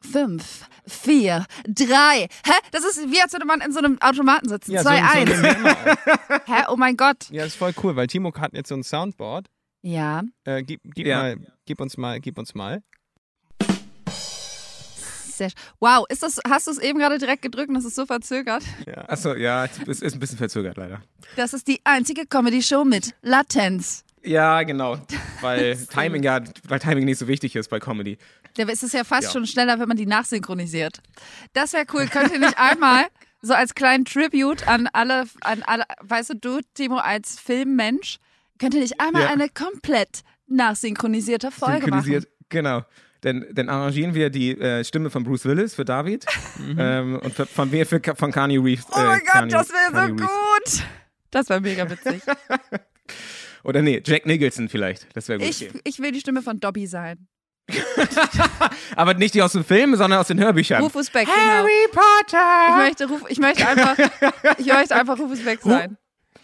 Fünf, 0.00 0.66
vier, 0.86 1.44
drei. 1.66 2.28
Hä? 2.44 2.52
Das 2.72 2.84
ist 2.84 3.10
wie 3.10 3.20
als 3.20 3.32
würde 3.32 3.46
man 3.46 3.60
in 3.60 3.72
so 3.72 3.78
einem 3.80 4.00
Automaten 4.00 4.48
sitzen. 4.48 4.72
Ja, 4.72 4.82
Zwei, 4.82 5.00
so, 5.26 5.34
so 5.34 5.46
eins. 5.46 5.64
auf. 5.64 6.46
Hä? 6.46 6.62
Oh 6.70 6.76
mein 6.76 6.96
Gott. 6.96 7.28
Ja, 7.30 7.44
ist 7.44 7.56
voll 7.56 7.72
cool, 7.82 7.96
weil 7.96 8.06
Timo 8.06 8.32
hat 8.38 8.52
jetzt 8.54 8.68
so 8.68 8.74
ein 8.76 8.82
Soundboard. 8.84 9.46
Ja. 9.82 10.22
Äh, 10.44 10.62
gib, 10.62 10.80
gib 10.94 11.06
Ja. 11.06 11.18
mal, 11.22 11.36
gib 11.66 11.80
uns 11.80 11.96
mal, 11.96 12.20
gib 12.20 12.38
uns 12.38 12.54
mal. 12.54 12.82
Wow, 15.78 16.04
ist 16.08 16.24
das, 16.24 16.40
hast 16.48 16.66
du 16.66 16.72
es 16.72 16.78
eben 16.78 16.98
gerade 16.98 17.16
direkt 17.18 17.42
gedrückt 17.42 17.68
und 17.68 17.76
das 17.76 17.84
ist 17.84 17.94
so 17.94 18.06
verzögert? 18.06 18.64
Ja. 18.86 19.08
Achso, 19.08 19.34
ja, 19.36 19.66
es 19.86 20.02
ist 20.02 20.14
ein 20.14 20.18
bisschen 20.20 20.36
verzögert 20.38 20.76
leider. 20.76 21.00
Das 21.36 21.52
ist 21.52 21.68
die 21.68 21.80
einzige 21.84 22.26
Comedy-Show 22.26 22.84
mit 22.84 23.14
Latenz. 23.22 24.04
Ja, 24.24 24.64
genau. 24.64 24.98
Weil 25.40 25.76
Timing 25.92 26.24
ja, 26.24 26.40
weil 26.66 26.80
Timing 26.80 27.04
nicht 27.04 27.18
so 27.18 27.28
wichtig 27.28 27.54
ist 27.54 27.68
bei 27.70 27.78
Comedy. 27.78 28.18
Da 28.58 28.64
ist 28.64 28.82
es 28.82 28.92
ja 28.92 29.04
fast 29.04 29.24
Ja. 29.28 29.30
schon 29.32 29.46
schneller, 29.46 29.78
wenn 29.78 29.88
man 29.88 29.96
die 29.96 30.06
nachsynchronisiert. 30.06 30.98
Das 31.52 31.72
wäre 31.72 31.86
cool. 31.92 32.06
Könnt 32.06 32.32
ihr 32.32 32.38
nicht 32.40 32.58
einmal 32.58 33.04
so 33.40 33.54
als 33.54 33.74
kleinen 33.74 34.04
Tribute 34.04 34.66
an 34.66 34.88
alle, 34.92 35.24
an 35.42 35.62
alle, 35.62 35.84
weißt 36.02 36.30
du, 36.30 36.34
du, 36.34 36.60
Timo, 36.74 36.96
als 36.98 37.38
Filmmensch, 37.38 38.18
könnt 38.58 38.74
ihr 38.74 38.80
nicht 38.80 39.00
einmal 39.00 39.22
Ja. 39.22 39.28
eine 39.30 39.48
komplett 39.48 40.22
nachsynchronisierte 40.48 41.50
Folge 41.50 41.82
Synchronisiert, 41.84 42.24
machen? 42.24 42.46
genau. 42.48 42.82
Dann, 43.20 43.46
dann 43.52 43.68
arrangieren 43.68 44.14
wir 44.14 44.30
die 44.30 44.52
äh, 44.60 44.84
Stimme 44.84 45.10
von 45.10 45.24
Bruce 45.24 45.44
Willis 45.44 45.74
für 45.74 45.84
David 45.84 46.24
ähm, 46.78 47.18
und 47.18 47.34
für, 47.34 47.46
von 47.46 47.68
mir 47.68 47.84
für, 47.84 48.00
von 48.14 48.30
Kanye 48.30 48.58
Reeves. 48.58 48.86
Oh 48.90 48.94
mein 48.96 49.18
äh, 49.18 49.24
Gott, 49.24 49.34
Kanye- 49.34 49.50
das 49.50 49.68
wäre 49.70 50.06
so 50.08 50.14
gut. 50.14 50.84
Das 51.32 51.48
wäre 51.48 51.60
mega 51.60 51.90
witzig. 51.90 52.22
Oder 53.64 53.82
nee, 53.82 54.00
Jack 54.04 54.24
Nicholson 54.26 54.68
vielleicht. 54.68 55.06
Das 55.16 55.28
wäre 55.28 55.40
gut. 55.40 55.48
Ich, 55.48 55.68
ich 55.84 55.98
will 55.98 56.12
die 56.12 56.20
Stimme 56.20 56.42
von 56.42 56.60
Dobby 56.60 56.86
sein. 56.86 57.26
Aber 58.96 59.14
nicht 59.14 59.34
die 59.34 59.42
aus 59.42 59.52
dem 59.52 59.64
Film, 59.64 59.94
sondern 59.96 60.20
aus 60.20 60.28
den 60.28 60.38
Hörbüchern. 60.40 60.82
Rufus 60.82 61.10
Beck, 61.10 61.26
genau. 61.26 61.66
Ich 61.66 61.90
Potter! 61.92 62.76
möchte, 62.76 63.06
Ruf, 63.08 63.22
ich 63.28 63.38
möchte 63.38 63.66
einfach, 63.66 63.96
ich 64.58 64.66
möchte 64.66 64.94
einfach 64.96 65.18
Rufus 65.18 65.44
Beck 65.44 65.60
sein. 65.62 65.96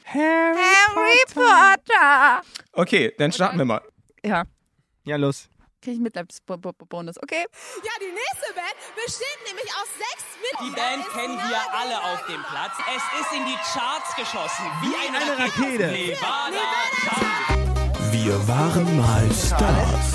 Harry, 0.04 0.56
Harry 0.94 1.24
Potter. 1.32 2.42
Okay, 2.72 3.12
dann 3.18 3.32
starten 3.32 3.56
wir 3.58 3.64
mal. 3.64 3.80
Ja, 4.24 4.44
Ja, 5.04 5.16
los. 5.16 5.48
kriege 5.82 5.96
ich 5.96 6.00
Mitleidensbonus. 6.02 7.16
Okay. 7.22 7.44
Ja, 7.82 7.92
die 8.00 8.12
nächste 8.12 8.54
Band 8.54 8.74
besteht 8.94 9.38
nämlich 9.46 9.70
aus 9.74 9.88
sechs 9.98 10.24
Die 10.60 10.64
Mitgliedern. 10.64 10.90
Band 11.00 11.06
Ist 11.06 11.12
kennen 11.14 11.36
wir 11.38 11.60
alle 11.80 11.98
auf 12.12 12.26
dem 12.26 12.42
Platz. 12.42 12.72
Es 12.94 13.20
ist 13.20 13.32
in 13.32 13.44
die 13.46 13.56
Charts 13.56 14.14
geschossen. 14.16 14.64
Wie, 14.82 14.94
eine, 15.08 15.18
eine 15.18 15.38
Rakete. 15.38 15.84
Rakete. 15.84 16.10
Nevada. 16.10 16.64
Wir 18.12 18.48
waren 18.48 18.96
mal 18.96 19.28
Stars. 19.32 20.13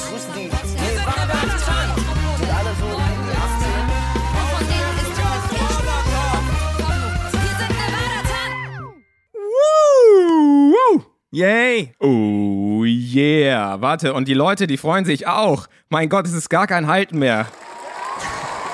Yay! 11.31 11.93
Oh 11.99 12.83
yeah. 12.83 13.79
Warte, 13.81 14.13
und 14.13 14.27
die 14.27 14.33
Leute, 14.33 14.65
die 14.65 14.77
freuen 14.77 15.05
sich 15.05 15.27
auch. 15.27 15.67
Mein 15.87 16.09
Gott, 16.09 16.25
es 16.25 16.33
ist 16.33 16.49
gar 16.49 16.65
kein 16.65 16.87
Halten 16.87 17.19
mehr. 17.19 17.45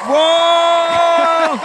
Wow! 0.08 1.60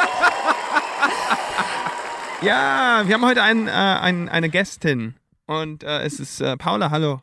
ja, 2.43 3.03
wir 3.07 3.15
haben 3.15 3.25
heute 3.25 3.43
ein, 3.43 3.69
äh, 3.69 3.71
ein, 3.71 4.29
eine 4.29 4.51
Gästin. 4.51 5.15
Und 5.47 5.85
äh, 5.85 6.03
es 6.03 6.19
ist 6.19 6.41
äh, 6.41 6.57
Paula, 6.57 6.91
hallo. 6.91 7.23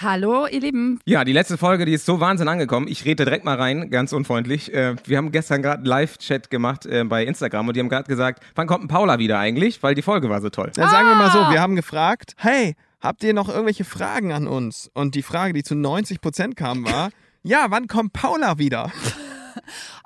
Hallo, 0.00 0.46
ihr 0.46 0.60
Lieben. 0.60 1.00
Ja, 1.06 1.24
die 1.24 1.32
letzte 1.32 1.58
Folge, 1.58 1.84
die 1.84 1.92
ist 1.92 2.06
so 2.06 2.20
Wahnsinn 2.20 2.46
angekommen. 2.48 2.86
Ich 2.88 3.04
rede 3.04 3.24
direkt 3.24 3.44
mal 3.44 3.56
rein, 3.56 3.90
ganz 3.90 4.12
unfreundlich. 4.12 4.72
Äh, 4.72 4.94
wir 5.04 5.16
haben 5.16 5.32
gestern 5.32 5.60
gerade 5.62 5.78
einen 5.78 5.86
Live-Chat 5.86 6.50
gemacht 6.50 6.86
äh, 6.86 7.02
bei 7.04 7.24
Instagram 7.24 7.66
und 7.68 7.74
die 7.76 7.80
haben 7.80 7.88
gerade 7.88 8.06
gesagt, 8.08 8.42
wann 8.54 8.66
kommt 8.68 8.82
denn 8.82 8.88
Paula 8.88 9.18
wieder 9.18 9.38
eigentlich? 9.38 9.82
Weil 9.82 9.94
die 9.94 10.02
Folge 10.02 10.30
war 10.30 10.40
so 10.40 10.50
toll. 10.50 10.70
Dann 10.74 10.88
sagen 10.88 11.08
wir 11.08 11.14
mal 11.16 11.30
so, 11.30 11.38
wir 11.50 11.60
haben 11.60 11.74
gefragt, 11.74 12.34
hey, 12.36 12.76
habt 13.00 13.24
ihr 13.24 13.34
noch 13.34 13.48
irgendwelche 13.48 13.84
Fragen 13.84 14.32
an 14.32 14.46
uns? 14.46 14.88
Und 14.94 15.14
die 15.16 15.22
Frage, 15.22 15.52
die 15.52 15.64
zu 15.64 15.74
90% 15.74 16.54
kam, 16.54 16.84
war, 16.84 17.10
ja, 17.42 17.66
wann 17.70 17.88
kommt 17.88 18.12
Paula 18.12 18.58
wieder? 18.58 18.92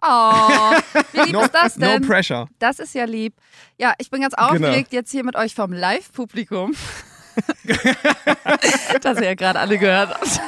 Oh, 0.04 0.72
wie 1.12 1.20
lieb 1.20 1.32
No, 1.32 1.42
ist 1.42 1.54
das 1.54 1.76
no 1.76 1.86
denn? 1.86 2.02
pressure. 2.02 2.48
das 2.58 2.78
ist 2.80 2.94
ja 2.94 3.04
lieb. 3.04 3.34
Ja, 3.78 3.92
ich 3.98 4.10
bin 4.10 4.22
ganz 4.22 4.34
Genau. 4.34 4.48
aufgeregt 4.48 4.92
jetzt 4.92 5.10
hier 5.12 5.22
mit 5.24 5.36
euch 5.36 5.54
vom 5.54 5.72
Live-Publikum. 5.72 6.72
das 9.02 9.18
ihr 9.18 9.24
ja 9.24 9.34
gerade 9.34 9.58
alle 9.58 9.78
gehört 9.78 10.10
habt. 10.10 10.40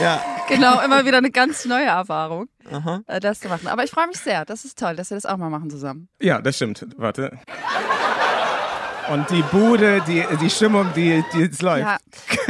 Ja, 0.00 0.22
Genau, 0.48 0.80
immer 0.80 1.04
wieder 1.04 1.18
eine 1.18 1.30
ganz 1.30 1.64
neue 1.64 1.86
Erfahrung, 1.86 2.48
aha. 2.70 3.02
äh, 3.06 3.20
das 3.20 3.40
zu 3.40 3.48
machen. 3.48 3.66
Aber 3.66 3.84
ich 3.84 3.90
freue 3.90 4.06
mich 4.06 4.18
sehr. 4.18 4.44
Das 4.44 4.64
ist 4.64 4.78
toll, 4.78 4.94
dass 4.96 5.10
wir 5.10 5.16
das 5.16 5.26
auch 5.26 5.36
mal 5.36 5.50
machen 5.50 5.70
zusammen. 5.70 6.08
Ja, 6.20 6.40
das 6.40 6.56
stimmt. 6.56 6.86
Warte. 6.96 7.38
Und 9.12 9.30
die 9.30 9.42
Bude, 9.42 10.02
die, 10.06 10.24
die 10.40 10.50
Stimmung, 10.50 10.92
die, 10.94 11.24
die 11.32 11.42
es 11.42 11.62
läuft. 11.62 11.86
Ja, 11.86 11.98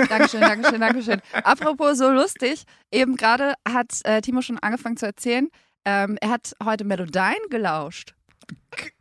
Dankeschön, 0.09 0.41
Dankeschön, 0.41 0.81
Dankeschön. 0.81 1.21
Apropos 1.43 1.99
so 1.99 2.11
lustig, 2.11 2.65
eben 2.91 3.17
gerade 3.17 3.55
hat 3.69 4.01
äh, 4.05 4.21
Timo 4.21 4.41
schon 4.43 4.59
angefangen 4.59 4.97
zu 4.97 5.07
erzählen, 5.07 5.49
ähm, 5.85 6.17
er 6.21 6.31
hat 6.31 6.53
heute 6.65 6.85
Melodyne 6.85 7.49
gelauscht. 7.51 8.15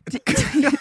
Ti- 0.10 0.22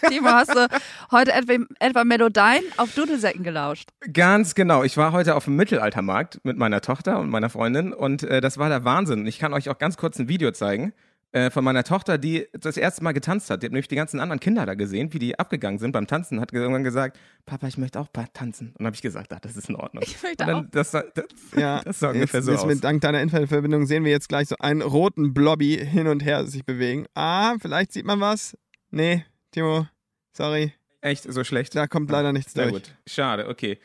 Timo, 0.09 0.29
hast 0.29 0.55
du 0.55 0.69
heute 1.11 1.33
etwa, 1.33 1.55
etwa 1.81 2.05
Melodyne 2.05 2.63
auf 2.77 2.95
Dudelsäcken 2.95 3.43
gelauscht? 3.43 3.89
Ganz 4.13 4.55
genau. 4.55 4.85
Ich 4.85 4.97
war 4.97 5.13
heute 5.13 5.35
auf 5.35 5.45
dem 5.45 5.57
Mittelaltermarkt 5.57 6.41
mit 6.45 6.59
meiner 6.59 6.81
Tochter 6.83 7.19
und 7.19 7.31
meiner 7.31 7.49
Freundin 7.49 7.93
und 7.93 8.23
äh, 8.23 8.41
das 8.43 8.59
war 8.59 8.69
der 8.69 8.85
Wahnsinn. 8.85 9.27
Ich 9.27 9.39
kann 9.39 9.55
euch 9.55 9.71
auch 9.71 9.79
ganz 9.79 9.97
kurz 9.97 10.19
ein 10.19 10.29
Video 10.29 10.51
zeigen 10.53 10.93
äh, 11.35 11.51
von 11.51 11.65
meiner 11.65 11.83
Tochter, 11.83 12.17
die 12.17 12.47
das 12.53 12.77
erste 12.77 13.03
Mal 13.03 13.11
getanzt 13.13 13.51
hat. 13.51 13.61
Die 13.63 13.67
hat 13.67 13.73
nämlich 13.73 13.89
die 13.89 13.97
ganzen 13.97 14.21
anderen 14.21 14.39
Kinder 14.39 14.65
da 14.67 14.75
gesehen, 14.75 15.13
wie 15.13 15.19
die 15.19 15.37
abgegangen 15.39 15.81
sind 15.81 15.91
beim 15.91 16.07
Tanzen. 16.07 16.41
Hat 16.41 16.53
irgendwann 16.53 16.85
gesagt, 16.85 17.19
Papa, 17.45 17.67
ich 17.67 17.77
möchte 17.77 17.99
auch 17.99 18.07
tanzen. 18.33 18.69
Und 18.69 18.79
dann 18.79 18.87
habe 18.87 18.95
ich 18.95 19.03
gesagt, 19.03 19.33
ach, 19.33 19.41
das 19.41 19.57
ist 19.57 19.69
in 19.69 19.75
Ordnung. 19.75 20.05
Ich 20.07 20.23
möchte 20.23 20.45
dann, 20.47 20.55
auch. 20.55 20.65
das, 20.71 20.93
das, 20.93 21.05
Ja, 21.57 21.83
das 21.83 21.99
sah 21.99 22.09
jetzt, 22.09 22.15
ungefähr 22.15 22.43
so 22.43 22.53
jetzt 22.53 22.61
aus. 22.61 22.67
mit 22.67 22.85
dank 22.85 23.01
deiner 23.01 23.21
Internetverbindung 23.21 23.87
sehen 23.87 24.05
wir 24.05 24.13
jetzt 24.13 24.29
gleich 24.29 24.47
so 24.49 24.55
einen 24.61 24.81
roten 24.81 25.35
Blobby 25.35 25.77
hin 25.77 26.07
und 26.07 26.21
her 26.25 26.47
sich 26.47 26.65
bewegen. 26.65 27.07
Ah, 27.15 27.57
vielleicht 27.61 27.93
sieht 27.93 28.05
man 28.07 28.21
was. 28.21 28.57
Nee, 28.93 29.25
Timo, 29.51 29.89
sorry, 30.37 30.73
Echt 31.01 31.25
so 31.31 31.43
schlecht? 31.43 31.75
da 31.75 31.87
kommt 31.89 32.11
leider 32.11 32.33
nichts 32.33 32.53
Sehr 32.53 32.69
durch. 32.71 32.85
gut. 32.85 32.95
Schade, 33.09 33.49
okay. 33.49 33.79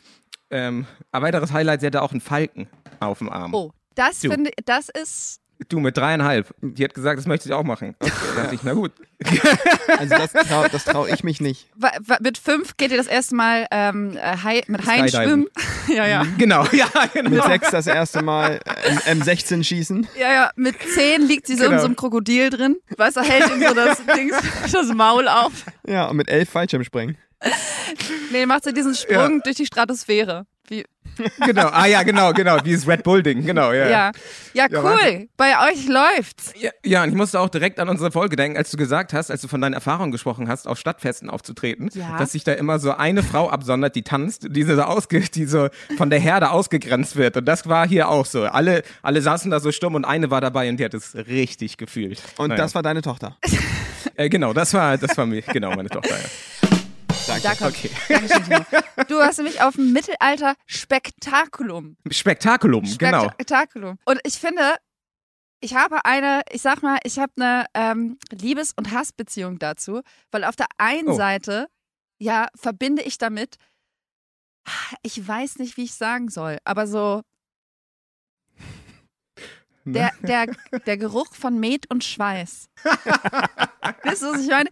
Ähm, 0.51 0.85
ein 1.11 1.21
weiteres 1.23 1.51
Highlight, 1.51 1.81
sie 1.81 1.87
hatte 1.87 2.01
auch 2.03 2.11
einen 2.11 2.21
Falken 2.21 2.67
auf 2.99 3.17
dem 3.17 3.29
Arm. 3.29 3.53
Oh, 3.55 3.71
das 3.95 4.19
Du. 4.21 4.29
finde 4.29 4.51
das 4.65 4.89
ist. 4.89 5.41
Du 5.67 5.79
mit 5.81 5.97
dreieinhalb. 5.97 6.53
Die 6.61 6.83
hat 6.85 6.93
gesagt, 6.93 7.17
das 7.19 7.25
möchte 7.27 7.49
ich 7.49 7.53
auch 7.53 7.63
machen. 7.65 7.93
Okay, 7.99 8.11
da 8.35 8.41
dachte 8.43 8.55
ich, 8.55 8.63
na 8.63 8.73
gut. 8.73 8.91
Also 9.97 10.15
das 10.15 10.31
traue 10.31 10.69
trau 10.69 11.05
ich 11.07 11.23
mich 11.25 11.41
nicht. 11.41 11.67
wa- 11.75 11.91
wa- 12.05 12.17
Mit 12.21 12.37
fünf 12.37 12.77
geht 12.77 12.91
ihr 12.91 12.97
das 12.97 13.07
erste 13.07 13.35
Mal 13.35 13.67
ähm, 13.71 14.15
äh, 14.15 14.37
Hai, 14.41 14.63
mit 14.67 14.85
Haien 14.85 15.09
Skydiven. 15.09 15.23
schwimmen. 15.27 15.47
ja, 15.97 16.07
ja. 16.07 16.25
Genau, 16.37 16.63
ja, 16.71 16.87
genau. 17.13 17.29
Mit 17.31 17.43
sechs 17.43 17.71
das 17.71 17.87
erste 17.87 18.21
Mal 18.21 18.61
äh, 18.65 19.11
M 19.11 19.21
M16 19.21 19.63
schießen. 19.63 20.07
Ja, 20.17 20.31
ja, 20.31 20.51
mit 20.55 20.75
zehn 20.93 21.23
liegt 21.23 21.47
sie 21.47 21.55
so 21.55 21.63
in 21.65 21.69
Genau. 21.71 21.81
so 21.81 21.85
einem 21.87 21.95
Krokodil 21.97 22.49
drin. 22.51 22.77
Weißt 22.95 23.17
du, 23.17 23.21
hält 23.21 23.49
ihm 23.49 23.61
so 23.67 23.73
das, 23.73 24.01
Dings, 24.15 24.37
das 24.71 24.87
Maul 24.93 25.27
auf. 25.27 25.51
Ja, 25.85 26.05
und 26.07 26.15
mit 26.17 26.29
elf 26.29 26.49
Fallschirmspringen. 26.49 27.17
Nee, 28.31 28.45
macht 28.45 28.63
sie 28.63 28.73
diesen 28.73 28.95
Sprung 28.95 29.41
durch 29.43 29.55
die 29.57 29.65
Stratosphäre. 29.65 30.45
Wie, 30.69 30.85
genau. 31.45 31.67
Ah 31.71 31.85
ja, 31.85 32.03
genau, 32.03 32.33
genau. 32.33 32.59
Dieses 32.59 32.87
Red 32.87 33.03
Bull 33.03 33.23
Ding, 33.23 33.45
genau, 33.45 33.71
ja. 33.71 33.87
ja. 33.89 34.11
Ja, 34.53 34.67
Ja, 34.69 34.79
cool. 34.79 34.83
Wahnsinn. 34.83 35.29
Bei 35.37 35.69
euch 35.71 35.87
läuft's. 35.87 36.53
Ja, 36.59 36.71
ja, 36.85 37.03
und 37.03 37.09
ich 37.09 37.15
musste 37.15 37.39
auch 37.39 37.49
direkt 37.49 37.79
an 37.79 37.89
unsere 37.89 38.11
Folge 38.11 38.35
denken, 38.35 38.57
als 38.57 38.71
du 38.71 38.77
gesagt 38.77 39.13
hast, 39.13 39.29
als 39.31 39.41
du 39.41 39.47
von 39.47 39.61
deinen 39.61 39.73
Erfahrungen 39.73 40.11
gesprochen 40.11 40.47
hast, 40.47 40.67
auf 40.67 40.77
Stadtfesten 40.79 41.29
aufzutreten, 41.29 41.89
Ja. 41.93 42.17
dass 42.17 42.31
sich 42.33 42.43
da 42.43 42.53
immer 42.53 42.79
so 42.79 42.91
eine 42.91 43.23
Frau 43.23 43.49
absondert, 43.49 43.95
die 43.95 44.03
tanzt, 44.03 44.47
die 44.49 44.63
so, 44.63 44.81
ausge, 44.81 45.21
die 45.21 45.45
so 45.45 45.69
von 45.97 46.09
der 46.09 46.19
Herde 46.19 46.51
ausgegrenzt 46.51 47.15
wird. 47.15 47.37
Und 47.37 47.45
das 47.45 47.67
war 47.67 47.87
hier 47.87 48.09
auch 48.09 48.25
so. 48.25 48.43
Alle, 48.45 48.83
alle 49.01 49.21
saßen 49.21 49.51
da 49.51 49.59
so 49.59 49.71
stumm 49.71 49.95
und 49.95 50.05
eine 50.05 50.31
war 50.31 50.41
dabei 50.41 50.69
und 50.69 50.77
die 50.77 50.85
hat 50.85 50.93
es 50.93 51.15
richtig 51.15 51.77
gefühlt. 51.77 52.21
Und 52.37 52.49
Naja. 52.49 52.61
das 52.63 52.75
war 52.75 52.81
deine 52.83 53.01
Tochter. 53.01 53.37
äh, 54.15 54.29
genau, 54.29 54.53
das 54.53 54.73
war, 54.73 54.97
das 54.97 55.17
war 55.17 55.25
mir, 55.25 55.41
genau, 55.41 55.75
meine 55.75 55.89
Tochter. 55.89 56.15
Ja. 56.15 56.69
Da 57.37 57.55
kommt. 57.55 57.75
Okay. 57.77 57.91
Dankeschön, 58.07 58.43
Timo. 58.43 58.65
Du 59.07 59.21
hast 59.21 59.37
nämlich 59.37 59.61
auf 59.61 59.75
dem 59.75 59.93
Mittelalter 59.93 60.55
Spektakulum. 60.65 61.95
Spektakulum, 62.09 62.83
genau. 62.97 63.29
Spektakulum. 63.29 63.97
Und 64.05 64.19
ich 64.23 64.35
finde, 64.35 64.75
ich 65.61 65.75
habe 65.75 66.03
eine, 66.05 66.41
ich 66.51 66.61
sag 66.61 66.81
mal, 66.81 66.97
ich 67.03 67.19
habe 67.19 67.31
eine 67.37 67.65
ähm, 67.73 68.17
Liebes- 68.31 68.73
und 68.75 68.91
Hassbeziehung 68.91 69.59
dazu, 69.59 70.01
weil 70.31 70.43
auf 70.43 70.55
der 70.55 70.67
einen 70.77 71.09
Oh. 71.09 71.13
Seite, 71.15 71.67
ja, 72.17 72.47
verbinde 72.55 73.03
ich 73.03 73.17
damit, 73.17 73.57
ich 75.03 75.25
weiß 75.27 75.57
nicht, 75.59 75.77
wie 75.77 75.83
ich 75.83 75.93
sagen 75.93 76.29
soll, 76.29 76.57
aber 76.63 76.87
so 76.87 77.21
der, 79.85 80.11
der, 80.21 80.47
der 80.85 80.97
Geruch 80.97 81.33
von 81.33 81.59
Met 81.59 81.89
und 81.89 82.03
Schweiß. 82.03 82.69
Wisst 84.03 84.21
ihr, 84.21 84.31
was 84.33 84.41
ich 84.41 84.49
meine? 84.49 84.69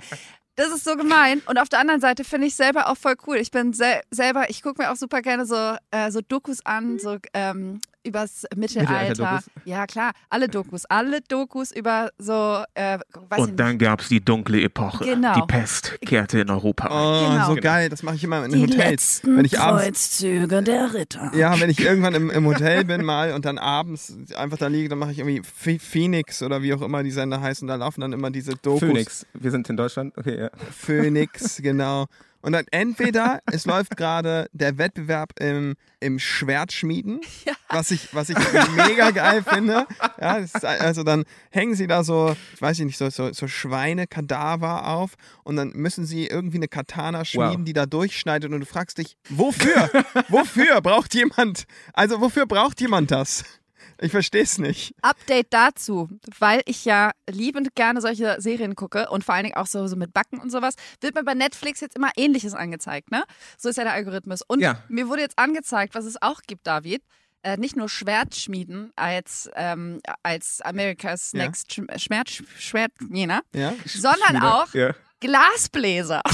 Das 0.57 0.69
ist 0.69 0.85
so 0.85 0.95
gemein. 0.95 1.43
Und 1.45 1.59
auf 1.59 1.69
der 1.69 1.77
anderen 1.79 2.01
Seite 2.01 2.23
finde 2.23 2.47
ich 2.47 2.55
selber 2.55 2.89
auch 2.89 2.97
voll 2.97 3.15
cool. 3.27 3.37
Ich 3.37 3.51
bin 3.51 3.73
sel 3.73 4.01
selber, 4.09 4.49
ich 4.49 4.63
gucke 4.63 4.81
mir 4.81 4.91
auch 4.91 4.95
super 4.95 5.21
gerne 5.21 5.45
so, 5.45 5.75
äh, 5.91 6.09
so 6.09 6.19
Dokus 6.21 6.65
an, 6.65 6.97
so 6.97 7.17
ähm, 7.35 7.79
übers 8.07 8.45
Mittelalter. 8.55 9.41
Ja, 9.65 9.85
klar, 9.85 10.11
alle 10.29 10.47
Dokus, 10.47 10.85
alle 10.85 11.21
Dokus 11.21 11.71
über 11.71 12.09
so, 12.17 12.63
äh, 12.73 12.97
weiß 12.97 13.37
ich 13.37 13.37
Und 13.39 13.57
dann 13.57 13.77
gab 13.77 14.01
es 14.01 14.09
die 14.09 14.23
dunkle 14.23 14.61
Epoche. 14.61 15.03
Genau. 15.05 15.35
Die 15.35 15.41
Pest 15.47 15.97
kehrte 16.05 16.39
in 16.39 16.49
Europa 16.49 16.87
ein. 16.87 16.91
Oh, 16.91 17.29
Genau. 17.31 17.47
so 17.47 17.55
geil. 17.55 17.89
Das 17.89 18.03
mache 18.03 18.15
ich 18.15 18.23
immer 18.23 18.45
in 18.45 18.51
Die 18.51 18.61
Hotels. 18.63 18.77
letzten 18.77 19.37
Wenn 19.37 19.45
ich 19.45 19.59
abends 19.59 19.83
Kreuzzüge 20.19 20.63
der 20.63 20.93
Ritter. 20.93 21.31
Ja, 21.35 21.59
wenn 21.59 21.69
ich 21.69 21.79
irgendwann 21.79 22.15
im, 22.15 22.29
im 22.29 22.45
Hotel 22.45 22.85
bin 22.85 23.03
mal 23.03 23.33
und 23.33 23.45
dann 23.45 23.57
abends 23.57 24.13
einfach 24.35 24.57
da 24.57 24.67
liege, 24.67 24.89
dann 24.89 24.99
mache 24.99 25.11
ich 25.11 25.19
irgendwie 25.19 25.41
Ph- 25.41 25.79
Phoenix 25.79 26.41
oder 26.41 26.61
wie 26.61 26.73
auch 26.73 26.81
immer 26.81 27.03
die 27.03 27.11
Sender 27.11 27.41
heißen. 27.41 27.67
Da 27.67 27.75
laufen 27.75 28.01
dann 28.01 28.13
immer 28.13 28.31
diese 28.31 28.53
Dokus. 28.55 28.79
Phoenix. 28.79 29.25
Wir 29.33 29.51
sind 29.51 29.69
in 29.69 29.77
Deutschland. 29.77 30.17
Okay, 30.17 30.39
ja. 30.39 30.49
Phoenix, 30.71 31.57
genau. 31.61 32.05
Und 32.41 32.53
dann 32.53 32.65
entweder 32.71 33.39
es 33.51 33.65
läuft 33.65 33.97
gerade 33.97 34.47
der 34.53 34.77
Wettbewerb 34.77 35.31
im, 35.39 35.75
im 35.99 36.19
Schwertschmieden, 36.19 37.19
was, 37.69 37.91
ich, 37.91 38.13
was 38.13 38.29
ich 38.29 38.37
mega 38.75 39.11
geil 39.11 39.43
finde. 39.43 39.85
Ja, 40.21 40.37
ist, 40.37 40.63
also 40.63 41.03
dann 41.03 41.25
hängen 41.51 41.75
sie 41.75 41.87
da 41.87 42.03
so, 42.03 42.35
ich 42.53 42.61
weiß 42.61 42.79
nicht, 42.79 42.97
so, 42.97 43.09
so, 43.09 43.33
so 43.33 43.47
Schweinekadaver 43.47 44.87
auf 44.87 45.15
und 45.43 45.55
dann 45.55 45.69
müssen 45.71 46.05
sie 46.05 46.27
irgendwie 46.27 46.57
eine 46.57 46.67
Katana 46.67 47.25
schmieden, 47.25 47.59
Wow. 47.59 47.65
die 47.65 47.73
da 47.73 47.85
durchschneidet 47.85 48.51
und 48.51 48.59
du 48.59 48.65
fragst 48.65 48.97
dich, 48.97 49.17
wofür? 49.29 49.89
wofür 50.29 50.79
braucht 50.81 51.13
jemand, 51.15 51.65
also 51.93 52.21
wofür 52.21 52.45
braucht 52.45 52.79
jemand 52.81 53.11
das? 53.11 53.43
Ich 53.99 54.11
verstehe 54.11 54.43
es 54.43 54.57
nicht. 54.59 54.93
Update 55.01 55.47
dazu, 55.51 56.07
weil 56.39 56.61
ich 56.65 56.85
ja 56.85 57.11
liebend 57.29 57.75
gerne 57.75 57.99
solche 58.01 58.39
Serien 58.39 58.75
gucke 58.75 59.09
und 59.09 59.23
vor 59.23 59.33
allen 59.35 59.45
Dingen 59.45 59.55
auch 59.55 59.65
so, 59.67 59.87
so 59.87 59.95
mit 59.95 60.13
Backen 60.13 60.39
und 60.39 60.51
sowas, 60.51 60.75
wird 61.01 61.15
mir 61.15 61.23
bei 61.23 61.33
Netflix 61.33 61.81
jetzt 61.81 61.95
immer 61.95 62.11
Ähnliches 62.15 62.53
angezeigt, 62.53 63.11
ne? 63.11 63.23
So 63.57 63.69
ist 63.69 63.77
ja 63.77 63.83
der 63.83 63.93
Algorithmus. 63.93 64.41
Und 64.47 64.59
Ja. 64.59 64.83
mir 64.87 65.07
wurde 65.09 65.21
jetzt 65.21 65.39
angezeigt, 65.39 65.95
was 65.95 66.05
es 66.05 66.21
auch 66.21 66.41
gibt, 66.47 66.67
David. 66.67 67.01
Äh, 67.43 67.57
nicht 67.57 67.75
nur 67.75 67.87
Schwertschmieden 67.87 68.91
als, 68.95 69.49
ähm, 69.55 69.99
als 70.23 70.59
America's 70.61 71.31
Ja. 71.33 71.43
Next 71.45 71.71
Sch 71.71 71.81
Schwert, 71.97 72.29
Schwertjäner, 72.59 73.41
Ja? 73.53 73.73
sondern 73.85 74.29
Schmiede. 74.29 74.53
auch 74.53 74.73
Ja. 74.73 74.95
Glasbläser. 75.21 76.21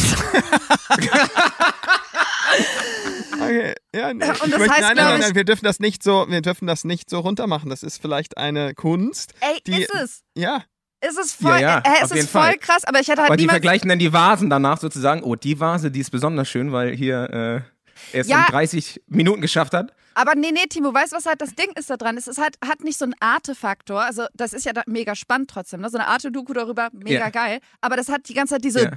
Okay, 3.33 3.73
ja, 3.95 4.13
nee. 4.13 4.25
Und 4.25 4.29
das 4.29 4.39
möchte, 4.41 4.69
heißt, 4.69 4.81
nein, 4.81 4.95
nein, 4.95 5.05
nein, 5.05 5.19
nein, 5.21 5.35
wir 5.35 5.43
dürfen 5.43 5.65
das 5.65 5.79
nicht 5.79 6.03
so, 6.03 6.25
wir 6.29 6.41
dürfen 6.41 6.67
das 6.67 6.83
nicht 6.83 7.09
so 7.09 7.19
runtermachen. 7.19 7.69
Das 7.69 7.83
ist 7.83 8.01
vielleicht 8.01 8.37
eine 8.37 8.73
Kunst. 8.73 9.33
Ey, 9.41 9.59
Die- 9.65 9.81
ist 9.83 9.93
es. 9.95 10.21
Ja, 10.35 10.63
Ist 11.05 11.19
es 11.19 11.33
voll, 11.33 11.51
Ja, 11.59 11.59
ja, 11.59 11.77
äh, 11.79 12.03
es 12.03 12.11
ist 12.11 12.29
voll 12.29 12.43
Fall. 12.43 12.57
krass, 12.57 12.85
aber 12.85 12.99
ich 13.01 13.09
hatte 13.09 13.21
halt 13.21 13.29
Aber 13.29 13.37
die 13.37 13.47
vergleichen 13.47 13.89
dann 13.89 13.99
die 13.99 14.13
Vasen 14.13 14.49
danach 14.49 14.79
sozusagen. 14.79 15.21
Oh, 15.23 15.35
die 15.35 15.59
Vase, 15.59 15.91
die 15.91 15.99
ist 15.99 16.11
besonders 16.11 16.47
schön, 16.47 16.71
weil 16.71 16.95
hier 16.95 17.29
äh, 17.29 18.15
er 18.15 18.21
es 18.21 18.27
Ja. 18.29 18.39
in 18.45 18.51
30 18.51 19.01
Minuten 19.07 19.41
geschafft 19.41 19.73
hat. 19.73 19.91
Aber 20.15 20.35
nee, 20.35 20.51
nee, 20.51 20.65
Timo, 20.69 20.93
weißt 20.93 21.13
du, 21.13 21.17
was 21.17 21.25
halt 21.25 21.41
das 21.41 21.55
Ding 21.55 21.71
ist 21.75 21.89
da 21.89 21.97
dran? 21.97 22.17
Es 22.17 22.27
ist 22.27 22.39
halt, 22.39 22.57
hat 22.65 22.83
nicht 22.83 22.97
so 22.97 23.05
einen 23.05 23.15
Artefaktor. 23.19 24.01
Also, 24.01 24.25
das 24.33 24.53
ist 24.53 24.65
ja 24.65 24.73
da 24.73 24.83
mega 24.85 25.15
spannend 25.15 25.49
trotzdem, 25.49 25.81
ne? 25.81 25.89
So 25.89 25.97
eine 25.97 26.07
Arte-Doku 26.07 26.53
darüber, 26.53 26.89
mega 26.93 27.19
Ja. 27.19 27.29
geil. 27.29 27.59
Aber 27.81 27.95
das 27.95 28.09
hat 28.09 28.27
die 28.29 28.33
ganze 28.33 28.55
Zeit 28.55 28.63
diese 28.63 28.83
Ja. 28.83 28.91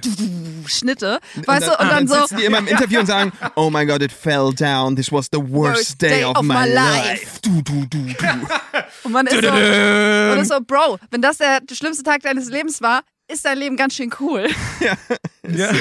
Schnitte, 0.67 1.19
weißt 1.45 1.67
du? 1.67 1.71
Und 1.71 1.79
ah, 1.79 1.89
dann 1.89 2.07
so. 2.07 2.15
sitzen 2.15 2.37
die 2.37 2.45
immer 2.45 2.59
im 2.59 2.67
Interview 2.67 2.99
und 2.99 3.05
sagen, 3.05 3.31
oh 3.55 3.69
my 3.69 3.85
god, 3.85 4.01
it 4.01 4.11
fell 4.11 4.53
down. 4.53 4.95
This 4.95 5.11
was 5.11 5.27
the 5.31 5.39
worst, 5.39 6.01
day, 6.01 6.23
of, 6.23 6.41
my, 6.41 6.67
life. 6.67 7.39
Du, 7.41 7.61
du, 7.61 7.85
du, 7.85 7.97
du. 8.13 8.15
Und 9.03 9.11
man 9.11 9.27
ist 9.27 9.41
so, 9.41 9.49
und 9.49 10.39
ist 10.39 10.47
so, 10.49 10.59
Bro, 10.61 10.97
wenn 11.11 11.21
das 11.21 11.37
der 11.37 11.61
schlimmste 11.71 12.03
Tag 12.03 12.21
deines 12.21 12.49
Lebens 12.49 12.81
war, 12.81 13.01
ist 13.27 13.45
dein 13.45 13.57
Leben 13.57 13.75
ganz 13.77 13.95
schön 13.95 14.11
cool. 14.19 14.47
Ja. 14.79 14.97
ja, 15.47 15.71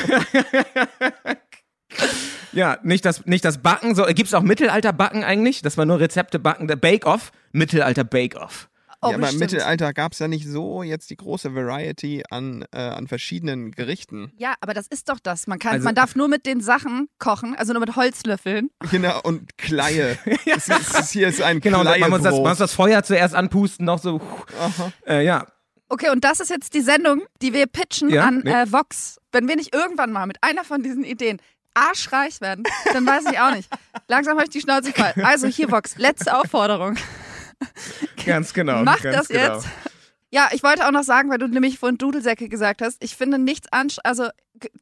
nicht 2.82 3.04
das, 3.04 3.26
nicht 3.26 3.44
das 3.44 3.58
Backen. 3.58 3.94
So, 3.94 4.04
Gibt 4.06 4.28
es 4.28 4.34
auch 4.34 4.42
Mittelalter-Backen 4.42 5.24
eigentlich? 5.24 5.62
Das 5.62 5.76
war 5.76 5.84
nur 5.84 6.00
Rezepte 6.00 6.38
backen. 6.38 6.66
Der 6.68 6.76
Bake-Off. 6.76 7.32
Mittelalter-Bake-Off. 7.52 8.68
Oh, 9.02 9.10
ja, 9.10 9.16
aber 9.16 9.28
im. 9.30 9.38
Mittelalter 9.38 9.92
gab 9.92 10.12
es 10.12 10.18
ja 10.20 10.26
nicht 10.28 10.46
so 10.48 10.82
jetzt 10.82 11.10
die 11.10 11.16
große 11.16 11.54
Variety 11.54 12.24
an, 12.30 12.64
äh, 12.72 12.78
an 12.78 13.06
verschiedenen 13.08 13.72
Gerichten. 13.72 14.32
Ja, 14.38 14.54
aber 14.60 14.72
das 14.72 14.86
ist 14.86 15.08
doch 15.10 15.18
das. 15.22 15.46
Man 15.46 15.58
kann, 15.58 15.72
Also- 15.74 15.84
man 15.84 15.94
darf 15.94 16.16
nur 16.16 16.28
mit 16.28 16.46
den 16.46 16.60
Sachen 16.60 17.08
kochen, 17.18 17.54
also 17.56 17.72
nur 17.74 17.80
mit 17.80 17.94
Holzlöffeln. 17.96 18.70
Genau, 18.90 19.20
und 19.22 19.58
Kleie. 19.58 20.18
es 20.46 20.68
ist, 20.68 20.98
ist, 20.98 21.10
hier 21.10 21.28
ist 21.28 21.42
ein 21.42 21.60
Genau, 21.60 21.84
man 21.84 21.98
muss, 22.00 22.00
das, 22.00 22.08
man 22.08 22.10
muss 22.10 22.22
Kleiebrot. 22.22 22.60
das 22.60 22.72
Feuer 22.72 23.02
zuerst 23.02 23.34
anpusten, 23.34 23.84
noch 23.84 23.98
so. 23.98 24.20
Äh, 25.06 25.24
ja, 25.24 25.46
Okay, 25.88 26.10
und 26.10 26.24
das 26.24 26.40
ist 26.40 26.50
jetzt 26.50 26.74
die 26.74 26.80
Sendung, 26.80 27.22
die 27.42 27.52
wir 27.52 27.66
pitchen 27.68 28.08
Ja, 28.10 28.24
an 28.24 28.40
nee. 28.44 28.50
äh, 28.50 28.72
Vox. 28.72 29.20
Wenn 29.30 29.46
wir 29.46 29.54
nicht 29.54 29.72
irgendwann 29.72 30.10
mal 30.10 30.26
mit 30.26 30.38
einer 30.42 30.64
von 30.64 30.82
diesen 30.82 31.04
Ideen 31.04 31.38
arschreich 31.76 32.40
werden, 32.40 32.64
dann 32.92 33.06
weiß 33.06 33.24
ich 33.30 33.38
auch 33.38 33.54
nicht. 33.54 33.68
Langsam 34.08 34.36
habe 34.36 34.44
ich 34.44 34.50
die 34.50 34.60
Schnauze 34.60 34.92
voll. 34.92 35.12
Also 35.22 35.46
hier 35.46 35.70
Vox, 35.70 35.96
letzte 35.98 36.36
Aufforderung. 36.36 36.96
ganz 38.24 38.52
genau. 38.52 38.82
Mach 38.82 39.02
ganz 39.02 39.16
das 39.16 39.28
genau. 39.28 39.56
jetzt. 39.56 39.68
Ja, 40.30 40.48
ich 40.52 40.62
wollte 40.62 40.86
auch 40.86 40.90
noch 40.90 41.04
sagen, 41.04 41.30
weil 41.30 41.38
du 41.38 41.46
nämlich 41.46 41.78
von 41.78 41.98
Dudelsäcke 41.98 42.48
gesagt 42.48 42.82
hast, 42.82 43.02
ich 43.02 43.16
finde 43.16 43.38
nichts 43.38 43.68
anst 43.70 44.04
also 44.04 44.28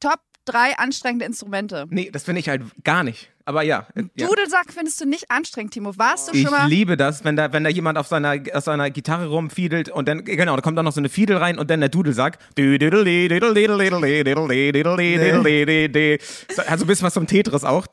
Top 0.01 0.21
drei 0.45 0.77
anstrengende 0.79 1.25
Instrumente. 1.25 1.87
Nee, 1.91 2.11
das 2.13 2.25
finde 2.25 2.41
ich 2.41 2.49
halt 2.49 2.63
gar 2.85 3.05
nicht. 3.05 3.31
Aber 3.47 3.63
ja. 3.63 3.87
äh, 3.95 4.05
ja. 4.15 4.27
Dudelsack 4.27 4.73
findest 4.73 4.99
du 5.01 5.07
nicht 5.07 5.31
anstrengend, 5.31 5.75
Timo. 5.75 5.97
Warst 5.99 6.29
du 6.29 6.33
Ich 6.33 6.43
schon 6.43 6.51
mal? 6.51 6.67
liebe 6.67 6.97
das, 6.97 7.25
wenn 7.25 7.37
da, 7.37 7.53
wenn 7.53 7.63
da 7.65 7.71
jemand 7.71 7.99
auf 7.99 8.07
seiner, 8.07 8.37
auf 8.55 8.65
seiner 8.65 8.89
Gitarre 8.91 9.27
rumfiedelt 9.27 9.91
und 9.91 10.09
dann, 10.09 10.25
genau, 10.25 10.57
da 10.57 10.63
kommt 10.63 10.79
auch 10.79 10.83
noch 10.83 10.93
so 10.93 11.01
eine 11.01 11.11
Fiedel 11.11 11.37
rein 11.37 11.59
und 11.59 11.69
dann 11.71 11.81
der 11.81 11.91
Dudelsack. 11.91 12.39
Also 12.57 12.79
ein 16.85 16.87
bisschen 16.87 17.07
was 17.07 17.15
vom 17.15 17.27
Tetris 17.27 17.65
auch. 17.65 17.87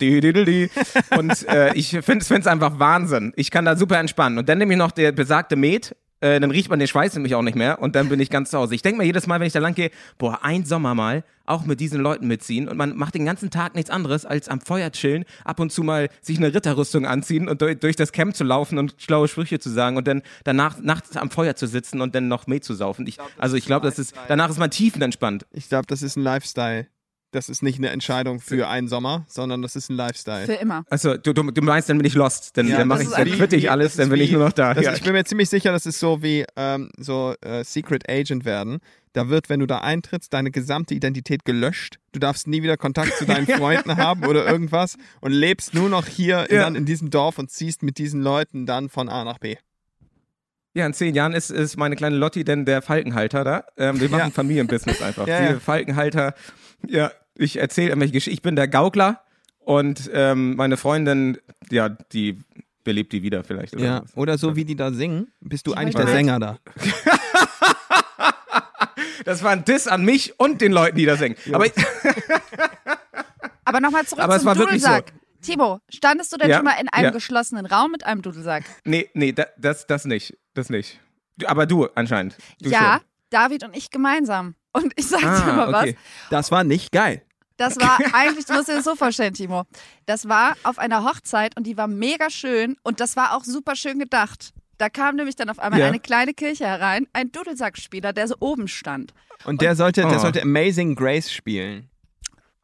Und 1.18 1.48
äh, 1.50 1.74
ich 1.76 1.90
finde 1.90 2.20
es 2.20 2.48
einfach 2.48 2.80
Wahnsinn. 2.80 3.34
Ich 3.36 3.52
kann 3.52 3.66
da 3.66 3.76
super 3.76 4.00
entspannen. 4.00 4.40
Und 4.40 4.48
dann 4.48 4.58
nehme 4.58 4.72
ich 4.74 4.80
noch 4.80 4.92
der 4.92 5.12
besagte 5.12 5.58
Met. 5.58 5.94
Äh, 6.22 6.40
dann 6.40 6.52
riecht 6.52 6.70
man 6.70 6.80
den 6.80 6.88
Schweiß 6.88 7.16
nämlich 7.16 7.36
auch 7.36 7.42
nicht 7.42 7.56
mehr 7.56 7.82
und 7.82 7.96
dann 7.96 8.08
bin 8.08 8.20
ich 8.20 8.30
ganz 8.30 8.52
zu 8.52 8.58
Hause. 8.58 8.76
Ich 8.76 8.84
denke 8.84 9.00
mir 9.00 9.06
jedes 9.06 9.28
Mal, 9.28 9.40
wenn 9.40 9.48
ich 9.48 9.54
da 9.54 9.60
lang 9.60 9.74
gehe, 9.74 9.92
boah, 10.18 10.40
ein 10.44 10.66
Sommer 10.66 10.94
mal 10.96 11.24
auch 11.48 11.66
mit 11.66 11.80
diesen 11.80 12.00
Leuten 12.00 12.28
mitziehen 12.28 12.70
und 12.70 12.78
man 12.78 12.96
macht 12.96 13.16
den 13.16 13.26
ganzen 13.26 13.50
Tag 13.50 13.76
nichts 13.76 13.90
anderes 13.90 14.26
als 14.26 14.48
am 14.48 14.62
Feuer 14.62 14.92
chillen, 14.92 15.26
ab 15.44 15.60
und 15.60 15.72
zu 15.72 15.84
mal 15.84 16.10
sich 16.22 16.38
eine 16.38 16.54
Ritterrüstung 16.54 17.06
anziehen 17.06 17.50
und 17.50 17.62
durch, 17.62 17.80
durch 17.80 17.96
das 17.96 18.12
Camp 18.12 18.36
zu 18.36 18.44
laufen 18.44 18.78
und 18.78 18.96
schlaue 19.00 19.28
Sprüche 19.28 19.60
zu 19.60 19.70
sagen 19.70 19.98
und 19.98 20.08
dann 20.08 20.22
danach 20.44 20.78
nachts 20.80 21.18
am 21.18 21.32
Feuer 21.32 21.56
zu 21.56 21.68
sitzen 21.68 22.02
und 22.02 22.14
dann 22.16 22.28
noch 22.28 22.48
Met 22.48 22.64
zu 22.64 22.76
saufen. 22.76 23.08
Ich, 23.08 23.18
also 23.38 23.58
ich 23.58 23.66
glaube, 23.66 23.88
das 23.88 23.98
ist 23.98 24.14
danach 24.28 24.50
ist 24.50 24.60
man 24.60 24.72
tiefenentspannt. 24.72 25.46
Ich 25.52 25.70
glaube, 25.70 25.88
das 25.88 26.04
ist 26.04 26.16
ein 26.16 26.24
Lifestyle. 26.24 26.88
Das 27.32 27.48
ist 27.48 27.64
nicht 27.64 27.78
eine 27.78 27.90
Entscheidung 27.92 28.42
für 28.42 28.68
einen 28.68 28.90
Sommer, 28.90 29.26
sondern 29.30 29.62
das 29.62 29.78
ist 29.78 29.90
ein 29.90 29.96
Lifestyle. 29.96 30.46
Für 30.46 30.54
immer. 30.56 30.84
Also 30.90 31.16
du, 31.16 31.32
du, 31.34 31.44
du 31.50 31.62
meinst, 31.62 31.90
dann 31.90 31.98
bin 31.98 32.06
ich 32.06 32.14
lost, 32.14 32.58
dann, 32.58 32.68
Ja, 32.68 32.78
dann 32.78 32.90
mache 32.90 33.04
ich, 33.04 33.10
dann 33.10 33.26
quitte 33.32 33.56
ich 33.56 33.72
alles, 33.72 33.96
dann 33.96 34.10
bin 34.10 34.20
ich 34.20 34.30
wie- 34.32 34.34
nur 34.36 34.46
noch 34.48 34.52
da. 34.54 34.74
Ja. 34.74 34.94
Ich 34.94 35.02
bin 35.02 35.14
mir 35.14 35.24
ziemlich 35.24 35.50
sicher, 35.50 35.72
das 35.72 35.86
ist 35.86 36.00
so 36.00 36.22
wie 36.22 36.46
ähm, 36.58 36.92
so 36.98 37.34
äh, 37.42 37.64
Secret 37.64 38.10
Agent 38.10 38.44
werden. 38.44 38.80
Da 39.14 39.30
wird, 39.30 39.50
wenn 39.50 39.60
du 39.62 39.66
da 39.66 39.80
eintrittst, 39.80 40.34
deine 40.34 40.52
gesamte 40.52 40.94
Identität 40.94 41.44
gelöscht. 41.46 42.00
Du 42.12 42.20
darfst 42.20 42.48
nie 42.48 42.64
wieder 42.64 42.76
Kontakt 42.78 43.16
zu 43.18 43.26
deinen 43.26 43.48
Freunden 43.58 43.96
haben 43.98 44.26
oder 44.26 44.46
irgendwas 44.46 44.98
und 45.22 45.32
lebst 45.32 45.74
nur 45.74 45.88
noch 45.90 46.08
hier 46.08 46.50
in, 46.50 46.56
Ja. 46.58 46.64
dann 46.64 46.76
in 46.76 46.86
diesem 46.86 47.10
Dorf 47.12 47.38
und 47.40 47.50
ziehst 47.50 47.82
mit 47.82 47.98
diesen 47.98 48.22
Leuten 48.22 48.66
dann 48.66 48.90
von 48.90 49.08
A 49.10 49.24
nach 49.24 49.38
B. 49.40 49.56
Ja, 50.74 50.86
in 50.86 50.94
zehn 50.94 51.14
Jahren 51.16 51.34
ist, 51.34 51.50
ist 51.50 51.76
meine 51.78 51.98
kleine 51.98 52.16
Lotti 52.16 52.46
denn 52.46 52.64
der 52.66 52.82
Falkenhalter 52.82 53.44
da. 53.44 53.64
Ähm, 53.78 54.00
wir 54.00 54.08
machen 54.10 54.20
Ja. 54.28 54.30
Familienbusiness 54.32 55.02
einfach. 55.02 55.28
Ja, 55.28 55.44
ja. 55.44 55.60
Falkenhalter, 55.60 56.34
ja, 56.88 57.12
ich 57.36 57.58
erzähle 57.58 57.90
irgendwelche 57.90 58.14
Geschichten. 58.14 58.34
Ich 58.34 58.42
bin 58.42 58.56
der 58.56 58.68
Gaukler 58.68 59.22
und 59.60 60.10
ähm, 60.14 60.56
meine 60.56 60.78
Freundin, 60.78 61.38
ja, 61.70 61.90
die 61.90 62.40
belebt 62.84 63.14
die 63.14 63.22
wieder 63.24 63.44
vielleicht. 63.44 63.76
Oder 63.76 63.84
Ja. 63.86 64.02
was. 64.04 64.16
Oder 64.18 64.38
so 64.38 64.56
wie 64.56 64.66
die 64.66 64.76
da 64.76 64.92
singen, 64.92 65.32
bist 65.40 65.68
du 65.68 65.72
Die 65.72 65.78
eigentlich 65.78 65.96
der 65.96 66.06
ich- 66.06 66.12
Sänger 66.12 66.40
da. 66.40 66.58
Das 69.26 69.44
war 69.44 69.52
ein 69.52 69.64
Diss 69.64 69.88
an 69.88 70.04
mich 70.04 70.40
und 70.40 70.62
den 70.62 70.72
Leuten, 70.72 70.98
die 70.98 71.06
da 71.06 71.16
singen. 71.16 71.36
Aber 71.54 71.66
ich, 71.68 71.74
Aber 73.66 73.80
nochmal 73.80 74.06
zurück 74.06 74.24
Aber 74.24 74.36
es 74.36 74.42
zum 74.42 74.48
war 74.48 74.56
wirklich 74.58 74.82
Dudelsack. 74.82 75.14
Timo, 75.44 75.80
standest 75.90 76.34
du 76.34 76.38
denn 76.38 76.50
Ja, 76.50 76.56
schon 76.58 76.66
mal 76.66 76.76
in 76.82 76.90
einem 76.90 77.06
ja. 77.06 77.12
geschlossenen 77.12 77.66
Raum 77.68 77.92
mit 77.92 78.04
einem 78.04 78.22
Dudelsack? 78.24 78.64
nee, 78.84 79.10
nee, 79.14 79.32
da, 79.32 79.46
das, 79.58 79.86
das 79.88 80.06
nicht. 80.06 80.38
Das 80.56 80.70
nicht. 80.70 81.00
Aber 81.46 81.66
du 81.68 81.86
anscheinend. 81.96 82.36
Du 82.62 82.70
ja, 82.70 82.98
Schon. 82.98 83.08
David 83.30 83.64
und 83.64 83.76
ich 83.78 83.90
gemeinsam. 83.92 84.56
Und 84.74 84.94
ich 84.96 85.08
sag 85.08 85.20
dir 85.22 85.28
Ah, 85.28 85.54
mal 85.54 85.72
was. 85.74 85.82
okay. 85.84 85.98
Das 86.30 86.52
war 86.52 86.64
nicht 86.64 86.92
geil. 86.92 87.22
Das 87.58 87.78
war 87.80 87.98
eigentlich, 88.14 88.46
du 88.46 88.54
musst 88.54 88.70
dir 88.70 88.76
das 88.76 88.86
so 88.86 88.96
vorstellen, 88.96 89.34
Timo. 89.34 89.64
Das 90.06 90.28
war 90.28 90.56
auf 90.64 90.80
einer 90.80 91.04
Hochzeit 91.04 91.56
und 91.58 91.66
die 91.68 91.78
war 91.78 91.88
mega 91.88 92.30
schön 92.30 92.78
und 92.84 93.00
das 93.00 93.16
war 93.16 93.36
auch 93.36 93.44
super 93.44 93.76
schön 93.76 94.00
gedacht. 94.00 94.54
Da 94.78 94.90
kam 94.90 95.16
nämlich 95.16 95.36
dann 95.36 95.50
auf 95.50 95.60
einmal 95.60 95.80
Ja. 95.80 95.88
eine 95.88 96.00
kleine 96.00 96.34
Kirche 96.34 96.66
herein, 96.66 97.08
ein 97.14 97.32
Dudelsackspieler, 97.32 98.14
der 98.14 98.28
so 98.28 98.36
oben 98.40 98.68
stand. 98.68 99.14
Und 99.44 99.62
der 99.62 99.76
sollte, 99.76 100.02
der 100.02 100.18
Oh. 100.18 100.20
sollte 100.20 100.42
Amazing 100.42 100.96
Grace 100.96 101.32
spielen. 101.32 101.88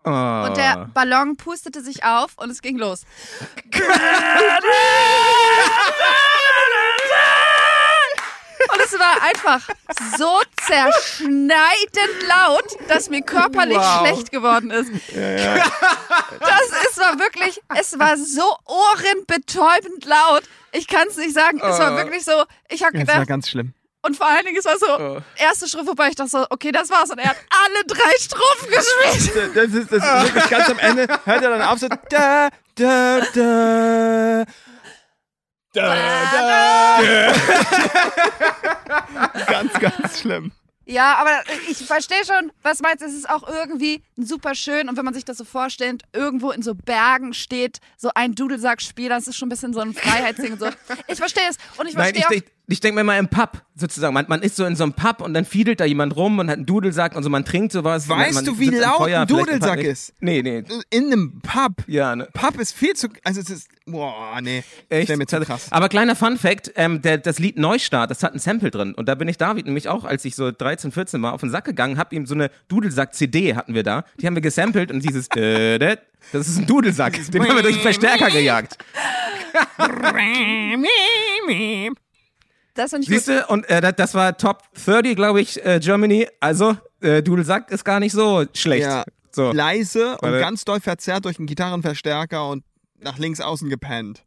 Oh. 0.04 0.10
Und 0.10 0.58
der 0.58 0.90
Ballon 0.94 1.36
pustete 1.38 1.82
sich 1.84 2.04
auf 2.06 2.34
und 2.38 2.50
es 2.50 2.62
ging 2.62 2.78
los. 2.78 3.04
Und 8.72 8.82
es 8.84 8.94
war 9.00 9.22
einfach 9.24 9.68
so 10.18 10.42
zerschneidend 10.66 12.24
laut, 12.28 12.78
dass 12.90 13.10
mir 13.10 13.22
körperlich 13.22 13.78
Wow. 13.78 14.00
schlecht 14.08 14.32
geworden 14.32 14.72
ist. 14.72 14.90
Das 16.40 16.62
ist 16.90 16.98
war 17.00 17.20
wirklich, 17.20 17.62
es 17.80 17.98
war 18.00 18.18
so 18.18 18.56
ohrenbetäubend 18.66 20.06
laut. 20.06 20.44
Ich 20.72 20.88
kann 20.88 21.08
es 21.08 21.18
nicht 21.18 21.34
sagen. 21.34 21.60
Es 21.64 21.80
war 21.80 21.94
Oh. 21.94 21.98
wirklich 21.98 22.24
so, 22.26 22.44
ich 22.70 22.84
habe 22.84 22.98
Ja, 22.98 23.04
das 23.04 23.08
war 23.08 23.16
gedacht, 23.16 23.28
ganz 23.30 23.50
schlimm. 23.50 23.74
und 24.02 24.16
vor 24.18 24.28
allen 24.28 24.46
Dingen, 24.46 24.58
es 24.58 24.66
war 24.66 24.78
so, 24.78 24.88
Oh. 25.00 25.22
erste 25.38 25.68
Schritt 25.68 25.86
vorbei, 25.86 26.10
ich 26.10 26.16
dachte 26.16 26.30
so, 26.32 26.46
okay, 26.50 26.72
das 26.72 26.90
war's. 26.90 27.10
Und 27.10 27.20
er 27.20 27.30
hat 27.30 27.38
alle 27.50 27.84
drei 27.86 28.12
Strophen 28.20 28.70
gespielt. 28.70 29.56
Das 29.56 29.66
ist, 29.74 29.92
das 29.92 30.04
ist 30.04 30.24
wirklich 30.34 30.50
ganz 30.50 30.70
am 30.70 30.80
Ende, 30.80 31.08
hört 31.26 31.44
er 31.44 31.50
dann 31.50 31.62
auf 31.62 31.80
so, 31.80 31.88
da, 32.10 32.50
da. 32.76 33.22
Da, 33.34 34.46
da. 35.74 36.17
ganz, 39.48 39.74
ganz 39.80 40.22
schlimm. 40.22 40.52
Ja, 40.90 41.16
aber 41.16 41.44
ich 41.70 41.86
verstehe 41.86 42.24
schon, 42.26 42.52
was 42.64 42.82
meinst 42.82 43.02
du. 43.02 43.08
Es 43.08 43.14
ist 43.14 43.30
auch 43.30 43.48
irgendwie 43.48 44.02
super 44.16 44.56
schön. 44.56 44.88
Und 44.88 44.96
wenn 44.96 45.04
man 45.04 45.14
sich 45.14 45.26
das 45.26 45.38
so 45.38 45.44
vorstellt, 45.44 46.04
irgendwo 46.14 46.52
in 46.52 46.62
so 46.62 46.76
Bergen 46.76 47.34
steht 47.34 47.80
so 47.98 48.10
ein 48.16 48.36
Dudelsackspiel, 48.36 49.10
das 49.10 49.28
ist 49.28 49.36
schon 49.36 49.48
ein 49.48 49.50
bisschen 49.50 49.74
so 49.74 49.82
ein 49.82 49.94
Freiheitsding 49.94 50.54
und 50.54 50.60
so. 50.60 50.70
Ich 51.08 51.18
verstehe 51.18 51.44
es. 51.50 51.58
Und 51.78 51.88
ich 51.88 51.96
Nein, 51.96 52.16
verstehe 52.16 52.38
ich, 52.38 52.44
auch. 52.44 52.57
Ich, 52.68 52.80
denke 52.80 52.96
mir 52.96 53.04
mal 53.04 53.18
im 53.18 53.28
Pub 53.28 53.62
sozusagen. 53.76 54.14
Man, 54.14 54.26
man 54.28 54.42
ist 54.42 54.56
so 54.56 54.66
in 54.66 54.76
so 54.76 54.84
einem 54.84 54.94
Pub 54.94 55.22
und 55.22 55.34
dann 55.34 55.46
fiedelt 55.46 55.80
da 55.80 55.86
jemand 55.86 56.16
rum 56.16 56.40
und 56.40 56.50
hat 56.50 56.58
einen 56.58 56.66
Dudelsack 56.66 57.16
und 57.16 57.24
so, 57.24 57.30
man 57.30 57.46
trinkt 57.46 57.72
sowas. 57.72 58.10
Weißt 58.10 58.36
man, 58.36 58.46
du, 58.46 58.52
man 58.52 58.60
wie 58.60 58.66
sitzt 58.66 58.84
am 58.84 58.90
laut 58.90 58.98
Feuer, 58.98 59.22
ein 59.22 59.28
Dudelsack 59.28 59.80
ist? 59.80 60.14
Nee, 60.20 60.42
nee. 60.42 60.64
In 60.90 61.06
einem 61.06 61.42
Pub. 61.42 61.84
Ja, 61.88 62.16
ne. 62.16 62.28
Pub 62.34 62.60
ist 62.60 62.74
viel 62.74 62.94
zu, 62.94 63.08
also 63.24 63.40
es 63.40 63.50
ist, 63.50 63.70
boah, 63.86 64.40
nee. 64.42 64.64
Echt? 64.90 65.16
Mir 65.16 65.26
zu 65.26 65.40
krass. 65.42 65.68
Aber 65.72 65.90
kleiner 65.90 66.16
Fun 66.16 66.38
Fact, 66.38 66.72
ähm, 66.76 67.02
der, 67.02 67.18
das 67.18 67.40
Lied 67.40 67.58
Neustart, 67.58 68.12
das 68.12 68.24
hat 68.24 68.34
ein 68.34 68.40
Sample 68.40 68.72
drin. 68.72 68.94
Und 68.94 69.08
da 69.08 69.16
bin 69.16 69.28
ich 69.28 69.38
David 69.38 69.66
nämlich 69.66 69.88
auch, 69.88 70.04
als 70.04 70.26
ich 70.26 70.36
so 70.36 70.52
13, 70.52 70.92
14 70.92 71.22
war, 71.22 71.34
auf 71.34 71.42
den 71.42 71.50
Sack 71.50 71.66
gegangen, 71.66 71.98
hab 71.98 72.14
ihm 72.14 72.26
so 72.26 72.36
eine 72.36 72.52
Dudelsack-CD 72.68 73.56
hatten 73.56 73.74
wir 73.74 73.84
da. 73.84 74.04
Die 74.20 74.28
haben 74.28 74.36
wir 74.36 74.42
gesampelt 74.42 74.92
und 74.92 75.04
dieses 75.04 75.28
äh, 75.36 75.80
das 75.80 75.98
das 76.32 76.48
ist 76.48 76.58
ein 76.58 76.66
Dudelsack. 76.66 77.20
Den 77.32 77.44
haben 77.44 77.56
wir 77.56 77.64
durch 77.64 77.76
den 77.76 77.82
Verstärker 77.82 78.30
gejagt. 78.30 78.78
Das 82.78 82.94
ich 82.94 83.00
gut. 83.00 83.08
Siehst 83.08 83.28
du? 83.28 83.46
Und 83.48 83.70
äh, 83.70 83.82
das, 83.82 83.96
das 83.96 84.14
war 84.14 84.38
Top 84.38 84.64
30, 84.86 85.16
glaube 85.16 85.42
ich, 85.42 85.66
äh, 85.66 85.80
Germany. 85.80 86.28
Also, 86.40 86.78
äh, 87.02 87.24
Dudelsack 87.24 87.72
ist 87.72 87.84
gar 87.84 88.00
nicht 88.00 88.14
so 88.14 88.46
schlecht. 88.54 88.84
Ja. 88.84 89.04
So. 89.32 89.52
Leise 89.52 90.12
und 90.18 90.22
Warte. 90.32 90.40
ganz 90.40 90.64
doll 90.66 90.80
verzerrt 90.80 91.26
durch 91.26 91.38
einen 91.38 91.48
Gitarrenverstärker 91.48 92.48
und 92.50 92.64
nach 93.00 93.18
links 93.18 93.42
außen 93.42 93.70
gepennt. 93.70 94.24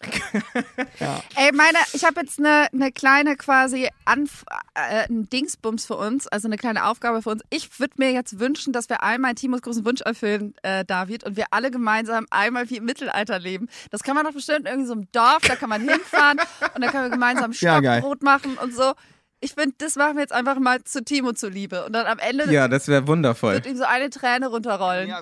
Ey, 1.36 1.52
meine, 1.52 1.78
ich 1.92 2.04
habe 2.04 2.20
jetzt 2.20 2.38
eine, 2.38 2.68
eine 2.72 2.92
kleine 2.92 3.36
quasi 3.36 3.88
Anf 4.04 4.44
äh, 4.74 5.08
ein 5.08 5.28
Dingsbums 5.28 5.86
für 5.86 5.96
uns, 5.96 6.28
also 6.28 6.46
eine 6.48 6.56
kleine 6.56 6.86
Aufgabe 6.86 7.22
für 7.22 7.30
uns. 7.30 7.42
Ich 7.50 7.80
würde 7.80 7.94
mir 7.96 8.12
jetzt 8.12 8.38
wünschen, 8.38 8.72
dass 8.72 8.88
wir 8.88 9.02
einmal 9.02 9.34
Timos 9.34 9.62
großen 9.62 9.84
Wunsch 9.84 10.00
erfüllen, 10.02 10.54
äh, 10.62 10.84
David, 10.84 11.24
und 11.24 11.36
wir 11.36 11.46
alle 11.50 11.70
gemeinsam 11.70 12.26
einmal 12.30 12.70
wie 12.70 12.76
im 12.76 12.84
Mittelalter 12.84 13.38
leben. 13.38 13.68
Das 13.90 14.02
kann 14.02 14.14
man 14.14 14.24
doch 14.24 14.32
bestimmt 14.32 14.66
irgendwie 14.66 14.86
so 14.86 14.92
im 14.94 15.10
Dorf, 15.12 15.42
da 15.42 15.56
kann 15.56 15.68
man 15.68 15.82
hinfahren 15.82 16.38
und 16.74 16.82
dann 16.82 16.90
können 16.90 17.04
wir 17.04 17.10
gemeinsam 17.10 17.52
Ja. 17.52 17.78
Stockbrot 17.80 18.22
machen 18.22 18.56
und 18.58 18.74
so. 18.74 18.94
Ich 19.40 19.52
finde, 19.54 19.76
das 19.78 19.94
machen 19.94 20.16
wir 20.16 20.22
jetzt 20.22 20.32
einfach 20.32 20.58
mal 20.58 20.82
zu 20.82 21.04
Timo 21.04 21.32
zuliebe. 21.32 21.84
Und 21.86 21.92
dann 21.92 22.06
am 22.06 22.18
Ende 22.18 22.50
Ja, 22.52 22.66
das 22.66 22.88
wäre 22.88 23.06
wundervoll. 23.06 23.54
wird 23.54 23.66
ihm 23.66 23.76
so 23.76 23.84
eine 23.84 24.10
Träne 24.10 24.48
runterrollen. 24.48 25.12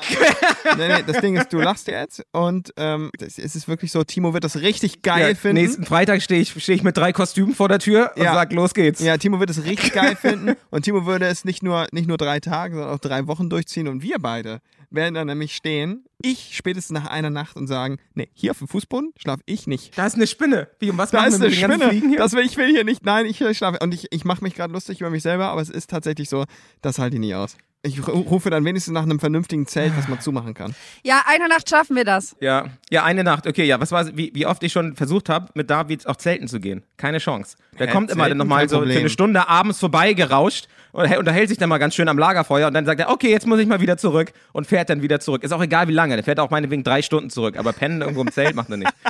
nee, 0.78 0.88
nee, 0.88 1.02
das 1.06 1.20
Ding 1.20 1.36
ist, 1.36 1.52
du 1.52 1.58
lachst 1.60 1.86
jetzt 1.88 2.22
und 2.32 2.72
ähm, 2.76 3.10
das, 3.18 3.38
es 3.38 3.54
ist 3.54 3.68
wirklich 3.68 3.92
so, 3.92 4.04
Timo 4.04 4.32
wird 4.32 4.44
das 4.44 4.56
richtig 4.56 5.02
geil 5.02 5.28
Ja, 5.30 5.34
finden. 5.34 5.62
nächsten 5.62 5.84
Freitag 5.84 6.22
stehe 6.22 6.40
ich, 6.40 6.54
steh 6.62 6.72
ich 6.72 6.82
mit 6.82 6.96
drei 6.96 7.12
Kostümen 7.12 7.54
vor 7.54 7.68
der 7.68 7.78
Tür 7.78 8.12
und 8.16 8.22
Ja. 8.22 8.32
sag, 8.34 8.52
los 8.52 8.72
geht's. 8.74 9.00
Ja, 9.00 9.16
Timo 9.18 9.38
wird 9.40 9.50
es 9.50 9.64
richtig 9.64 9.92
geil 9.92 10.16
finden 10.20 10.54
und 10.70 10.82
Timo 10.82 11.04
würde 11.04 11.26
es 11.26 11.44
nicht 11.44 11.62
nur, 11.62 11.86
nicht 11.92 12.08
nur 12.08 12.16
drei 12.16 12.40
Tage, 12.40 12.74
sondern 12.76 12.94
auch 12.94 13.00
drei 13.00 13.26
Wochen 13.26 13.50
durchziehen 13.50 13.86
und 13.88 14.02
wir 14.02 14.16
beide 14.18 14.60
werden 14.96 15.14
dann 15.14 15.26
nämlich 15.28 15.54
stehen, 15.54 16.04
ich 16.22 16.56
spätestens 16.56 16.98
nach 16.98 17.08
einer 17.08 17.30
Nacht 17.30 17.56
und 17.56 17.66
sagen, 17.66 17.98
nee, 18.14 18.28
hier 18.34 18.50
auf 18.50 18.58
dem 18.58 18.68
Fußboden 18.68 19.12
schlaf 19.18 19.40
ich 19.46 19.66
nicht. 19.66 19.96
Da 19.96 20.06
ist 20.06 20.16
eine 20.16 20.26
Spinne. 20.26 20.68
Wie, 20.80 20.90
und 20.90 20.98
was 20.98 21.10
Da 21.10 21.18
machen 21.18 21.34
ist 21.34 21.40
wir 21.40 21.46
eine 21.46 21.54
Spinne. 21.74 21.88
Fliegen 21.90 22.08
hier? 22.08 22.18
Das 22.18 22.32
will, 22.32 22.44
ich 22.44 22.56
will 22.56 22.68
hier 22.70 22.84
nicht. 22.84 23.04
Nein, 23.04 23.26
ich 23.26 23.36
schlafe. 23.56 23.78
Und 23.80 23.94
ich, 23.94 24.08
ich 24.12 24.24
mache 24.24 24.42
mich 24.42 24.54
gerade 24.54 24.72
lustig 24.72 25.00
über 25.00 25.10
mich 25.10 25.22
selber, 25.22 25.46
aber 25.48 25.60
es 25.60 25.70
ist 25.70 25.90
tatsächlich 25.90 26.28
so, 26.28 26.44
das 26.82 26.98
halte 26.98 27.16
ich 27.16 27.20
nie 27.20 27.34
aus. 27.34 27.56
Ich 27.82 27.98
ru- 28.00 28.10
rufe 28.26 28.50
dann 28.50 28.64
wenigstens 28.64 28.94
nach 28.94 29.02
einem 29.04 29.20
vernünftigen 29.20 29.66
Zelt, 29.66 29.96
was 29.96 30.08
man 30.08 30.20
zumachen 30.20 30.54
kann. 30.54 30.74
Ja, 31.04 31.22
eine 31.28 31.46
Nacht 31.48 31.68
schaffen 31.70 31.94
wir 31.94 32.04
das. 32.04 32.34
Ja, 32.40 32.70
ja, 32.90 33.04
eine 33.04 33.22
Nacht. 33.22 33.46
Okay, 33.46 33.64
ja, 33.64 33.78
was 33.80 33.92
war, 33.92 34.16
wie, 34.16 34.32
wie 34.34 34.44
oft 34.46 34.60
ich 34.64 34.72
schon 34.72 34.96
versucht 34.96 35.28
habe, 35.28 35.50
mit 35.54 35.70
David 35.70 36.04
auch 36.08 36.16
zelten 36.16 36.48
zu 36.48 36.58
gehen. 36.58 36.82
Keine 36.96 37.18
Chance. 37.18 37.56
Der 37.78 37.86
Hä, 37.86 37.92
kommt 37.92 38.10
immer 38.10 38.28
dann 38.28 38.38
nochmal 38.38 38.68
so 38.68 38.80
für 38.82 38.90
eine 38.98 39.08
Stunde 39.10 39.46
abends 39.48 39.78
vorbei 39.78 40.14
gerauscht 40.14 40.66
und 40.96 41.04
er 41.04 41.18
unterhält 41.18 41.48
sich 41.48 41.58
dann 41.58 41.68
mal 41.68 41.78
ganz 41.78 41.94
schön 41.94 42.08
am 42.08 42.18
Lagerfeuer 42.18 42.66
und 42.66 42.74
dann 42.74 42.86
sagt 42.86 43.00
er, 43.00 43.10
okay, 43.10 43.30
jetzt 43.30 43.46
muss 43.46 43.58
ich 43.60 43.66
mal 43.66 43.80
wieder 43.80 43.96
zurück 43.96 44.32
und 44.52 44.66
fährt 44.66 44.90
dann 44.90 45.02
wieder 45.02 45.20
zurück. 45.20 45.44
Ist 45.44 45.52
auch 45.52 45.62
egal 45.62 45.88
wie 45.88 45.92
lange. 45.92 46.14
Der 46.16 46.24
fährt 46.24 46.40
auch 46.40 46.50
meinetwegen 46.50 46.82
drei 46.84 47.02
Stunden 47.02 47.30
zurück, 47.30 47.56
aber 47.58 47.72
pennen 47.72 48.00
irgendwo 48.00 48.22
im 48.22 48.32
Zelt 48.32 48.54
macht 48.56 48.70
er 48.70 48.78
nicht. 48.78 48.92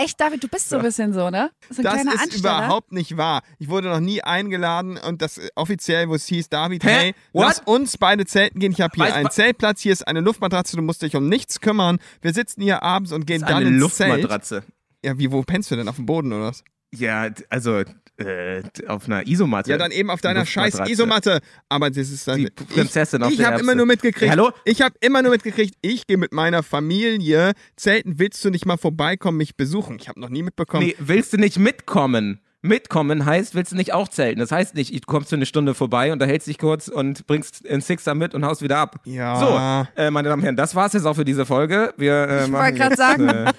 Echt, 0.00 0.20
David, 0.20 0.44
du 0.44 0.46
bist 0.48 0.68
so 0.68 0.76
ein 0.76 0.82
bisschen 0.82 1.12
so, 1.12 1.28
ne? 1.28 1.50
So 1.70 1.80
ein 1.80 1.84
Das 1.84 1.94
kleiner 1.94 2.14
ist 2.14 2.22
Ansteller. 2.22 2.58
überhaupt 2.58 2.92
nicht 2.92 3.16
wahr. 3.16 3.42
Ich 3.58 3.68
wurde 3.68 3.88
noch 3.88 3.98
nie 3.98 4.22
eingeladen 4.22 4.96
und 4.96 5.22
das 5.22 5.38
äh, 5.38 5.48
offiziell, 5.56 6.08
wo 6.08 6.14
es 6.14 6.24
hieß, 6.26 6.48
David, 6.50 6.84
Hä? 6.84 6.88
hey, 6.88 7.14
What? 7.32 7.46
lass 7.46 7.60
uns 7.64 7.98
beide 7.98 8.24
zelten 8.24 8.60
gehen. 8.60 8.70
Ich 8.70 8.80
habe 8.80 8.92
hier 8.94 9.06
Weiß- 9.06 9.12
einen 9.12 9.30
Zeltplatz, 9.32 9.80
hier 9.80 9.92
ist 9.92 10.06
eine 10.06 10.20
Luftmatratze, 10.20 10.76
du 10.76 10.82
musst 10.82 11.02
dich 11.02 11.16
um 11.16 11.28
nichts 11.28 11.60
kümmern. 11.60 11.98
Wir 12.22 12.32
sitzen 12.32 12.62
hier 12.62 12.84
abends 12.84 13.10
und 13.10 13.26
gehen 13.26 13.40
dann 13.40 13.54
eine 13.54 13.68
ins 13.70 13.94
Zelt. 13.96 14.10
Luftmatratze. 14.12 14.62
Ja, 15.04 15.18
wie, 15.18 15.32
wo 15.32 15.42
pennst 15.42 15.68
du 15.72 15.74
denn? 15.76 15.88
Auf 15.88 15.96
dem 15.96 16.06
Boden 16.06 16.32
oder 16.32 16.44
was? 16.44 16.62
Ja, 16.94 17.28
also 17.50 17.82
äh, 18.18 18.62
auf 18.86 19.06
einer 19.06 19.26
Isomatte. 19.26 19.70
Ja, 19.70 19.78
dann 19.78 19.90
eben 19.92 20.10
auf 20.10 20.20
deiner 20.20 20.44
scheiß. 20.44 20.80
Isomatte. 20.88 21.40
Aber 21.68 21.88
das 21.90 22.10
ist 22.10 22.26
dann. 22.26 22.38
Die 22.38 22.50
Prinzessin 22.50 23.20
ich 23.20 23.26
auf 23.26 23.32
ich 23.32 23.38
der 23.38 23.46
habe 23.46 23.60
immer 23.60 23.74
nur 23.74 23.86
mitgekriegt. 23.86 24.30
Hallo? 24.30 24.50
Ich 24.64 24.82
habe 24.82 24.94
immer 25.00 25.22
nur 25.22 25.32
mitgekriegt, 25.32 25.74
ich 25.82 26.06
gehe 26.06 26.16
mit 26.16 26.32
meiner 26.32 26.62
Familie 26.62 27.52
zelten. 27.76 28.18
Willst 28.18 28.44
du 28.44 28.50
nicht 28.50 28.66
mal 28.66 28.76
vorbeikommen, 28.76 29.38
mich 29.38 29.56
besuchen? 29.56 29.98
Ich 30.00 30.08
habe 30.08 30.20
noch 30.20 30.30
nie 30.30 30.42
mitbekommen. 30.42 30.86
Nee, 30.86 30.96
willst 30.98 31.32
du 31.32 31.36
nicht 31.36 31.58
mitkommen? 31.58 32.40
Mitkommen 32.60 33.24
heißt, 33.24 33.54
willst 33.54 33.70
du 33.70 33.76
nicht 33.76 33.94
auch 33.94 34.08
zelten? 34.08 34.40
Das 34.40 34.50
heißt 34.50 34.74
nicht, 34.74 34.92
du 34.92 34.98
kommst 35.06 35.30
für 35.30 35.36
eine 35.36 35.46
Stunde 35.46 35.74
vorbei, 35.74 36.12
unterhältst 36.12 36.48
dich 36.48 36.58
kurz 36.58 36.88
und 36.88 37.24
bringst 37.28 37.68
einen 37.68 37.82
Sixer 37.82 38.16
mit 38.16 38.34
und 38.34 38.44
haust 38.44 38.62
wieder 38.62 38.78
ab. 38.78 38.96
Ja. 39.04 39.86
So, 39.94 40.02
äh, 40.02 40.10
meine 40.10 40.28
Damen 40.28 40.40
und 40.40 40.44
Herren, 40.44 40.56
das 40.56 40.74
war's 40.74 40.92
jetzt 40.92 41.06
auch 41.06 41.14
für 41.14 41.24
diese 41.24 41.46
Folge. 41.46 41.94
Wir 41.96 42.28
äh, 42.28 42.44
Ich 42.46 42.52
wollte 42.52 42.74
gerade 42.74 42.96
sagen. 42.96 43.28
Äh, 43.28 43.52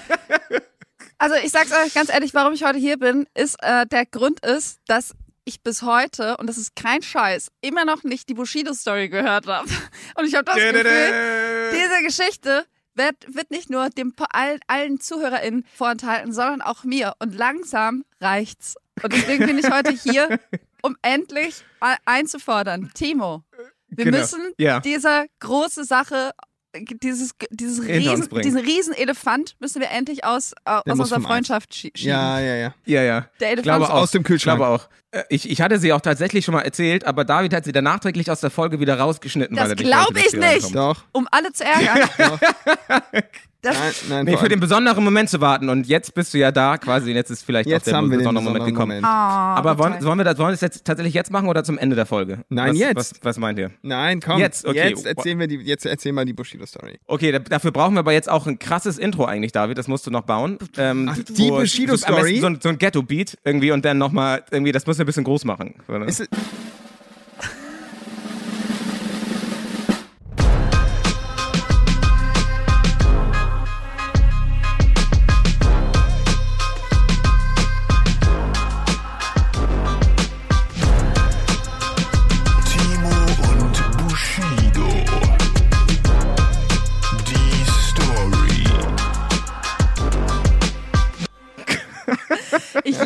Also 1.18 1.36
ich 1.36 1.52
sag's 1.52 1.72
euch 1.72 1.94
ganz 1.94 2.10
ehrlich, 2.10 2.34
warum 2.34 2.54
ich 2.54 2.64
heute 2.64 2.78
hier 2.78 2.98
bin, 2.98 3.26
ist 3.34 3.56
äh, 3.64 3.86
der 3.88 4.06
Grund 4.06 4.46
ist, 4.46 4.80
dass 4.88 5.14
ich 5.46 5.62
bis 5.64 5.82
heute, 5.82 6.38
und 6.38 6.48
das 6.48 6.58
ist 6.58 6.76
kein 6.76 7.02
Scheiß, 7.02 7.50
immer 7.62 7.86
noch 7.86 8.04
nicht 8.04 8.28
die 8.30 8.34
Bushido-Story 8.34 9.08
gehört 9.10 9.48
habe. 9.48 9.68
Und 10.16 10.26
ich 10.26 10.36
habe 10.36 10.44
das 10.44 10.56
Gefühl, 10.56 11.72
diese 11.72 12.04
Geschichte 12.04 12.66
wird, 12.96 13.16
wird 13.34 13.50
nicht 13.50 13.70
nur 13.70 13.90
dem 13.90 14.14
allen, 14.32 14.60
allen 14.68 15.00
ZuhörerInnen 15.00 15.66
vorenthalten, 15.74 16.34
sondern 16.34 16.62
auch 16.62 16.84
mir. 16.84 17.14
Und 17.20 17.34
langsam 17.34 18.04
reicht's. 18.20 18.76
Und 19.02 19.14
deswegen 19.14 19.46
bin 19.46 19.58
ich 19.58 19.72
heute 19.72 19.92
hier, 19.92 20.38
um 20.82 20.98
endlich 21.02 21.64
einzufordern. 22.06 22.92
Timo, 22.94 23.44
wir 23.88 24.04
Genau. 24.06 24.18
müssen 24.18 24.42
Ja. 24.58 24.82
diese 24.82 25.28
große 25.40 25.86
Sache, 25.86 26.32
dieses, 27.02 27.32
dieses 27.50 27.86
riesen, 27.88 28.30
diesen 28.44 28.60
riesen 28.60 28.94
Elefant 28.94 29.56
müssen 29.60 29.82
wir 29.82 29.90
endlich 29.90 30.24
aus, 30.26 30.54
äh, 30.66 30.72
aus 30.72 31.00
unserer. 31.00 31.22
Freundschaft 31.22 31.72
schie- 31.74 31.92
schieben. 31.98 32.10
Ja, 32.12 32.40
ja, 32.40 32.56
ja. 32.56 32.76
ja, 32.86 33.02
ja. 33.04 33.20
Der 33.40 33.48
Ich 33.48 33.54
Elefant 33.54 33.64
glaube 33.64 33.84
ist 33.86 33.90
auch. 33.92 33.96
aus 33.96 34.12
dem 34.12 34.24
Kühlschrank. 34.24 34.60
Ich 34.60 34.66
glaube 34.66 34.76
auch. 34.84 34.90
Äh, 35.12 35.24
Ich, 35.30 35.50
ich 35.50 35.62
hatte 35.62 35.80
sie 35.80 35.94
auch 35.94 36.02
tatsächlich 36.02 36.46
schon 36.46 36.54
mal 36.54 36.62
erzählt, 36.62 37.06
aber 37.06 37.26
David 37.26 37.54
hat 37.54 37.66
sie 37.66 37.72
dann 37.72 37.86
nachträglich 37.86 38.30
aus 38.30 38.42
der 38.42 38.52
Folge 38.52 38.80
wieder 38.80 39.00
rausgeschnitten. 39.00 39.56
Das 39.56 39.66
weil 39.66 39.72
er 39.72 39.76
nicht 39.76 39.86
glaub 39.88 40.06
wollte, 40.16 40.38
dass 40.40 40.54
ich 40.56 40.64
nicht. 40.64 40.76
Doch. 40.76 41.04
um 41.14 41.28
alle 41.32 41.52
zu 41.54 41.64
ärgern. 41.64 42.10
das, 43.62 43.76
Nein, 43.76 43.94
nein, 44.10 44.26
Nee, 44.26 44.38
für 44.38 44.50
den 44.50 44.60
besonderen 44.60 45.04
Moment 45.04 45.30
zu 45.30 45.42
warten. 45.42 45.70
Und 45.70 45.88
jetzt 45.88 46.14
bist 46.14 46.34
du 46.34 46.38
ja 46.38 46.52
da 46.52 46.78
quasi. 46.78 47.10
Und 47.10 47.16
jetzt 47.16 47.30
ist 47.32 47.44
vielleicht 47.44 47.68
Jetzt 47.68 47.82
auch 47.82 47.86
der 47.86 47.98
haben 47.98 48.06
wir 48.12 48.18
den 48.18 48.20
besondere 48.20 48.44
besonderen 48.44 48.60
Moment 48.76 48.76
gekommen. 48.76 49.02
Moment. 49.02 49.06
Oh, 49.06 49.60
Aber 49.60 49.78
wollen, 49.80 50.02
sollen, 50.02 50.18
wir 50.20 50.24
das, 50.26 50.38
wollen 50.38 50.48
wir 50.50 50.52
das 50.54 50.62
jetzt 50.62 50.86
tatsächlich 50.86 51.14
jetzt 51.14 51.32
machen 51.32 51.50
oder 51.50 51.64
zum 51.64 51.78
Ende 51.78 51.96
der 51.96 52.06
Folge? 52.06 52.40
Nein, 52.50 52.72
was, 52.72 52.78
jetzt. 52.80 52.96
Was, 52.96 53.14
was 53.24 53.38
meint 53.40 53.58
ihr? 53.60 53.72
Nein, 53.82 54.20
komm. 54.22 54.40
Jetzt, 54.40 54.66
okay. 54.66 54.90
Jetzt 54.90 55.06
erzählen 55.06 55.40
wir 55.40 55.48
die, 55.48 55.56
jetzt 55.58 55.86
erzähl 55.86 56.12
mal 56.14 56.26
die 56.26 56.34
Bushido-Story. 56.34 57.00
Okay, 57.08 57.32
da, 57.32 57.40
dafür 57.40 57.72
brauchen 57.72 57.96
wir 57.96 58.00
aber 58.00 58.14
jetzt 58.14 58.30
auch 58.30 58.48
ein 58.48 58.60
krasses 58.60 58.98
Intro 58.98 59.26
eigentlich, 59.26 59.52
David. 59.52 59.78
Das 59.78 59.88
musst 59.88 60.06
du 60.08 60.12
noch 60.12 60.22
bauen. 60.24 60.58
Ähm, 60.78 61.10
Ach, 61.12 61.18
die 61.30 61.50
Bushido-Story? 61.50 62.40
So, 62.40 62.48
ein- 62.48 62.60
so 62.62 62.70
ein 62.70 62.78
Ghetto-Beat 62.78 63.38
irgendwie 63.44 63.72
und 63.72 63.84
dann 63.86 63.98
nochmal, 63.98 64.44
irgendwie, 64.52 64.72
das 64.72 64.86
müssen 64.86 65.00
wir 65.00 65.06
ein 65.06 65.08
bisschen 65.08 65.24
groß 65.24 65.46
machen. 65.46 65.76
Ist 66.06 66.28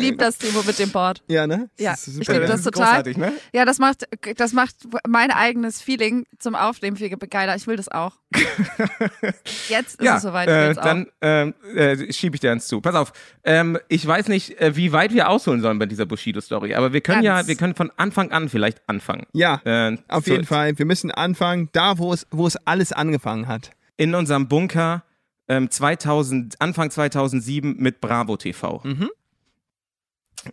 liebe 0.02 0.16
das, 0.18 0.38
Timo, 0.38 0.62
mit 0.66 0.78
dem 0.78 0.90
Board. 0.90 1.22
Ja, 1.28 1.46
ne? 1.46 1.70
Ja, 1.78 1.92
Das 1.92 2.08
ist 2.08 2.18
ich 2.18 2.26
super, 2.26 2.32
liebe 2.34 2.44
ja. 2.46 2.50
das 2.52 2.62
total. 2.62 3.02
ne? 3.02 3.32
Ja, 3.52 3.64
das 3.64 3.78
macht, 3.78 4.06
das 4.36 4.52
macht 4.52 4.76
mein 5.06 5.30
eigenes 5.30 5.80
Feeling 5.80 6.26
zum 6.38 6.54
Aufnehmen 6.54 6.96
viel 6.96 7.08
geiler. 7.10 7.56
Ich 7.56 7.66
will 7.66 7.76
das 7.76 7.88
auch. 7.88 8.12
Jetzt 9.68 10.00
ist 10.00 10.02
Ja, 10.02 10.16
es 10.16 10.22
soweit. 10.22 10.48
Äh, 10.48 10.74
dann 10.74 11.06
ähm, 11.20 11.54
äh, 11.74 12.12
schiebe 12.12 12.36
ich 12.36 12.40
dir 12.40 12.52
eins 12.52 12.66
zu. 12.66 12.80
Pass 12.80 12.94
auf, 12.94 13.12
ähm, 13.44 13.78
ich 13.88 14.06
weiß 14.06 14.28
nicht, 14.28 14.60
äh, 14.60 14.76
wie 14.76 14.92
weit 14.92 15.12
wir 15.12 15.28
ausholen 15.28 15.60
sollen 15.60 15.78
bei 15.78 15.86
dieser 15.86 16.06
Bushido-Story, 16.06 16.74
aber 16.74 16.92
wir 16.92 17.00
können 17.00 17.22
ja, 17.22 17.36
Ganz. 17.36 17.48
wir 17.48 17.56
können 17.56 17.74
von 17.74 17.90
Anfang 17.96 18.30
an 18.32 18.48
vielleicht 18.48 18.88
anfangen. 18.88 19.26
Ja, 19.32 19.60
Äh, 19.64 19.96
auf 20.08 20.26
jeden 20.26 20.44
Fall. 20.44 20.78
Wir 20.78 20.86
müssen 20.86 21.10
anfangen, 21.10 21.68
da 21.72 21.98
wo 21.98 22.12
es, 22.12 22.26
wo 22.30 22.46
es 22.46 22.56
alles 22.66 22.92
angefangen 22.92 23.48
hat. 23.48 23.70
In 23.96 24.14
unserem 24.14 24.48
Bunker 24.48 25.04
ähm, 25.48 25.70
2000, 25.70 26.60
Anfang 26.60 26.90
2007 26.90 27.76
mit 27.78 28.00
Bravo 28.00 28.36
TV. 28.36 28.80
Mhm. 28.84 29.10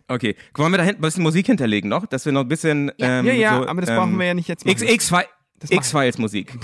Okay, 0.08 0.36
wollen 0.54 0.72
wir 0.72 0.78
da 0.78 0.84
hinten 0.84 1.00
ein 1.00 1.02
bisschen 1.02 1.22
Musik 1.22 1.46
hinterlegen 1.46 1.88
noch, 1.90 2.06
dass 2.06 2.24
wir 2.24 2.32
noch 2.32 2.42
ein 2.42 2.48
bisschen. 2.48 2.92
Ähm, 2.98 3.26
ja, 3.26 3.32
ja, 3.32 3.58
so, 3.58 3.66
aber 3.66 3.80
das 3.80 3.90
ähm, 3.90 3.96
brauchen 3.96 4.18
wir 4.18 4.26
ja 4.26 4.34
nicht 4.34 4.48
jetzt 4.48 4.64
machen. 4.64 4.82
X, 4.82 5.12
X-Files 5.68 6.18
Musik. 6.18 6.54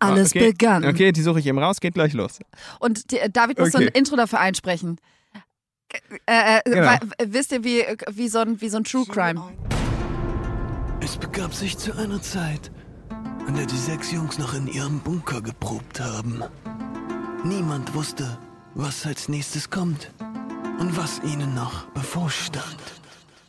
Alles 0.00 0.30
okay. 0.30 0.50
begann. 0.50 0.84
Okay, 0.84 1.12
die 1.12 1.22
suche 1.22 1.40
ich 1.40 1.46
eben 1.46 1.58
raus, 1.58 1.80
geht 1.80 1.94
gleich 1.94 2.12
los. 2.14 2.38
Und 2.80 3.10
die, 3.10 3.18
David 3.30 3.58
muss 3.58 3.72
so 3.72 3.78
ein 3.78 3.88
Okay. 3.88 3.98
Intro 3.98 4.16
dafür 4.16 4.40
einsprechen. 4.40 4.98
Äh, 6.26 6.58
äh, 6.58 6.60
Genau. 6.64 6.92
wisst 7.26 7.52
ihr, 7.52 7.62
wie, 7.64 7.84
wie, 8.12 8.28
so 8.28 8.38
ein, 8.40 8.60
wie 8.60 8.68
so 8.68 8.78
ein 8.78 8.84
True 8.84 9.04
Crime? 9.06 9.42
Es 11.00 11.16
begab 11.16 11.54
sich 11.54 11.76
zu 11.76 11.96
einer 11.96 12.20
Zeit, 12.22 12.70
an 13.46 13.54
der 13.54 13.66
die 13.66 13.76
sechs 13.76 14.10
Jungs 14.10 14.38
noch 14.38 14.54
in 14.54 14.66
ihrem 14.66 15.00
Bunker 15.00 15.42
geprobt 15.42 16.00
haben. 16.00 16.42
Niemand 17.44 17.94
wusste, 17.94 18.38
was 18.74 19.06
als 19.06 19.28
nächstes 19.28 19.70
kommt 19.70 20.10
und 20.80 20.96
was 20.96 21.20
ihnen 21.22 21.54
noch 21.54 21.86
bevorstand. 21.90 22.76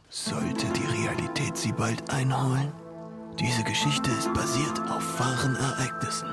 Sollte 0.09 0.67
die 0.67 1.03
Realität 1.03 1.57
sie 1.57 1.71
bald 1.71 2.09
einholen? 2.11 2.71
Diese 3.39 3.63
Geschichte 3.63 4.09
ist 4.11 4.31
basiert 4.33 4.79
auf 4.89 5.19
wahren 5.19 5.55
Ereignissen. 5.55 6.29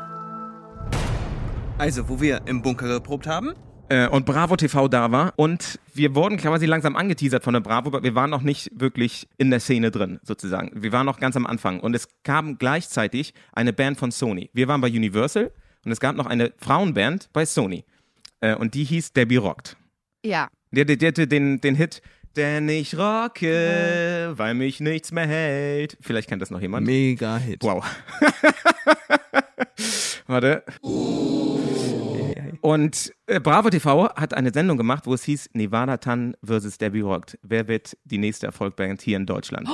Also, 1.79 2.09
wo 2.09 2.21
wir 2.21 2.43
im 2.47 2.63
Bunker 2.63 2.87
geprobt 2.87 3.27
haben? 3.27 3.55
Äh, 3.89 4.07
und 4.09 4.25
Bravo 4.25 4.57
TV 4.57 4.87
da 4.89 5.11
war. 5.11 5.33
Und 5.37 5.81
wir 5.95 6.15
wurden 6.15 6.37
quasi 6.37 6.67
langsam 6.67 6.95
angeteasert 6.95 7.43
von 7.43 7.55
der 7.55 7.61
Bravo, 7.61 7.89
aber 7.89 8.03
wir 8.03 8.15
waren 8.15 8.31
noch 8.31 8.43
nicht 8.43 8.71
wirklich 8.79 9.27
in 9.37 9.51
der 9.51 9.59
Szene 9.59 9.91
drin, 9.91 10.21
sozusagen. 10.23 10.71
Wir 10.81 10.93
waren 10.93 11.07
noch 11.07 11.19
ganz 11.19 11.35
am 11.35 11.47
Anfang. 11.47 11.81
Und 11.81 11.95
es 11.97 12.09
kam 12.23 12.59
gleichzeitig 12.59 13.35
eine 13.53 13.73
Band 13.73 13.99
von 13.99 14.13
Sony. 14.13 14.51
Wir 14.53 14.69
waren 14.69 14.81
bei 14.81 14.89
Universal 14.89 15.51
und 15.85 15.91
es 15.91 15.99
gab 15.99 16.15
noch 16.15 16.27
eine 16.27 16.53
Frauenband 16.59 17.31
bei 17.33 17.45
Sony. 17.45 17.85
Äh, 18.43 18.57
und 18.57 18.75
die 18.75 18.85
hieß 18.85 19.15
Debbie 19.15 19.37
Rockt. 19.37 19.77
Ja. 20.25 20.49
Die, 20.73 20.85
die, 20.85 20.99
die 20.99 21.07
hatte 21.07 21.27
den, 21.27 21.61
den 21.61 21.75
Hit, 21.75 22.03
denn 22.37 22.69
ich 22.69 22.99
rocke, 22.99 24.35
weil 24.37 24.55
mich 24.55 24.81
nichts 24.81 25.13
mehr 25.13 25.27
hält. 25.27 25.97
Vielleicht 26.01 26.29
kennt 26.29 26.43
das 26.43 26.51
noch 26.51 26.61
jemand. 26.61 26.87
Mega 26.87 27.39
Hit. 27.39 27.63
Wow. 27.63 27.85
Warte. 30.27 30.65
Und 32.61 33.13
äh, 33.27 33.41
Bravo 33.41 33.71
TV 33.71 34.15
hat 34.15 34.35
eine 34.35 34.53
Sendung 34.53 34.77
gemacht, 34.77 35.07
wo 35.07 35.15
es 35.15 35.25
hieß 35.25 35.51
Nevada 35.53 35.97
Tan 35.99 36.37
versus 36.43 36.79
Debbie 36.79 37.01
Rockt. 37.01 37.39
Wer 37.43 37.69
wird 37.69 37.97
die 38.05 38.19
nächste 38.19 38.47
Erfolgband 38.47 39.03
hier 39.03 39.17
in 39.17 39.27
Deutschland? 39.27 39.69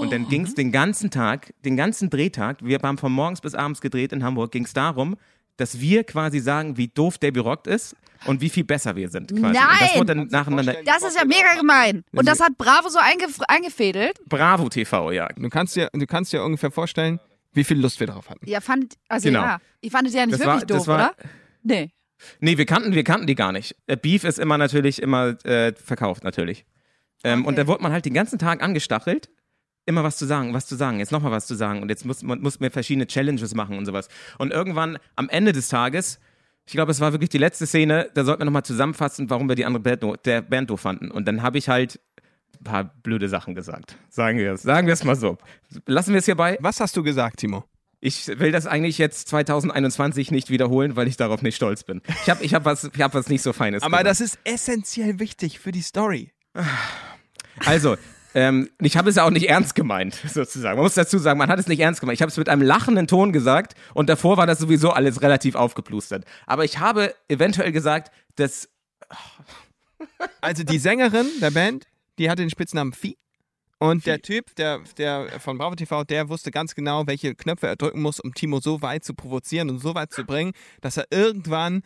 Und 0.00 0.12
dann 0.12 0.28
ging 0.28 0.42
es 0.42 0.54
den 0.54 0.72
ganzen 0.72 1.10
Tag, 1.10 1.54
den 1.64 1.76
ganzen 1.76 2.10
Drehtag, 2.10 2.64
wir 2.64 2.78
haben 2.82 2.98
von 2.98 3.12
morgens 3.12 3.40
bis 3.40 3.54
abends 3.54 3.80
gedreht 3.80 4.12
in 4.12 4.24
Hamburg, 4.24 4.50
ging 4.50 4.64
es 4.64 4.72
darum, 4.72 5.16
dass 5.58 5.78
wir 5.78 6.04
quasi 6.04 6.40
sagen, 6.40 6.78
wie 6.78 6.88
doof 6.88 7.18
Debbie 7.18 7.40
Rockt 7.40 7.66
ist 7.66 7.94
und 8.26 8.40
wie 8.40 8.48
viel 8.50 8.64
besser 8.64 8.96
wir 8.96 9.08
sind. 9.08 9.30
Quasi. 9.30 9.44
Und 9.46 9.54
das 9.54 9.62
Nein! 9.64 9.88
wurde 9.96 10.14
dann 10.14 10.26
nacheinander. 10.28 10.76
Das 10.84 11.02
ist 11.02 11.16
ja 11.16 11.24
mega 11.24 11.54
gemein. 11.58 12.04
Und 12.12 12.26
das 12.28 12.40
hat 12.40 12.56
Bravo 12.58 12.88
so 12.88 12.98
eingef 12.98 13.38
eingefädelt. 13.48 14.18
Bravo 14.28 14.68
TV, 14.68 15.12
ja. 15.12 15.28
Du 15.36 15.48
kannst 15.48 15.76
dir, 15.76 15.88
du 15.92 16.06
kannst 16.06 16.32
dir 16.32 16.42
ungefähr 16.44 16.70
vorstellen, 16.70 17.20
wie 17.52 17.64
viel 17.64 17.80
Lust 17.80 17.98
wir 18.00 18.06
drauf 18.06 18.30
hatten. 18.30 18.48
Ja, 18.48 18.60
fand, 18.60 18.94
also 19.08 19.28
Genau. 19.28 19.40
ja. 19.42 19.58
Ihr 19.80 19.90
fandet 19.90 20.14
ja 20.14 20.26
nicht 20.26 20.38
Das 20.38 20.46
war- 20.46 20.54
wirklich 20.56 20.66
das 20.68 20.78
doof, 20.78 20.86
war- 20.88 20.96
oder? 20.96 21.14
Nee. 21.62 21.90
Nee, 22.40 22.58
wir 22.58 22.66
kannten, 22.66 22.94
wir 22.94 23.04
kannten 23.04 23.26
die 23.26 23.34
gar 23.34 23.50
nicht. 23.52 23.74
Äh, 23.86 23.96
Beef 23.96 24.24
ist 24.24 24.38
immer 24.38 24.58
natürlich 24.58 25.00
immer 25.00 25.42
äh, 25.44 25.72
verkauft, 25.74 26.22
natürlich. 26.22 26.64
Ähm, 27.24 27.40
Okay. 27.40 27.48
Und 27.48 27.58
da 27.58 27.66
wurde 27.66 27.82
man 27.82 27.92
halt 27.92 28.04
den 28.04 28.14
ganzen 28.14 28.38
Tag 28.38 28.62
angestachelt, 28.62 29.30
immer 29.86 30.04
was 30.04 30.18
zu 30.18 30.26
sagen, 30.26 30.52
was 30.54 30.66
zu 30.66 30.76
sagen, 30.76 30.98
jetzt 31.00 31.12
nochmal 31.12 31.32
was 31.32 31.46
zu 31.46 31.54
sagen. 31.54 31.80
Und 31.82 31.88
jetzt 31.88 32.04
muss 32.04 32.22
man 32.22 32.40
muss 32.40 32.60
mir 32.60 32.70
verschiedene 32.70 33.06
Challenges 33.06 33.54
machen 33.54 33.78
und 33.78 33.86
sowas. 33.86 34.08
Und 34.38 34.52
irgendwann 34.52 34.98
am 35.16 35.28
Ende 35.30 35.52
des 35.52 35.68
Tages, 35.70 36.20
ich 36.70 36.74
glaube, 36.74 36.92
es 36.92 37.00
war 37.00 37.10
wirklich 37.10 37.30
die 37.30 37.38
letzte 37.38 37.66
Szene, 37.66 38.08
da 38.14 38.22
sollten 38.22 38.42
wir 38.42 38.44
nochmal 38.44 38.62
zusammenfassen, 38.62 39.28
warum 39.28 39.48
wir 39.48 39.56
die 39.56 39.64
andere 39.64 39.82
Band, 39.82 40.24
der 40.24 40.40
Band 40.40 40.70
doof 40.70 40.80
fanden. 40.80 41.10
Und 41.10 41.26
dann 41.26 41.42
habe 41.42 41.58
ich 41.58 41.68
halt 41.68 41.98
ein 42.60 42.62
paar 42.62 42.84
blöde 43.02 43.28
Sachen 43.28 43.56
gesagt. 43.56 43.96
Sagen 44.08 44.38
wir 44.38 44.52
es. 44.52 44.62
Sagen 44.62 44.86
wir 44.86 44.94
es 44.94 45.02
mal 45.02 45.16
so. 45.16 45.36
Lassen 45.86 46.12
wir 46.12 46.20
es 46.20 46.26
hierbei. 46.26 46.58
Was 46.60 46.78
hast 46.78 46.96
du 46.96 47.02
gesagt, 47.02 47.40
Timo? 47.40 47.64
Ich 47.98 48.28
will 48.38 48.52
das 48.52 48.68
eigentlich 48.68 48.98
jetzt 48.98 49.26
2021 49.26 50.30
nicht 50.30 50.48
wiederholen, 50.48 50.94
weil 50.94 51.08
ich 51.08 51.16
darauf 51.16 51.42
nicht 51.42 51.56
stolz 51.56 51.82
bin. 51.82 52.02
Ich 52.22 52.30
habe 52.30 52.44
ich 52.44 52.54
hab 52.54 52.64
was, 52.64 52.84
ich 52.84 53.02
hab 53.02 53.14
was 53.14 53.28
nicht 53.28 53.42
so 53.42 53.52
Feines 53.52 53.82
Aber 53.82 53.98
gesagt. 53.98 54.06
das 54.06 54.20
ist 54.20 54.38
essentiell 54.44 55.18
wichtig 55.18 55.58
für 55.58 55.72
die 55.72 55.82
Story. 55.82 56.30
Also, 57.66 57.96
ähm, 58.34 58.70
ich 58.80 58.96
habe 58.96 59.10
es 59.10 59.16
ja 59.16 59.24
auch 59.24 59.30
nicht 59.30 59.48
ernst 59.48 59.74
gemeint, 59.74 60.14
sozusagen. 60.26 60.76
Man 60.76 60.84
muss 60.84 60.94
dazu 60.94 61.18
sagen, 61.18 61.38
man 61.38 61.48
hat 61.48 61.58
es 61.58 61.66
nicht 61.66 61.80
ernst 61.80 62.00
gemeint. 62.00 62.16
Ich 62.16 62.22
habe 62.22 62.30
es 62.30 62.36
mit 62.36 62.48
einem 62.48 62.62
lachenden 62.62 63.06
Ton 63.06 63.32
gesagt 63.32 63.74
und 63.94 64.08
davor 64.08 64.36
war 64.36 64.46
das 64.46 64.58
sowieso 64.58 64.90
alles 64.90 65.22
relativ 65.22 65.54
aufgeplustert. 65.54 66.24
Aber 66.46 66.64
ich 66.64 66.78
habe 66.78 67.14
eventuell 67.28 67.72
gesagt, 67.72 68.12
dass. 68.36 68.68
Also 70.40 70.64
die 70.64 70.78
Sängerin 70.78 71.26
der 71.40 71.50
Band, 71.50 71.86
die 72.18 72.30
hatte 72.30 72.42
den 72.42 72.50
Spitznamen 72.50 72.92
Vieh. 72.92 73.16
Und 73.78 74.06
der 74.06 74.20
Typ, 74.20 74.54
der, 74.56 74.80
der 74.98 75.40
von 75.40 75.56
Bravo 75.56 75.74
TV, 75.74 76.04
der 76.04 76.28
wusste 76.28 76.50
ganz 76.50 76.74
genau, 76.74 77.06
welche 77.06 77.34
Knöpfe 77.34 77.66
er 77.66 77.76
drücken 77.76 78.02
muss, 78.02 78.20
um 78.20 78.34
Timo 78.34 78.60
so 78.60 78.82
weit 78.82 79.04
zu 79.04 79.14
provozieren 79.14 79.70
und 79.70 79.78
so 79.78 79.94
weit 79.94 80.12
zu 80.12 80.24
bringen, 80.24 80.52
dass 80.82 80.96
er 80.98 81.06
irgendwann 81.10 81.82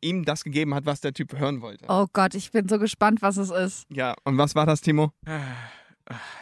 ihm 0.00 0.24
das 0.24 0.44
gegeben 0.44 0.74
hat, 0.74 0.86
was 0.86 1.00
der 1.00 1.12
Typ 1.12 1.36
hören 1.38 1.60
wollte. 1.60 1.84
Oh 1.88 2.06
Gott, 2.12 2.34
ich 2.34 2.52
bin 2.52 2.68
so 2.68 2.78
gespannt, 2.78 3.22
was 3.22 3.36
es 3.36 3.50
ist. 3.50 3.86
Ja, 3.90 4.14
und 4.24 4.38
was 4.38 4.54
war 4.54 4.66
das, 4.66 4.80
Timo? 4.80 5.12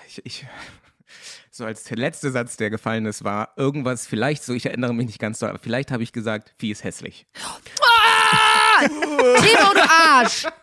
Ich, 0.06 0.20
ich, 0.24 0.46
so 1.50 1.64
als 1.64 1.84
der 1.84 1.96
letzte 1.96 2.30
Satz, 2.30 2.56
der 2.56 2.70
gefallen 2.70 3.06
ist, 3.06 3.24
war 3.24 3.52
irgendwas, 3.56 4.06
vielleicht 4.06 4.42
so, 4.44 4.52
ich 4.54 4.66
erinnere 4.66 4.94
mich 4.94 5.06
nicht 5.06 5.18
ganz 5.18 5.38
so, 5.38 5.46
aber 5.46 5.58
vielleicht 5.58 5.90
habe 5.90 6.02
ich 6.02 6.12
gesagt, 6.12 6.54
Vieh 6.58 6.70
ist 6.70 6.84
hässlich. 6.84 7.26
Timo, 8.80 9.72
du 9.74 9.80
Arsch! 9.88 10.46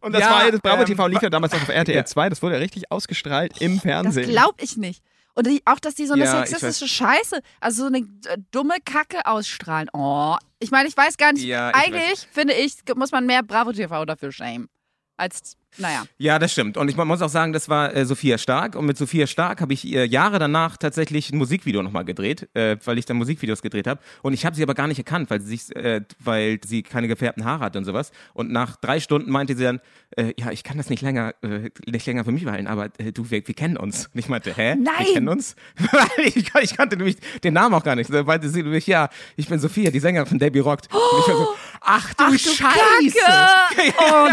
Und 0.00 0.12
das 0.12 0.20
Ja, 0.22 0.30
war 0.30 0.44
ja 0.44 0.50
das 0.52 0.60
Bravo 0.60 0.82
ähm, 0.82 0.86
TV 0.86 1.06
lief 1.08 1.20
ja 1.20 1.30
damals 1.30 1.52
auch 1.52 1.62
auf 1.62 1.68
RTL 1.68 1.96
ja. 1.96 2.04
2, 2.04 2.28
das 2.28 2.42
wurde 2.42 2.54
ja 2.54 2.60
richtig 2.60 2.92
ausgestrahlt 2.92 3.60
im 3.60 3.74
Das 3.74 3.82
Fernsehen. 3.82 4.30
glaub 4.30 4.54
ich 4.62 4.76
nicht. 4.76 5.02
Und 5.34 5.46
die, 5.46 5.62
auch, 5.64 5.80
dass 5.80 5.94
die 5.94 6.06
so 6.06 6.14
eine 6.14 6.24
Ja, 6.24 6.46
sexistische 6.46 6.88
Scheiße, 6.88 7.40
also 7.60 7.82
so 7.82 7.86
eine 7.88 7.98
äh, 7.98 8.36
dumme 8.52 8.74
Kacke 8.84 9.26
ausstrahlen. 9.26 9.88
Oh. 9.92 10.36
Ich 10.58 10.70
meine, 10.70 10.88
ich 10.88 10.96
weiß 10.96 11.16
gar 11.16 11.32
nicht, 11.32 11.44
Ja, 11.44 11.70
ich 11.70 11.76
eigentlich 11.76 12.28
finde 12.32 12.54
ich, 12.54 12.74
muss 12.94 13.10
man 13.10 13.26
mehr 13.26 13.42
Bravo 13.42 13.72
TV 13.72 14.04
dafür 14.04 14.32
schämen. 14.32 14.68
Als, 15.16 15.56
naja. 15.78 16.04
Ja, 16.18 16.38
das 16.38 16.52
stimmt. 16.52 16.76
Und 16.76 16.88
ich 16.90 16.96
mu- 16.96 17.04
muss 17.04 17.22
auch 17.22 17.28
sagen, 17.28 17.52
das 17.52 17.68
war 17.68 17.94
äh, 17.94 18.04
Sophia 18.04 18.38
Stark. 18.38 18.74
Und 18.76 18.86
mit 18.86 18.98
Sophia 18.98 19.26
Stark 19.26 19.60
habe 19.60 19.72
ich 19.72 19.86
äh, 19.86 20.04
Jahre 20.04 20.38
danach 20.38 20.76
tatsächlich 20.76 21.30
ein 21.32 21.38
Musikvideo 21.38 21.82
nochmal 21.82 22.04
gedreht, 22.04 22.48
äh, 22.54 22.76
weil 22.84 22.98
ich 22.98 23.06
dann 23.06 23.16
Musikvideos 23.16 23.62
gedreht 23.62 23.86
habe. 23.86 24.00
Und 24.22 24.32
ich 24.32 24.44
habe 24.44 24.56
sie 24.56 24.62
aber 24.62 24.74
gar 24.74 24.86
nicht 24.88 24.98
erkannt, 24.98 25.30
weil 25.30 25.40
sie, 25.40 25.56
sich, 25.56 25.74
äh, 25.76 26.02
weil 26.18 26.58
sie 26.66 26.82
keine 26.82 27.08
gefärbten 27.08 27.44
Haare 27.44 27.64
hat 27.64 27.76
und 27.76 27.84
sowas. 27.84 28.10
Und 28.34 28.50
nach 28.50 28.76
drei 28.76 29.00
Stunden 29.00 29.30
meinte 29.30 29.56
sie 29.56 29.64
dann, 29.64 29.80
äh, 30.16 30.32
ja, 30.38 30.50
ich 30.50 30.64
kann 30.64 30.76
das 30.76 30.90
nicht 30.90 31.02
länger, 31.02 31.34
äh, 31.42 31.70
nicht 31.86 32.06
länger 32.06 32.24
für 32.24 32.32
mich 32.32 32.44
behalten, 32.44 32.66
aber 32.66 32.86
äh, 32.98 33.12
du, 33.12 33.30
wir, 33.30 33.46
wir 33.46 33.54
kennen 33.54 33.76
uns. 33.76 34.06
Und 34.12 34.18
ich 34.18 34.28
meinte, 34.28 34.52
hä? 34.54 34.74
Nein! 34.74 34.94
Wir 35.06 35.14
kennen 35.14 35.28
uns? 35.28 35.54
ich, 36.24 36.52
ich 36.62 36.76
kannte 36.76 36.96
nämlich 36.96 37.16
den 37.44 37.54
Namen 37.54 37.74
auch 37.74 37.84
gar 37.84 37.96
nicht. 37.96 38.12
Da 38.12 38.22
meinte 38.24 38.48
sie 38.48 38.62
nämlich, 38.62 38.86
ja, 38.86 39.08
ich 39.36 39.48
bin 39.48 39.58
Sophia, 39.58 39.90
die 39.90 40.00
Sängerin 40.00 40.26
von 40.26 40.38
Debbie 40.38 40.58
Rockt. 40.58 40.88
Und 40.92 41.00
ich 41.20 41.28
war 41.28 41.36
so, 41.36 41.48
ach 41.80 42.14
du, 42.14 42.24
Ach 42.26 42.30
du 42.32 42.38
Scheiße! 42.38 43.16
Kacke! 43.24 43.94
Oh, 44.02 44.28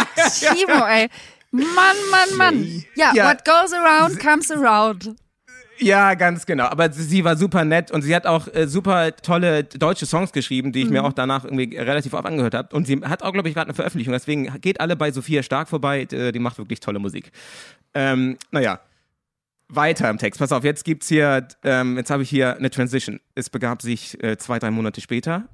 Timo, 0.54 0.86
ey. 0.86 1.08
Mann, 1.52 1.66
Mann, 2.12 2.38
Mann. 2.38 2.84
Ja, 2.96 3.12
Ja. 3.16 3.30
what 3.30 3.44
goes 3.46 3.74
around 3.74 4.20
comes 4.20 4.52
around. 4.52 5.16
Ja, 5.80 6.16
ganz 6.16 6.46
genau. 6.48 6.66
Aber 6.66 6.92
sie- 6.92 7.24
war 7.24 7.38
super 7.38 7.64
nett 7.64 7.92
und 7.92 8.02
sie 8.02 8.16
hat 8.16 8.26
auch 8.26 8.48
äh, 8.54 8.68
super 8.68 9.16
tolle 9.16 9.64
deutsche 9.64 10.08
Songs 10.08 10.32
geschrieben, 10.32 10.72
die 10.72 10.82
ich 10.82 10.90
mir 10.90 11.04
auch 11.04 11.14
danach 11.14 11.44
irgendwie 11.46 11.78
relativ 11.78 12.14
oft 12.14 12.26
angehört 12.26 12.56
habe. 12.56 12.76
Und 12.76 12.88
sie 12.88 13.00
hat 13.06 13.22
auch, 13.22 13.32
glaube 13.32 13.48
ich, 13.48 13.54
gerade 13.54 13.68
eine 13.68 13.76
Veröffentlichung. 13.76 14.12
Deswegen 14.12 14.46
geht 14.60 14.82
alle 14.82 14.96
bei 14.96 15.12
Sophia 15.12 15.44
Stark 15.44 15.70
vorbei. 15.70 16.08
Äh, 16.12 16.32
Die 16.32 16.40
macht 16.40 16.58
wirklich 16.58 16.80
tolle 16.80 16.98
Musik. 17.00 17.32
Ähm, 17.94 18.38
naja. 18.52 18.80
Weiter 19.70 20.10
im 20.10 20.18
Text. 20.18 20.40
Pass 20.40 20.52
auf, 20.54 20.64
jetzt 20.64 20.84
gibt's 20.86 21.10
hier, 21.10 21.46
ähm, 21.64 21.98
jetzt 21.98 22.10
habe 22.10 22.24
ich 22.24 22.30
hier 22.30 22.56
eine 22.56 22.70
Transition. 22.70 23.20
Es 23.36 23.50
begab 23.50 23.82
sich 23.82 24.22
äh, 24.24 24.38
zwei, 24.38 24.58
drei 24.60 24.72
Monate 24.72 25.02
später. 25.02 25.48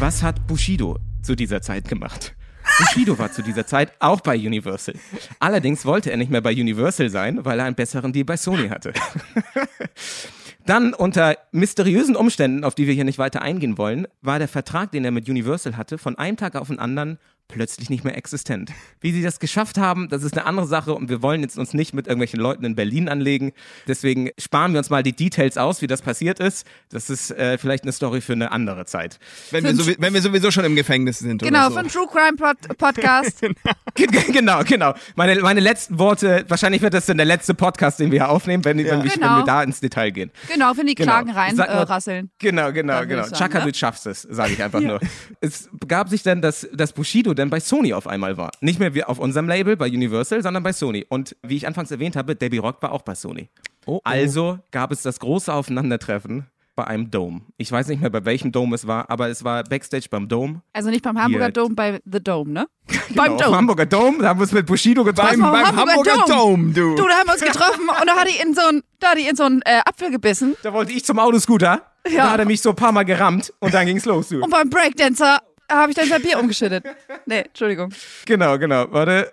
Was 0.00 0.22
hat 0.22 0.46
Bushido 0.46 0.96
zu 1.22 1.34
dieser 1.36 1.60
Zeit 1.60 1.86
gemacht? 1.88 2.34
Bushido 2.78 3.18
war 3.18 3.32
zu 3.32 3.42
dieser 3.42 3.66
Zeit 3.66 3.92
auch 3.98 4.20
bei 4.20 4.36
Universal. 4.36 4.94
Allerdings 5.40 5.84
wollte 5.84 6.10
er 6.10 6.16
nicht 6.16 6.30
mehr 6.30 6.40
bei 6.40 6.52
Universal 6.52 7.10
sein, 7.10 7.44
weil 7.44 7.58
er 7.58 7.66
einen 7.66 7.74
besseren 7.74 8.12
Deal 8.12 8.24
bei 8.24 8.36
Sony 8.36 8.68
hatte. 8.68 8.92
Dann 10.66 10.92
unter 10.92 11.36
mysteriösen 11.50 12.14
Umständen, 12.14 12.62
auf 12.62 12.74
die 12.74 12.86
wir 12.86 12.94
hier 12.94 13.04
nicht 13.04 13.18
weiter 13.18 13.42
eingehen 13.42 13.78
wollen, 13.78 14.06
war 14.20 14.38
der 14.38 14.48
Vertrag, 14.48 14.92
den 14.92 15.04
er 15.04 15.10
mit 15.10 15.28
Universal 15.28 15.76
hatte, 15.76 15.96
von 15.98 16.18
einem 16.18 16.36
Tag 16.36 16.56
auf 16.56 16.68
den 16.68 16.78
anderen 16.78 17.18
plötzlich 17.48 17.88
nicht 17.90 18.04
mehr 18.04 18.16
existent. 18.16 18.70
Wie 19.00 19.10
sie 19.12 19.22
das 19.22 19.40
geschafft 19.40 19.78
haben, 19.78 20.08
das 20.10 20.22
ist 20.22 20.36
eine 20.36 20.46
andere 20.46 20.66
Sache 20.66 20.94
und 20.94 21.08
wir 21.08 21.22
wollen 21.22 21.40
jetzt 21.40 21.58
uns 21.58 21.72
nicht 21.74 21.94
mit 21.94 22.06
irgendwelchen 22.06 22.38
Leuten 22.40 22.64
in 22.64 22.74
Berlin 22.76 23.08
anlegen. 23.08 23.52
Deswegen 23.86 24.30
sparen 24.38 24.72
wir 24.72 24.78
uns 24.78 24.90
mal 24.90 25.02
die 25.02 25.14
Details 25.14 25.56
aus, 25.56 25.80
wie 25.80 25.86
das 25.86 26.02
passiert 26.02 26.40
ist. 26.40 26.66
Das 26.90 27.08
ist 27.10 27.30
äh, 27.30 27.56
vielleicht 27.58 27.84
eine 27.84 27.92
Story 27.92 28.20
für 28.20 28.34
eine 28.34 28.52
andere 28.52 28.84
Zeit. 28.84 29.18
Wenn 29.50 29.64
wir, 29.64 29.72
sowie- 29.74 29.96
wenn 29.98 30.12
wir 30.12 30.20
sowieso 30.22 30.50
schon 30.50 30.64
im 30.64 30.76
Gefängnis 30.76 31.18
sind. 31.20 31.42
Genau, 31.42 31.66
oder 31.66 31.70
so. 31.70 31.74
von 31.80 31.88
True 31.88 32.06
Crime 32.12 32.36
Pod 32.36 32.78
Podcast. 32.78 33.40
genau, 34.32 34.62
genau. 34.64 34.94
Meine, 35.16 35.40
meine 35.40 35.60
letzten 35.60 35.98
Worte, 35.98 36.44
wahrscheinlich 36.48 36.82
wird 36.82 36.94
das 36.94 37.06
dann 37.06 37.16
der 37.16 37.26
letzte 37.26 37.54
Podcast, 37.54 37.98
den 37.98 38.10
wir 38.10 38.20
hier 38.24 38.28
aufnehmen, 38.28 38.64
wenn, 38.64 38.78
wenn, 38.78 38.84
wir, 38.84 38.92
wenn 38.92 39.08
Genau. 39.08 39.38
wir 39.38 39.44
da 39.44 39.62
ins 39.62 39.80
Detail 39.80 40.10
gehen. 40.10 40.30
genau, 40.52 40.72
wenn 40.76 40.86
die 40.86 40.94
Genau. 40.94 41.12
Klagen 41.12 41.30
rein 41.30 41.56
Sag 41.56 41.68
äh. 42.06 42.24
Genau, 42.38 42.72
genau, 42.72 43.04
genau. 43.06 43.24
Chaka, 43.30 43.64
ne? 43.64 43.72
du 43.72 43.78
schaffst 43.78 44.06
es, 44.06 44.22
sage 44.22 44.52
ich 44.52 44.62
einfach 44.62 44.80
nur. 44.80 45.00
Es 45.40 45.68
begab 45.72 46.08
sich 46.08 46.22
dann, 46.22 46.42
dass, 46.42 46.68
dass 46.72 46.92
Bushido 46.92 47.34
dann 47.38 47.50
bei 47.50 47.60
Sony 47.60 47.92
auf 47.94 48.06
einmal 48.06 48.36
war. 48.36 48.50
Nicht 48.60 48.78
mehr 48.78 48.94
wie 48.94 49.04
auf 49.04 49.18
unserem 49.18 49.48
Label, 49.48 49.76
bei 49.76 49.86
Universal, 49.86 50.42
sondern 50.42 50.62
bei 50.62 50.72
Sony. 50.72 51.06
Und 51.08 51.36
wie 51.42 51.56
ich 51.56 51.66
anfangs 51.66 51.90
erwähnt 51.90 52.16
habe, 52.16 52.36
Debbie 52.36 52.58
Rock 52.58 52.82
war 52.82 52.92
auch 52.92 53.02
bei 53.02 53.14
Sony. 53.14 53.48
Oh, 53.86 54.00
Also 54.04 54.58
gab 54.70 54.92
es 54.92 55.02
das 55.02 55.18
große 55.20 55.52
Aufeinandertreffen 55.52 56.46
bei 56.76 56.86
einem 56.86 57.10
Dome. 57.10 57.40
Ich 57.56 57.72
weiß 57.72 57.88
nicht 57.88 58.00
mehr, 58.00 58.10
bei 58.10 58.24
welchem 58.24 58.52
Dome 58.52 58.76
es 58.76 58.86
war, 58.86 59.10
aber 59.10 59.28
es 59.28 59.42
war 59.42 59.64
Backstage 59.64 60.06
beim 60.10 60.28
Dome. 60.28 60.62
Also 60.72 60.90
nicht 60.90 61.02
beim 61.02 61.18
Hamburger 61.20 61.46
Hier. 61.46 61.52
Dome, 61.52 61.74
bei 61.74 62.00
The 62.04 62.20
Dome, 62.22 62.52
ne? 62.52 62.68
Genau, 63.08 63.22
beim 63.22 63.38
Dome. 63.38 63.56
Hamburger 63.56 63.86
Dome, 63.86 64.18
da 64.20 64.28
haben 64.28 64.38
wir 64.38 64.44
es 64.44 64.52
mit 64.52 64.66
Bushido 64.66 65.02
getroffen. 65.02 65.40
Beim 65.40 65.50
beim 65.50 65.66
Hamburger 65.66 66.12
Hamburger 66.12 66.24
Dome. 66.28 66.72
Dome, 66.72 66.72
du. 66.74 66.94
Du, 66.94 67.08
da 67.08 67.14
haben 67.14 67.26
wir 67.26 67.32
uns 67.32 67.42
getroffen 67.42 67.88
und 67.88 68.06
da 68.06 68.14
hat 68.16 68.28
die 68.28 68.40
in 68.40 68.54
so 68.54 68.60
ein, 68.68 68.82
da 69.00 69.08
hat 69.08 69.18
die 69.18 69.26
in 69.26 69.34
so 69.34 69.42
einen 69.44 69.62
äh, 69.62 69.80
Apfel 69.84 70.10
gebissen. 70.10 70.56
Da 70.62 70.72
wollte 70.72 70.92
ich 70.92 71.04
zum 71.04 71.18
Autoscooter. 71.18 71.82
Ja. 72.08 72.16
Da 72.16 72.30
hat 72.32 72.40
er 72.40 72.46
mich 72.46 72.60
so 72.62 72.70
ein 72.70 72.76
paar 72.76 72.92
Mal 72.92 73.04
gerammt 73.04 73.52
und 73.58 73.74
dann 73.74 73.86
ging's 73.86 74.04
los, 74.04 74.28
du. 74.28 74.42
Und 74.42 74.50
beim 74.50 74.70
Breakdancer 74.70 75.40
habe 75.70 75.90
ich 75.90 75.96
dann 75.96 76.08
sein 76.08 76.22
Bier 76.22 76.38
umgeschüttet. 76.38 76.84
Nee, 77.26 77.40
Entschuldigung. 77.40 77.92
Genau, 78.24 78.58
genau. 78.58 78.86
Warte. 78.90 79.32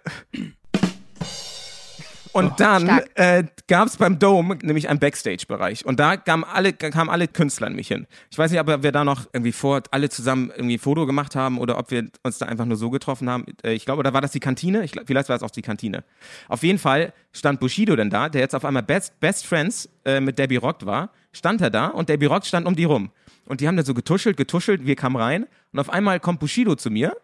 Und 2.35 2.59
dann 2.59 2.83
stark. 2.83 3.09
äh, 3.15 3.45
gab 3.67 3.87
es 3.87 3.95
beim 3.95 4.19
Dome 4.19 4.57
nämlich 4.61 4.89
einen 4.89 4.99
Backstage-Bereich. 4.99 5.85
Und 5.85 6.01
da 6.01 6.17
kamen 6.17 6.43
alle, 6.43 6.73
kamen 6.73 7.09
alle 7.09 7.29
Künstler 7.29 7.67
an 7.67 7.75
mich 7.75 7.87
hin. 7.87 8.07
Ich 8.29 8.37
weiß 8.37 8.51
nicht, 8.51 8.59
ob 8.59 8.67
wir 8.83 8.91
da 8.91 9.05
noch 9.05 9.27
irgendwie 9.31 9.53
vor 9.53 9.81
alle 9.91 10.09
zusammen 10.09 10.51
irgendwie 10.53 10.75
ein 10.75 10.79
Foto 10.79 11.05
gemacht 11.05 11.37
haben 11.37 11.57
oder 11.57 11.77
ob 11.77 11.91
wir 11.91 12.09
uns 12.23 12.37
da 12.37 12.47
einfach 12.47 12.65
nur 12.65 12.75
so 12.75 12.89
getroffen 12.89 13.29
haben. 13.29 13.45
Äh, 13.63 13.71
ich 13.71 13.85
glaube, 13.85 14.01
oder 14.01 14.13
war 14.13 14.19
das 14.19 14.31
die 14.31 14.41
Kantine? 14.41 14.83
Ich 14.83 14.91
glaub, 14.91 15.07
vielleicht 15.07 15.29
war 15.29 15.37
es 15.37 15.43
auch 15.43 15.51
die 15.51 15.61
Kantine. 15.61 16.03
Auf 16.49 16.63
jeden 16.63 16.77
Fall 16.77 17.13
stand 17.31 17.61
Bushido 17.61 17.95
denn 17.95 18.09
da, 18.09 18.27
der 18.27 18.41
jetzt 18.41 18.53
auf 18.53 18.65
einmal 18.65 18.83
Best, 18.83 19.17
Best 19.21 19.47
Friends 19.47 19.87
äh, 20.03 20.19
mit 20.19 20.37
Debbie 20.37 20.57
Rock 20.57 20.85
war. 20.85 21.11
Stand 21.31 21.61
er 21.61 21.69
da 21.69 21.87
und 21.87 22.09
Debbie 22.09 22.25
Rock 22.25 22.45
stand 22.45 22.67
um 22.67 22.75
die 22.75 22.83
rum. 22.83 23.11
Und 23.45 23.61
die 23.61 23.67
haben 23.67 23.77
dann 23.77 23.85
so 23.85 23.93
getuschelt, 23.93 24.35
getuschelt, 24.35 24.85
wir 24.85 24.95
kamen 24.95 25.15
rein. 25.15 25.45
Und 25.75 25.81
auf 25.81 25.89
einmal 25.89 26.21
kommt 26.21 26.39
Bushido 26.39 26.75
zu 26.75 26.89
mir 26.89 27.17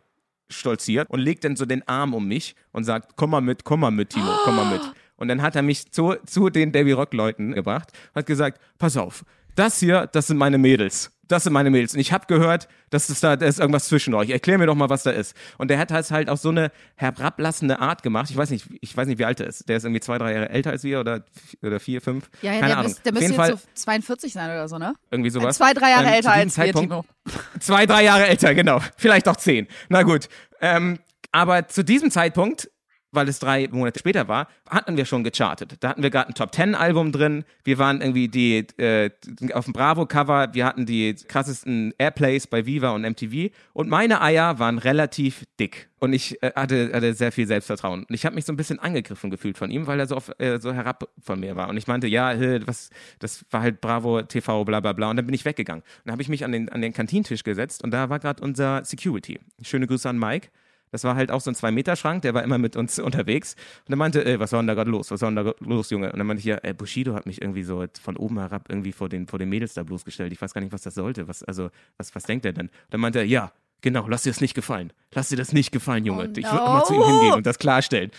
stolziert 0.50 1.10
und 1.10 1.22
legt 1.22 1.46
dann 1.46 1.56
so 1.56 1.66
den 1.66 1.88
Arm 1.88 2.14
um 2.14 2.28
mich 2.28 2.54
und 2.74 2.84
sagt, 2.84 3.14
komm 3.16 3.30
mal 3.30 3.40
mit, 3.40 3.64
komm 3.64 3.80
mal 3.80 3.92
mit, 3.92 4.10
Timo, 4.10 4.30
komm 4.44 4.58
mal 4.58 4.70
mit. 4.70 4.82
Und 5.16 5.30
dann 5.30 5.42
hat 5.42 5.56
er 5.56 5.62
mich 5.62 5.92
zu, 5.92 6.16
zu 6.26 6.50
den 6.50 6.72
Debbie 6.74 6.94
Rock 6.94 7.14
Leuten 7.14 7.54
gebracht 7.54 7.92
und 8.10 8.16
hat 8.16 8.26
gesagt, 8.26 8.60
pass 8.80 8.98
auf, 8.98 9.24
das 9.54 9.80
hier, 9.80 10.08
das 10.08 10.26
sind 10.26 10.38
meine 10.38 10.58
Mädels. 10.58 11.12
Das 11.32 11.44
sind 11.44 11.54
meine 11.54 11.70
Mädels. 11.70 11.94
Und 11.94 12.00
ich 12.00 12.12
habe 12.12 12.26
gehört, 12.28 12.68
dass 12.90 13.10
es 13.10 13.20
da, 13.22 13.36
da 13.38 13.46
ist 13.46 13.60
irgendwas 13.60 13.88
zwischen 13.88 14.14
euch. 14.14 14.30
Erklär 14.30 14.58
mir 14.58 14.66
doch 14.66 14.76
mal, 14.76 14.90
was 14.90 15.04
da 15.04 15.12
ist. 15.12 15.36
Und 15.58 15.70
der 15.70 15.78
hat 15.80 15.90
das 15.92 16.12
halt 16.12 16.30
auf 16.30 16.40
so 16.40 16.50
eine 16.50 16.72
herablassende 16.96 17.80
Art 17.80 18.04
gemacht. 18.04 18.30
Ich 18.30 18.38
weiß 18.38 18.50
nicht, 18.50 18.66
ich 18.82 18.96
weiß 18.96 19.08
nicht, 19.08 19.18
wie 19.20 19.26
alt 19.26 19.40
er 19.40 19.48
ist. 19.48 19.68
Der 19.70 19.78
ist 19.78 19.84
irgendwie 19.86 20.02
zwei, 20.02 20.18
drei 20.18 20.34
Jahre 20.34 20.50
älter 20.50 20.72
als 20.72 20.84
wir 20.84 21.00
oder, 21.00 21.24
oder 21.64 21.80
vier, 21.80 22.02
fünf. 22.02 22.30
Ja, 22.42 22.54
ja, 22.54 22.60
Keine 22.60 22.68
der, 22.68 22.78
Ahnung. 22.78 22.90
müsste, 22.92 23.04
der 23.04 23.12
müsste 23.14 23.28
jetzt 23.28 23.36
Fall 23.38 23.52
so 23.58 23.60
42 23.76 24.34
sein 24.34 24.50
oder 24.50 24.68
so, 24.68 24.78
ne? 24.78 24.94
irgendwie 25.10 25.30
sowas. 25.30 25.58
Zwei, 25.58 25.74
drei 25.74 25.90
Jahre 25.92 26.08
Ähm, 26.08 26.14
älter 26.14 26.32
als 26.32 26.58
wir, 26.58 26.64
Zeitpunkt- 26.66 26.90
Timo. 26.92 27.06
Zwei, 27.60 27.86
drei 27.86 28.04
Jahre 28.04 28.28
älter, 28.28 28.54
genau. 28.54 28.82
Vielleicht 28.98 29.28
auch 29.28 29.36
zehn. 29.38 29.68
Na 29.90 30.04
gut. 30.04 30.28
Ähm, 30.60 31.00
aber 31.32 31.68
zu 31.68 31.84
diesem 31.84 32.12
Zeitpunkt, 32.12 32.70
weil 33.12 33.28
es 33.28 33.40
drei 33.40 33.68
Monate 33.72 34.00
später 34.00 34.28
war, 34.28 34.48
hatten 34.70 34.98
wir 34.98 35.06
schon 35.06 35.24
gechartet. 35.24 35.78
Da 35.82 35.90
hatten 35.90 36.04
wir 36.04 36.10
gerade 36.10 36.30
ein 36.30 36.34
Top 36.34 36.52
Ten 36.52 36.76
Album 36.76 37.12
drin. 37.12 37.44
Wir 37.64 37.78
waren 37.78 38.02
irgendwie 38.02 38.28
die 38.28 38.68
äh, 38.78 39.12
auf 39.54 39.66
dem 39.66 39.74
Bravo 39.74 40.06
Cover. 40.06 40.54
Wir 40.54 40.66
hatten 40.66 40.86
die 40.86 41.16
krassesten 41.28 41.94
Airplays 41.98 42.48
bei 42.48 42.66
Viva 42.66 42.92
und 42.92 43.02
MTV. 43.02 43.54
Und 43.74 43.90
meine 43.90 44.22
Eier 44.22 44.60
waren 44.60 44.78
relativ 44.78 45.46
dick. 45.60 45.90
Und 46.00 46.14
ich 46.14 46.42
äh, 46.42 46.52
hatte, 46.56 46.92
hatte 46.94 47.14
sehr 47.14 47.32
viel 47.32 47.46
Selbstvertrauen. 47.46 48.06
Und 48.06 48.16
ich 48.16 48.26
habe 48.26 48.34
mich 48.36 48.46
so 48.46 48.54
ein 48.54 48.58
bisschen 48.58 48.80
angegriffen 48.80 49.30
gefühlt 49.30 49.58
von 49.58 49.70
ihm, 49.70 49.88
weil 49.88 50.00
er 50.00 50.08
so, 50.08 50.16
auf, 50.16 50.32
äh, 50.40 50.60
so 50.60 50.74
herab 50.74 51.10
von 51.20 51.40
mir 51.40 51.56
war. 51.56 51.70
Und 51.70 51.78
ich 51.78 51.88
meinte, 51.88 52.08
ja, 52.08 52.34
was, 52.66 52.90
das 53.20 53.46
war 53.52 53.62
halt 53.62 53.82
Bravo 53.82 54.22
TV, 54.24 54.64
bla 54.66 54.80
bla 54.80 54.94
bla. 54.94 55.10
Und 55.10 55.18
dann 55.18 55.26
bin 55.26 55.36
ich 55.36 55.46
weggegangen. 55.46 55.82
Und 55.84 56.02
dann 56.06 56.14
habe 56.14 56.22
ich 56.22 56.30
mich 56.30 56.44
an 56.44 56.52
den, 56.52 56.70
an 56.70 56.82
den 56.82 56.94
Kantintisch 56.94 57.44
gesetzt 57.44 57.84
und 57.84 57.92
da 57.92 58.10
war 58.10 58.20
gerade 58.20 58.42
unser 58.42 58.84
Security. 58.84 59.40
Schöne 59.62 59.86
Grüße 59.86 60.10
an 60.10 60.18
Mike. 60.18 60.50
Das 60.92 61.04
war 61.04 61.16
halt 61.16 61.32
auch 61.32 61.42
so 61.42 61.50
ein 61.52 61.56
Zwei-Meter-Schrank, 61.56 62.22
der 62.22 62.34
war 62.34 62.44
immer 62.44 62.58
mit 62.58 62.76
uns 62.76 63.00
unterwegs. 63.00 63.56
Und 63.88 63.94
er 63.94 63.98
meinte, 63.98 64.26
ey, 64.26 64.40
was 64.40 64.52
war 64.52 64.62
denn 64.62 64.68
da 64.68 64.74
gerade 64.74 64.92
los? 64.92 65.12
Was 65.12 65.22
war 65.22 65.32
denn 65.32 65.44
da 65.44 65.54
los, 65.60 65.90
Junge? 65.90 66.12
Und 66.12 66.20
dann 66.20 66.28
meinte 66.28 66.40
ich, 66.40 66.46
ja, 66.46 66.58
ey, 66.58 66.74
Bushido 66.74 67.14
hat 67.14 67.26
mich 67.26 67.42
irgendwie 67.42 67.64
so 67.64 67.86
von 68.02 68.18
oben 68.18 68.40
herab 68.40 68.66
irgendwie 68.70 68.92
vor 68.92 69.10
den, 69.10 69.28
vor 69.28 69.40
den 69.40 69.50
Mädels 69.50 69.74
da 69.74 69.84
bloßgestellt. 69.84 70.32
Ich 70.34 70.42
weiß 70.42 70.54
gar 70.54 70.62
nicht, 70.62 70.74
was 70.74 70.82
das 70.82 70.96
sollte. 70.96 71.28
Was, 71.28 71.44
also, 71.44 71.70
was, 71.98 72.14
was 72.14 72.24
denkt 72.24 72.46
er 72.46 72.54
denn? 72.54 72.68
Und 72.68 72.74
dann 72.90 73.02
meinte 73.02 73.20
er, 73.20 73.26
ja, 73.26 73.52
genau, 73.82 74.08
lass 74.08 74.24
dir 74.24 74.32
das 74.32 74.42
nicht 74.42 74.54
gefallen. 74.54 74.92
Lass 75.14 75.30
dir 75.30 75.38
das 75.38 75.54
nicht 75.54 75.72
gefallen, 75.72 76.06
Junge. 76.06 76.28
Oh 76.28 76.38
ich 76.38 76.46
würde 76.46 76.66
no. 76.66 76.74
mal 76.74 76.86
zu 76.86 76.94
ihm 76.94 77.04
hingehen 77.04 77.34
und 77.34 77.46
das 77.46 77.60
klarstellen. 77.60 78.12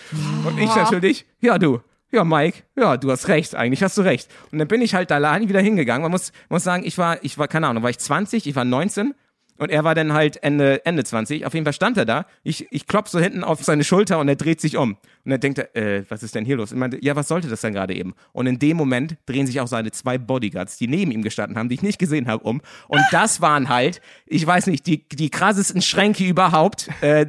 Und 0.45 0.59
ich 0.59 0.75
natürlich, 0.75 1.27
ja, 1.41 1.59
du. 1.59 1.81
Ja, 2.11 2.25
Mike, 2.25 2.65
ja, 2.77 2.99
du 2.99 3.11
hast 3.11 3.29
recht, 3.29 3.55
eigentlich 3.55 3.83
hast 3.83 3.97
du 3.97 4.03
recht. 4.03 4.29
Und 4.51 4.59
dann 4.59 4.69
bin 4.69 4.83
ich 4.83 4.95
halt 4.95 5.11
da 5.11 5.15
allein 5.15 5.49
wieder 5.49 5.61
hingegangen. 5.61 6.03
Man 6.03 6.11
muss, 6.11 6.31
muss 6.51 6.63
sagen, 6.63 6.85
ich 6.85 6.99
war, 6.99 7.25
ich 7.25 7.39
war, 7.39 7.49
keine 7.49 7.69
Ahnung, 7.69 7.83
war 7.83 7.89
ich 7.89 7.99
20, 7.99 8.47
ich 8.47 8.55
war 8.55 8.67
19 8.67 9.15
und 9.59 9.71
er 9.71 9.85
war 9.85 9.95
dann 9.95 10.12
halt 10.12 10.43
Ende, 10.43 10.85
Ende 10.85 11.05
20. 11.05 11.47
Auf 11.47 11.55
jeden 11.55 11.65
Fall 11.65 11.73
stand 11.73 11.97
er 11.97 12.05
da. 12.05 12.27
Ich, 12.43 12.67
ich 12.71 12.87
klopf 12.87 13.09
so 13.09 13.21
hinten 13.21 13.45
auf 13.45 13.62
seine 13.62 13.85
Schulter 13.85 14.19
und 14.19 14.29
er 14.29 14.37
dreht 14.37 14.61
sich 14.61 14.77
um. 14.77 14.97
Und 15.25 15.31
dann 15.31 15.41
denkt 15.41 15.59
er, 15.59 15.77
äh, 15.77 16.05
was 16.09 16.23
ist 16.23 16.35
denn 16.35 16.45
hier 16.45 16.57
los? 16.57 16.73
Und 16.73 16.79
meinte, 16.79 16.99
ja, 17.01 17.15
was 17.15 17.29
sollte 17.29 17.49
das 17.49 17.61
denn 17.61 17.73
gerade 17.73 17.95
eben? 17.95 18.15
Und 18.33 18.47
in 18.47 18.59
dem 18.59 18.77
Moment 18.77 19.17
drehen 19.27 19.47
sich 19.47 19.61
auch 19.61 19.69
seine 19.69 19.93
zwei 19.93 20.19
Bodyguards, 20.19 20.79
die 20.79 20.88
neben 20.88 21.12
ihm 21.12 21.23
gestanden 21.23 21.57
haben, 21.59 21.69
die 21.69 21.77
ich 21.77 21.83
nicht 21.83 21.99
gesehen 21.99 22.27
habe, 22.27 22.43
um. 22.45 22.61
Und 22.88 23.03
das 23.12 23.41
waren 23.41 23.69
halt, 23.69 24.01
ich 24.27 24.47
weiß 24.47 24.67
nicht, 24.67 24.87
die, 24.87 25.07
die 25.09 25.31
krassesten 25.31 25.83
Schränke 25.83 26.25
überhaupt. 26.25 26.88
Äh, 27.01 27.27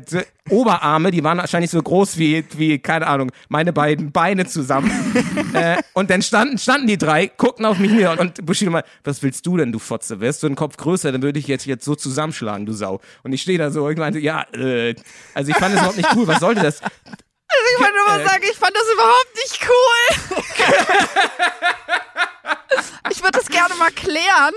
Oberarme, 0.49 1.11
die 1.11 1.23
waren 1.23 1.37
wahrscheinlich 1.37 1.71
so 1.71 1.81
groß 1.81 2.17
wie, 2.17 2.43
wie, 2.57 2.77
keine 2.79 3.07
Ahnung, 3.07 3.31
meine 3.47 3.71
beiden 3.71 4.11
Beine 4.11 4.45
zusammen. 4.45 4.91
äh, 5.53 5.77
und 5.93 6.09
dann 6.09 6.21
standen, 6.21 6.57
standen 6.57 6.87
die 6.87 6.97
drei, 6.97 7.27
guckten 7.27 7.65
auf 7.65 7.79
mich 7.79 7.91
nieder 7.91 8.19
und 8.19 8.45
Bushido 8.45 8.69
mal, 8.71 8.83
was 9.03 9.23
willst 9.23 9.45
du 9.45 9.55
denn, 9.57 9.71
du 9.71 9.79
Fotze? 9.79 10.19
Wärst 10.19 10.43
du 10.43 10.47
einen 10.47 10.55
Kopf 10.57 10.75
größer, 10.77 11.11
dann 11.13 11.21
würde 11.21 11.39
ich 11.39 11.47
jetzt, 11.47 11.65
jetzt 11.65 11.85
so 11.85 11.95
zusammenschlagen, 11.95 12.65
du 12.65 12.73
Sau. 12.73 12.99
Und 13.23 13.31
ich 13.31 13.41
stehe 13.41 13.57
da 13.57 13.71
so 13.71 13.85
und 13.85 13.97
meinte, 13.97 14.19
ja, 14.19 14.43
äh, 14.53 14.95
also 15.33 15.51
ich 15.51 15.57
fand 15.57 15.73
das 15.75 15.79
überhaupt 15.81 15.97
nicht 15.97 16.09
cool, 16.15 16.27
was 16.27 16.39
sollte 16.39 16.61
das? 16.61 16.81
Also 16.81 17.65
ich 17.75 17.79
wollte 17.81 17.93
nur 17.95 18.07
mal 18.07 18.19
Äh. 18.19 18.25
sagen, 18.27 18.43
ich 18.51 18.57
fand 18.57 18.75
das 18.75 18.83
überhaupt 18.93 19.35
nicht 19.35 19.59
cool. 19.69 20.43
ich 23.11 23.21
würde 23.23 23.37
das 23.37 23.47
gerne 23.47 23.75
mal 23.75 23.91
klären. 23.91 24.53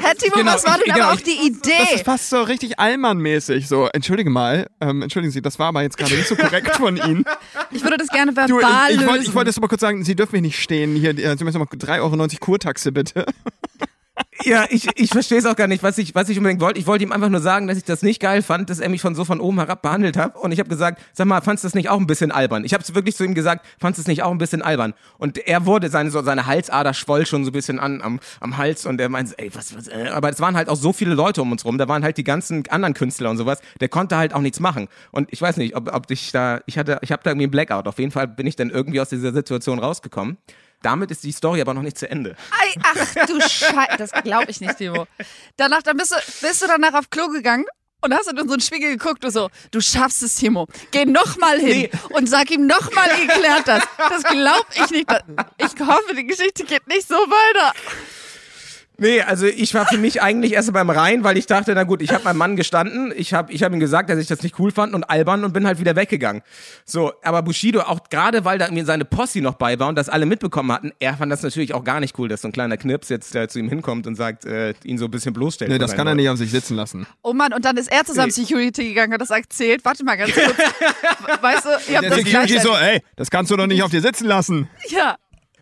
Herr 0.00 0.14
Timo, 0.14 0.36
Genau, 0.36 0.52
was 0.54 0.64
war 0.66 0.76
ich- 0.78 0.84
denn 0.84 0.94
genau, 0.94 1.06
aber 1.06 1.14
auch 1.14 1.18
ich- 1.18 1.24
die 1.24 1.56
Das 1.60 1.70
Idee? 1.72 1.94
ist 1.94 2.04
fast 2.04 2.30
so 2.30 2.42
richtig 2.42 2.78
Allmann-mäßig. 2.78 3.68
So, 3.68 3.86
entschuldige 3.92 4.30
mal, 4.30 4.66
ähm, 4.80 5.02
entschuldigen 5.02 5.32
Sie, 5.32 5.40
das 5.42 5.58
war 5.58 5.68
aber 5.68 5.82
jetzt 5.82 5.96
gerade 5.96 6.14
nicht 6.14 6.28
so 6.28 6.36
korrekt 6.36 6.74
von 6.76 6.96
Ihnen. 6.96 7.24
Ich 7.70 7.82
würde 7.82 7.96
das 7.96 8.08
gerne 8.08 8.32
Du, 8.32 8.40
ich, 8.58 8.64
verbal 8.64 8.90
ich, 8.90 8.98
wollte, 8.98 9.12
lösen. 9.12 9.22
ich 9.28 9.34
wollte 9.34 9.50
jetzt 9.50 9.60
mal 9.60 9.68
kurz 9.68 9.80
sagen, 9.80 10.04
Sie 10.04 10.14
dürfen 10.16 10.32
mich 10.32 10.42
nicht 10.42 10.62
stehen. 10.62 10.94
Hier, 10.96 11.10
äh, 11.18 11.36
Sie 11.36 11.44
müssen 11.44 11.58
mal 11.58 11.66
3,90 11.66 12.00
Euro 12.40 12.44
Kurtaxe, 12.44 12.92
bitte. 12.92 13.26
Ja, 14.44 14.66
ich, 14.68 14.86
ich 14.96 15.08
verstehe 15.08 15.38
es 15.38 15.46
auch 15.46 15.56
gar 15.56 15.68
nicht, 15.68 15.82
was 15.82 15.96
ich, 15.96 16.14
was 16.14 16.28
ich 16.28 16.36
unbedingt 16.36 16.60
wollte. 16.60 16.78
Ich 16.78 16.86
wollte 16.86 17.02
ihm 17.02 17.12
einfach 17.12 17.30
nur 17.30 17.40
sagen, 17.40 17.66
dass 17.66 17.78
ich 17.78 17.84
das 17.84 18.02
nicht 18.02 18.20
geil 18.20 18.42
fand, 18.42 18.68
dass 18.68 18.78
er 18.78 18.90
mich 18.90 19.00
von 19.00 19.14
so 19.14 19.24
von 19.24 19.40
oben 19.40 19.58
herab 19.58 19.80
behandelt 19.80 20.18
hat. 20.18 20.36
Und 20.36 20.52
ich 20.52 20.58
habe 20.58 20.68
gesagt, 20.68 21.00
sag 21.14 21.26
mal, 21.26 21.40
fandst 21.40 21.64
du 21.64 21.66
das 21.66 21.74
nicht 21.74 21.88
auch 21.88 21.98
ein 21.98 22.06
bisschen 22.06 22.30
albern? 22.30 22.62
Ich 22.62 22.74
habe 22.74 22.82
es 22.82 22.94
wirklich 22.94 23.16
zu 23.16 23.24
ihm 23.24 23.34
gesagt, 23.34 23.64
fandst 23.78 23.98
du 23.98 24.02
es 24.02 24.06
nicht 24.06 24.22
auch 24.22 24.30
ein 24.30 24.36
bisschen 24.36 24.60
albern? 24.60 24.92
Und 25.16 25.38
er 25.38 25.64
wurde, 25.64 25.88
seine, 25.88 26.10
so, 26.10 26.20
seine 26.22 26.44
Halsader 26.46 26.92
schwoll 26.92 27.24
schon 27.24 27.44
so 27.44 27.50
ein 27.50 27.52
bisschen 27.52 27.78
an 27.78 28.02
am, 28.02 28.20
am 28.40 28.58
Hals 28.58 28.84
und 28.84 29.00
er 29.00 29.08
meinte, 29.08 29.32
ey, 29.38 29.50
was, 29.54 29.74
was, 29.74 29.88
äh, 29.88 30.08
aber 30.12 30.28
es 30.28 30.40
waren 30.40 30.56
halt 30.56 30.68
auch 30.68 30.76
so 30.76 30.92
viele 30.92 31.14
Leute 31.14 31.40
um 31.40 31.50
uns 31.50 31.64
rum, 31.64 31.78
da 31.78 31.88
waren 31.88 32.04
halt 32.04 32.18
die 32.18 32.24
ganzen 32.24 32.68
anderen 32.68 32.92
Künstler 32.92 33.30
und 33.30 33.38
sowas, 33.38 33.60
der 33.80 33.88
konnte 33.88 34.18
halt 34.18 34.34
auch 34.34 34.42
nichts 34.42 34.60
machen. 34.60 34.88
Und 35.10 35.32
ich 35.32 35.40
weiß 35.40 35.56
nicht, 35.56 35.74
ob, 35.74 35.90
ob 35.94 36.10
ich 36.10 36.32
da, 36.32 36.60
ich 36.66 36.76
hatte, 36.76 36.98
ich 37.00 37.12
habe 37.12 37.22
da 37.22 37.30
irgendwie 37.30 37.44
einen 37.44 37.50
Blackout. 37.50 37.88
Auf 37.88 37.98
jeden 37.98 38.10
Fall 38.10 38.28
bin 38.28 38.46
ich 38.46 38.56
dann 38.56 38.68
irgendwie 38.68 39.00
aus 39.00 39.08
dieser 39.08 39.32
Situation 39.32 39.78
rausgekommen. 39.78 40.36
Damit 40.84 41.10
ist 41.10 41.24
die 41.24 41.32
Story 41.32 41.60
aber 41.62 41.72
noch 41.74 41.82
nicht 41.82 41.96
zu 41.98 42.08
Ende. 42.10 42.36
Ei, 42.50 42.74
ach 42.82 43.26
du 43.26 43.40
Scheiße, 43.40 43.96
das 43.96 44.12
glaube 44.22 44.50
ich 44.50 44.60
nicht, 44.60 44.76
Timo. 44.76 45.06
Danach, 45.56 45.82
dann 45.82 45.96
bist 45.96 46.12
du, 46.12 46.16
bist 46.46 46.60
du 46.62 46.66
danach 46.66 46.92
auf 46.94 47.08
Klo 47.10 47.28
gegangen 47.28 47.64
und 48.02 48.12
hast 48.12 48.30
in 48.30 48.38
einen 48.38 48.60
Spiegel 48.60 48.96
geguckt 48.98 49.24
und 49.24 49.30
so, 49.30 49.48
du 49.70 49.80
schaffst 49.80 50.22
es, 50.22 50.34
Timo. 50.34 50.66
Geh 50.90 51.06
noch 51.06 51.38
mal 51.38 51.58
hin 51.58 51.68
Nee. 51.82 51.90
und 52.10 52.28
sag 52.28 52.50
ihm 52.50 52.66
noch 52.66 52.92
mal, 52.92 53.08
ihr 53.18 53.28
klärt 53.28 53.66
das. 53.66 53.82
Das 53.96 54.22
glaube 54.24 54.66
ich 54.74 54.90
nicht. 54.90 55.10
Ich 55.56 55.86
hoffe, 55.86 56.14
die 56.14 56.26
Geschichte 56.26 56.64
geht 56.64 56.86
nicht 56.86 57.08
so 57.08 57.14
weiter. 57.14 57.72
Nee, 58.96 59.22
also 59.22 59.46
ich 59.46 59.74
war 59.74 59.86
für 59.86 59.98
mich 59.98 60.22
eigentlich 60.22 60.52
erst 60.52 60.72
beim 60.72 60.88
Rhein, 60.88 61.24
weil 61.24 61.36
ich 61.36 61.46
dachte, 61.46 61.74
na 61.74 61.82
gut, 61.82 62.00
ich 62.00 62.12
habe 62.12 62.22
meinem 62.24 62.38
Mann 62.38 62.56
gestanden, 62.56 63.12
ich 63.16 63.34
habe 63.34 63.52
ich 63.52 63.62
hab 63.64 63.72
ihm 63.72 63.80
gesagt, 63.80 64.08
dass 64.08 64.18
ich 64.20 64.28
das 64.28 64.42
nicht 64.42 64.58
cool 64.60 64.70
fand 64.70 64.94
und 64.94 65.02
albern 65.04 65.44
und 65.44 65.52
bin 65.52 65.66
halt 65.66 65.80
wieder 65.80 65.96
weggegangen. 65.96 66.42
So, 66.84 67.12
aber 67.22 67.42
Bushido, 67.42 67.80
auch 67.80 68.08
gerade 68.08 68.44
weil 68.44 68.58
da 68.58 68.66
irgendwie 68.66 68.84
seine 68.84 69.04
Posse 69.04 69.40
noch 69.40 69.54
bei 69.54 69.78
war 69.80 69.88
und 69.88 69.96
das 69.96 70.08
alle 70.08 70.26
mitbekommen 70.26 70.70
hatten, 70.70 70.92
er 71.00 71.16
fand 71.16 71.32
das 71.32 71.42
natürlich 71.42 71.74
auch 71.74 71.82
gar 71.82 71.98
nicht 71.98 72.16
cool, 72.18 72.28
dass 72.28 72.42
so 72.42 72.48
ein 72.48 72.52
kleiner 72.52 72.76
Knips 72.76 73.08
jetzt 73.08 73.34
äh, 73.34 73.48
zu 73.48 73.58
ihm 73.58 73.68
hinkommt 73.68 74.06
und 74.06 74.14
sagt, 74.14 74.44
äh, 74.44 74.74
ihn 74.84 74.96
so 74.98 75.06
ein 75.06 75.10
bisschen 75.10 75.32
bloßstellt. 75.32 75.72
Nee, 75.72 75.78
das 75.78 75.96
kann 75.96 76.06
er 76.06 76.14
nicht 76.14 76.28
auf 76.28 76.38
sich 76.38 76.52
sitzen 76.52 76.76
lassen. 76.76 77.06
Oh 77.22 77.32
Mann, 77.32 77.52
und 77.52 77.64
dann 77.64 77.76
ist 77.76 77.90
er 77.90 78.04
zusammen 78.04 78.28
Nee. 78.36 78.44
Security 78.44 78.88
gegangen 78.88 79.08
und 79.08 79.14
hat 79.14 79.20
das 79.22 79.30
erzählt. 79.30 79.84
Warte 79.84 80.04
mal 80.04 80.16
ganz 80.16 80.32
kurz. 80.32 80.56
weißt 81.42 81.64
du, 81.64 81.68
ihr 81.90 81.96
habt 81.96 82.04
Der 82.04 82.10
das 82.10 82.18
Security 82.20 82.60
so, 82.60 82.74
ey, 82.76 83.02
das 83.16 83.30
kannst 83.30 83.50
du 83.50 83.56
doch 83.56 83.66
nicht 83.66 83.82
auf 83.82 83.90
dir 83.90 84.00
sitzen 84.00 84.26
lassen. 84.26 84.68
Ja. 84.88 85.16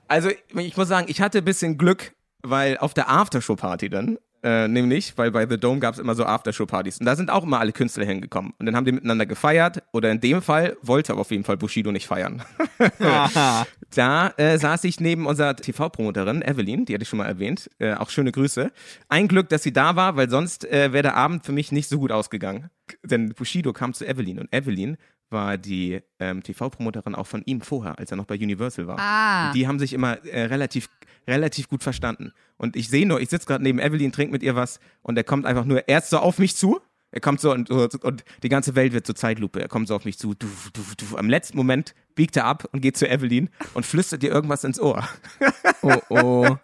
Also 0.07 0.31
ich 0.55 0.77
muss 0.77 0.89
sagen, 0.89 1.07
ich 1.09 1.23
hatte 1.23 1.39
ein 1.39 1.45
bisschen 1.45 1.79
Glück, 1.79 2.13
weil 2.43 2.79
auf 2.79 2.95
der 2.95 3.09
Aftershow-Party 3.09 3.89
dann, 3.89 4.19
äh, 4.43 4.67
nämlich, 4.67 5.17
weil 5.17 5.31
bei 5.31 5.47
The 5.49 5.59
Dome 5.59 5.79
gab 5.79 5.95
es 5.95 6.01
immer 6.01 6.15
so 6.15 6.25
Aftershow-Partys 6.25 6.99
und 6.99 7.07
da 7.07 7.15
sind 7.15 7.31
auch 7.31 7.45
immer 7.45 7.61
alle 7.61 7.73
Künstler 7.73 8.05
hingekommen 8.05 8.55
und 8.59 8.67
dann 8.67 8.75
haben 8.75 8.85
die 8.85 8.93
miteinander 8.93 9.25
gefeiert 9.25 9.83
oder 9.93 10.11
in 10.11 10.21
dem 10.21 10.43
Fall 10.43 10.77
wollte 10.83 11.13
aber 11.13 11.21
auf 11.21 11.31
jeden 11.31 11.45
Fall 11.45 11.57
Bushido 11.57 11.93
nicht 11.93 12.07
feiern. 12.07 12.43
Da 13.95 14.33
äh, 14.39 14.59
saß 14.59 14.85
ich 14.85 15.01
neben 15.01 15.27
unserer 15.27 15.55
TV-Promoterin 15.55 16.41
Evelyn, 16.41 16.87
die 16.87 16.95
hatte 16.95 17.03
ich 17.03 17.09
schon 17.11 17.19
mal 17.19 17.27
erwähnt, 17.27 17.71
äh, 17.79 17.93
auch 17.93 18.09
schöne 18.09 18.33
Grüße. 18.33 18.73
Ein 19.11 19.29
Glück, 19.29 19.51
dass 19.51 19.63
sie 19.63 19.73
da 19.75 19.97
war, 19.97 20.17
weil 20.17 20.31
sonst 20.31 20.65
äh, 20.65 20.95
wäre 20.95 21.03
der 21.03 21.17
Abend 21.17 21.45
für 21.45 21.53
mich 21.53 21.73
nicht 21.73 21.91
so 21.91 21.99
gut 21.99 22.11
ausgegangen. 22.11 22.71
Denn 23.05 23.35
Bushido 23.35 23.75
kam 23.75 23.93
zu 23.93 24.07
Evelyn 24.07 24.39
und 24.39 24.55
Evelyn 24.55 24.97
war 25.33 25.59
die 25.59 26.01
ähm, 26.19 26.43
TV-Promoterin 26.43 27.15
auch 27.15 27.27
von 27.27 27.43
ihm 27.45 27.61
vorher, 27.61 27.99
als 27.99 28.11
er 28.11 28.17
noch 28.17 28.27
bei 28.27 28.37
Universal 28.37 28.87
war. 28.87 28.99
Ah. 28.99 29.49
Und 29.49 29.57
die 29.57 29.67
haben 29.67 29.79
sich 29.79 29.93
immer 29.93 30.25
äh, 30.25 30.45
relativ, 30.45 30.89
relativ 31.27 31.69
gut 31.69 31.83
verstanden. 31.83 32.33
Und 32.57 32.77
ich 32.77 32.89
sehe 32.89 33.07
nur, 33.07 33.21
ich 33.21 33.31
sitze 33.31 33.47
gerade 33.47 33.65
neben 33.65 33.79
Evelyn, 33.79 34.13
trinke 34.13 34.33
mit 34.33 34.43
ihr 34.43 34.55
was 34.55 34.79
und 35.03 35.17
er 35.17 35.25
kommt 35.25 35.47
einfach 35.47 35.65
nur 35.65 35.89
erst 35.89 36.11
so 36.11 36.19
auf 36.19 36.39
mich 36.39 36.57
zu. 36.57 36.81
Er 37.11 37.21
kommt 37.21 37.41
so 37.41 37.53
und, 37.53 37.71
und 37.71 38.25
die 38.43 38.49
ganze 38.49 38.75
Welt 38.75 38.95
wird 38.95 39.07
zur 39.07 39.15
Zeitlupe. 39.15 39.61
Er 39.61 39.69
kommt 39.69 39.87
so 39.87 39.95
auf 39.95 40.07
mich 40.07 40.19
zu. 40.19 40.35
Du, 40.35 40.47
du, 40.73 40.83
du. 40.97 41.19
Am 41.19 41.29
letzten 41.29 41.59
Moment 41.59 41.95
biegt 42.15 42.37
er 42.37 42.47
ab 42.47 42.67
und 42.73 42.81
geht 42.81 42.97
zu 42.97 43.07
Evelyn 43.07 43.51
und 43.75 43.85
flüstert 43.85 44.23
ihr 44.25 44.31
irgendwas 44.31 44.65
ins 44.65 44.81
Ohr. 44.81 45.07
Oh, 45.83 46.01
oh. 46.09 46.57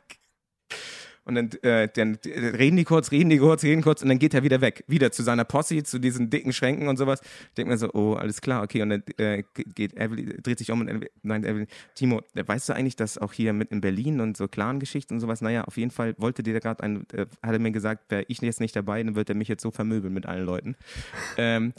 Und 1.28 1.34
dann, 1.34 1.50
äh, 1.62 1.88
dann 1.94 2.18
äh, 2.24 2.56
reden 2.56 2.78
die 2.78 2.84
kurz, 2.84 3.12
reden 3.12 3.28
die 3.28 3.36
kurz, 3.36 3.62
reden 3.62 3.82
kurz 3.82 4.02
und 4.02 4.08
dann 4.08 4.18
geht 4.18 4.32
er 4.32 4.42
wieder 4.42 4.62
weg. 4.62 4.82
Wieder 4.86 5.12
zu 5.12 5.22
seiner 5.22 5.44
Posse, 5.44 5.82
zu 5.82 5.98
diesen 5.98 6.30
dicken 6.30 6.54
Schränken 6.54 6.88
und 6.88 6.96
sowas. 6.96 7.20
Ich 7.22 7.54
denke 7.54 7.72
mir 7.72 7.76
so, 7.78 7.90
oh, 7.92 8.14
alles 8.14 8.40
klar, 8.40 8.62
okay. 8.62 8.80
Und 8.80 8.88
dann 8.88 9.02
äh, 9.18 9.44
geht 9.74 9.94
Evelyn, 9.94 10.42
dreht 10.42 10.58
sich 10.58 10.70
um 10.70 10.80
und 10.80 11.06
meint 11.22 11.44
Evelyn, 11.44 11.66
Timo, 11.94 12.22
weißt 12.34 12.70
du 12.70 12.72
eigentlich, 12.72 12.96
dass 12.96 13.18
auch 13.18 13.34
hier 13.34 13.52
mit 13.52 13.72
in 13.72 13.82
Berlin 13.82 14.20
und 14.20 14.38
so 14.38 14.48
Clan-Geschichten 14.48 15.14
und 15.14 15.20
sowas, 15.20 15.42
naja, 15.42 15.64
auf 15.64 15.76
jeden 15.76 15.90
Fall 15.90 16.14
wollte 16.16 16.42
dir 16.42 16.58
gerade 16.60 16.82
ein, 16.82 17.06
äh, 17.12 17.26
hat 17.42 17.52
er 17.52 17.58
mir 17.58 17.72
gesagt, 17.72 18.10
wäre 18.10 18.24
ich 18.28 18.40
jetzt 18.40 18.60
nicht 18.60 18.74
dabei, 18.74 19.02
dann 19.02 19.14
wird 19.14 19.28
er 19.28 19.36
mich 19.36 19.48
jetzt 19.48 19.62
so 19.62 19.70
vermöbeln 19.70 20.14
mit 20.14 20.24
allen 20.24 20.46
Leuten. 20.46 20.76
Ähm, 21.36 21.74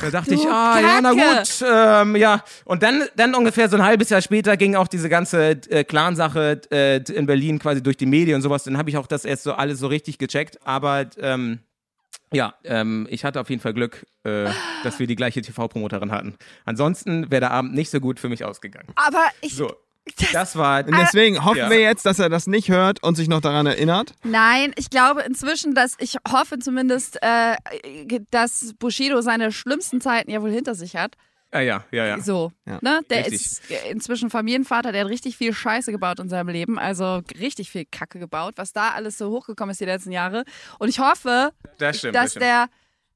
da 0.00 0.10
dachte 0.10 0.34
ich, 0.34 0.46
ah, 0.46 0.80
ja, 0.80 1.00
na 1.00 1.14
Kacke. 1.14 1.38
gut, 1.38 1.64
ähm, 1.68 2.16
ja. 2.16 2.42
Und 2.64 2.82
dann, 2.82 3.04
dann 3.16 3.34
ungefähr 3.34 3.68
so 3.68 3.76
ein 3.76 3.84
halbes 3.84 4.10
Jahr 4.10 4.20
später 4.20 4.56
ging 4.56 4.74
auch 4.74 4.88
diese 4.88 5.08
ganze 5.08 5.50
äh, 5.70 5.84
Clan-Sache 5.84 6.60
äh, 6.70 6.96
in 7.12 7.26
Berlin 7.26 7.58
quasi 7.58 7.82
durch 7.82 7.96
die 7.96 8.06
Medien 8.06 8.36
und 8.36 8.42
sowas. 8.42 8.64
Dann 8.64 8.76
habe 8.76 8.90
ich 8.90 8.96
auch 8.96 9.06
das 9.06 9.24
erst 9.24 9.44
so 9.44 9.52
alles 9.52 9.78
so 9.78 9.86
richtig 9.86 10.18
gecheckt. 10.18 10.58
Aber 10.66 11.06
ähm, 11.18 11.60
ja, 12.32 12.54
ähm, 12.64 13.06
ich 13.10 13.24
hatte 13.24 13.40
auf 13.40 13.50
jeden 13.50 13.62
Fall 13.62 13.74
Glück, 13.74 14.06
äh, 14.24 14.48
dass 14.82 14.98
wir 14.98 15.06
die 15.06 15.16
gleiche 15.16 15.40
TV-Promoterin 15.42 16.10
hatten. 16.10 16.36
Ansonsten 16.64 17.30
wäre 17.30 17.40
der 17.40 17.50
Abend 17.52 17.74
nicht 17.74 17.90
so 17.90 18.00
gut 18.00 18.18
für 18.18 18.28
mich 18.28 18.44
ausgegangen. 18.44 18.88
Aber 18.96 19.24
ich. 19.40 19.54
So, 19.54 19.72
das 20.32 20.56
war. 20.56 20.84
Und 20.86 20.96
deswegen 20.96 21.44
hoffen 21.44 21.58
Ja. 21.58 21.70
wir 21.70 21.80
jetzt, 21.80 22.06
dass 22.06 22.18
er 22.18 22.28
das 22.28 22.46
nicht 22.46 22.68
hört 22.70 23.02
und 23.02 23.14
sich 23.16 23.28
noch 23.28 23.40
daran 23.40 23.66
erinnert. 23.66 24.14
Nein, 24.24 24.72
ich 24.76 24.90
glaube 24.90 25.22
inzwischen, 25.22 25.74
dass 25.74 25.94
ich 25.98 26.16
hoffe 26.30 26.58
zumindest, 26.58 27.18
äh, 27.22 27.56
dass 28.30 28.74
Bushido 28.78 29.20
seine 29.20 29.52
schlimmsten 29.52 30.00
Zeiten 30.00 30.30
ja 30.30 30.42
wohl 30.42 30.50
hinter 30.50 30.74
sich 30.74 30.96
hat. 30.96 31.16
Ah, 31.52 31.60
ja, 31.60 31.84
ja, 31.90 32.06
ja. 32.06 32.20
So, 32.20 32.52
Ja. 32.64 32.78
ne? 32.80 33.00
Der 33.10 33.26
Richtig. 33.26 33.40
ist 33.40 33.62
inzwischen 33.90 34.30
Familienvater, 34.30 34.92
der 34.92 35.02
hat 35.04 35.10
richtig 35.10 35.36
viel 35.36 35.52
Scheiße 35.52 35.90
gebaut 35.90 36.20
in 36.20 36.28
seinem 36.28 36.48
Leben, 36.48 36.78
also 36.78 37.22
richtig 37.40 37.70
viel 37.72 37.84
Kacke 37.90 38.20
gebaut, 38.20 38.54
was 38.56 38.72
da 38.72 38.90
alles 38.90 39.18
so 39.18 39.30
hochgekommen 39.30 39.72
ist 39.72 39.80
die 39.80 39.84
letzten 39.84 40.12
Jahre. 40.12 40.44
Und 40.78 40.88
ich 40.88 41.00
hoffe, 41.00 41.50
Das 41.78 41.98
stimmt. 41.98 42.14
dass 42.14 42.34
das 42.34 42.40
der, 42.40 42.66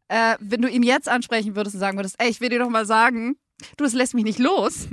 äh, 0.09 0.37
wenn 0.41 0.63
du 0.63 0.69
ihn 0.69 0.83
jetzt 0.83 1.09
ansprechen 1.09 1.55
würdest 1.55 1.75
und 1.77 1.81
sagen 1.81 1.97
würdest, 1.97 2.17
ey, 2.19 2.29
ich 2.29 2.41
will 2.41 2.49
dir 2.49 2.59
doch 2.59 2.69
mal 2.69 2.85
sagen, 2.87 3.37
du, 3.77 3.85
es 3.85 3.93
lässt 3.93 4.15
mich 4.15 4.25
nicht 4.25 4.39
los 4.39 4.89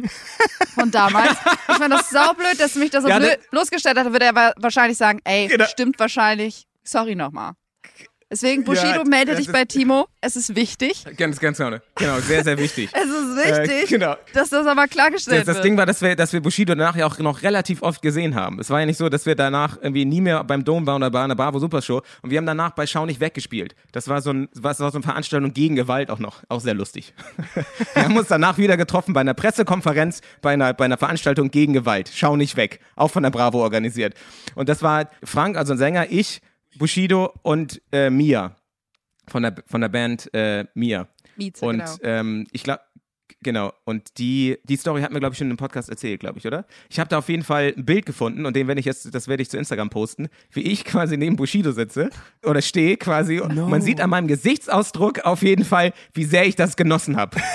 von 0.75 0.91
damals. 0.91 1.31
Ich 1.69 1.75
fand 1.75 1.93
das 1.93 2.09
saublöd, 2.09 2.59
dass 2.59 2.73
du 2.73 2.79
mich 2.79 2.91
da 2.91 3.01
so 3.01 3.07
Ja, 3.09 3.17
blöd, 3.19 3.37
das- 3.39 3.47
bloßgestellt 3.49 3.97
hat, 3.97 4.05
dann 4.05 4.13
würde 4.13 4.25
er 4.25 4.35
wa- 4.35 4.53
wahrscheinlich 4.57 4.97
sagen, 4.97 5.19
ey, 5.23 5.47
Genau. 5.47 5.65
stimmt 5.65 5.99
wahrscheinlich, 5.99 6.65
sorry 6.83 7.15
nochmal. 7.15 7.53
Deswegen, 8.31 8.63
Bushido, 8.63 8.87
Ja, 8.87 9.03
melde 9.03 9.33
das 9.33 9.41
dich 9.41 9.51
bei 9.51 9.65
Timo. 9.65 10.07
Es 10.21 10.37
ist 10.37 10.55
wichtig. 10.55 11.03
Ganz, 11.17 11.39
ganz 11.39 11.57
genau. 11.57 11.77
Genau, 11.95 12.19
sehr, 12.19 12.43
sehr 12.43 12.57
wichtig. 12.57 12.89
Es 12.95 13.03
ist 13.03 13.35
wichtig, 13.35 13.83
Äh, 13.83 13.85
genau. 13.97 14.15
dass 14.33 14.49
das 14.49 14.65
aber 14.65 14.87
klargestellt 14.87 15.39
Das, 15.41 15.45
das 15.47 15.55
wird. 15.57 15.65
Ding 15.65 15.77
war, 15.77 15.85
dass 15.85 16.01
wir, 16.01 16.15
dass 16.15 16.31
wir 16.31 16.41
Bushido 16.41 16.73
danach 16.73 16.95
ja 16.95 17.05
auch 17.07 17.17
noch 17.19 17.41
relativ 17.43 17.81
oft 17.81 18.01
gesehen 18.01 18.33
haben. 18.35 18.59
Es 18.59 18.69
war 18.69 18.79
ja 18.79 18.85
nicht 18.85 18.97
so, 18.97 19.09
dass 19.09 19.25
wir 19.25 19.35
danach 19.35 19.77
irgendwie 19.81 20.05
nie 20.05 20.21
mehr 20.21 20.43
beim 20.45 20.63
Dom 20.63 20.87
waren 20.87 21.01
oder 21.01 21.11
bei 21.11 21.21
einer 21.23 21.35
Bravo 21.35 21.59
Supershow 21.59 22.01
und 22.21 22.29
wir 22.29 22.37
haben 22.37 22.45
danach 22.45 22.71
bei 22.71 22.87
Schau 22.87 23.05
nicht 23.05 23.19
weggespielt. 23.19 23.75
Das 23.91 24.07
war 24.07 24.21
so, 24.21 24.31
ein, 24.31 24.47
das 24.53 24.63
war 24.63 24.73
so 24.91 24.97
eine 24.97 25.03
Veranstaltung 25.03 25.53
gegen 25.53 25.75
Gewalt 25.75 26.09
auch 26.09 26.19
noch. 26.19 26.43
Auch 26.47 26.61
sehr 26.61 26.73
lustig. 26.73 27.13
wir 27.93 28.03
haben 28.03 28.15
uns 28.15 28.29
danach 28.29 28.57
wieder 28.57 28.77
getroffen 28.77 29.13
bei 29.13 29.21
einer 29.21 29.33
Pressekonferenz, 29.33 30.21
bei 30.41 30.53
einer, 30.53 30.73
bei 30.73 30.85
einer 30.85 30.97
Veranstaltung 30.97 31.51
gegen 31.51 31.73
Gewalt. 31.73 32.09
Schau 32.13 32.37
nicht 32.37 32.55
weg. 32.55 32.79
Auch 32.95 33.09
von 33.11 33.23
der 33.23 33.29
Bravo 33.31 33.61
organisiert. 33.61 34.13
Und 34.55 34.69
das 34.69 34.81
war 34.81 35.09
Frank, 35.23 35.57
also 35.57 35.73
ein 35.73 35.77
Sänger, 35.77 36.07
ich, 36.09 36.41
Bushido 36.77 37.33
und 37.41 37.81
äh, 37.91 38.09
Mia. 38.09 38.55
Von 39.27 39.43
der, 39.43 39.55
von 39.67 39.81
der 39.81 39.89
Band 39.89 40.33
äh, 40.33 40.65
Mia. 40.73 41.07
Mieze, 41.37 41.65
Und 41.65 41.77
genau. 41.77 41.97
ähm, 42.03 42.47
ich 42.51 42.63
glaube, 42.63 42.81
genau. 43.41 43.73
Und 43.85 44.17
die, 44.17 44.57
die 44.63 44.75
Story 44.77 45.01
hat 45.01 45.11
mir, 45.11 45.19
glaube 45.19 45.33
ich, 45.33 45.39
schon 45.39 45.49
im 45.49 45.57
Podcast 45.57 45.89
erzählt, 45.89 46.19
glaube 46.19 46.39
ich, 46.39 46.47
oder? 46.47 46.65
Ich 46.89 46.99
habe 46.99 47.09
da 47.09 47.17
auf 47.17 47.29
jeden 47.29 47.43
Fall 47.43 47.73
ein 47.77 47.85
Bild 47.85 48.05
gefunden 48.05 48.45
und 48.45 48.55
den 48.55 48.67
werde 48.67 48.79
ich 48.79 48.85
jetzt, 48.85 49.13
das 49.13 49.27
werde 49.27 49.43
ich 49.43 49.49
zu 49.49 49.57
Instagram 49.57 49.89
posten, 49.89 50.29
wie 50.51 50.61
ich 50.61 50.85
quasi 50.85 51.17
neben 51.17 51.35
Bushido 51.35 51.71
sitze 51.71 52.09
oder 52.45 52.61
stehe 52.61 52.97
quasi. 52.97 53.39
Und 53.39 53.55
man 53.55 53.81
sieht 53.81 54.01
an 54.01 54.09
meinem 54.09 54.27
Gesichtsausdruck 54.27 55.19
auf 55.25 55.41
jeden 55.43 55.65
Fall, 55.65 55.93
wie 56.13 56.25
sehr 56.25 56.45
ich 56.45 56.55
das 56.55 56.75
genossen 56.75 57.17
habe. 57.17 57.37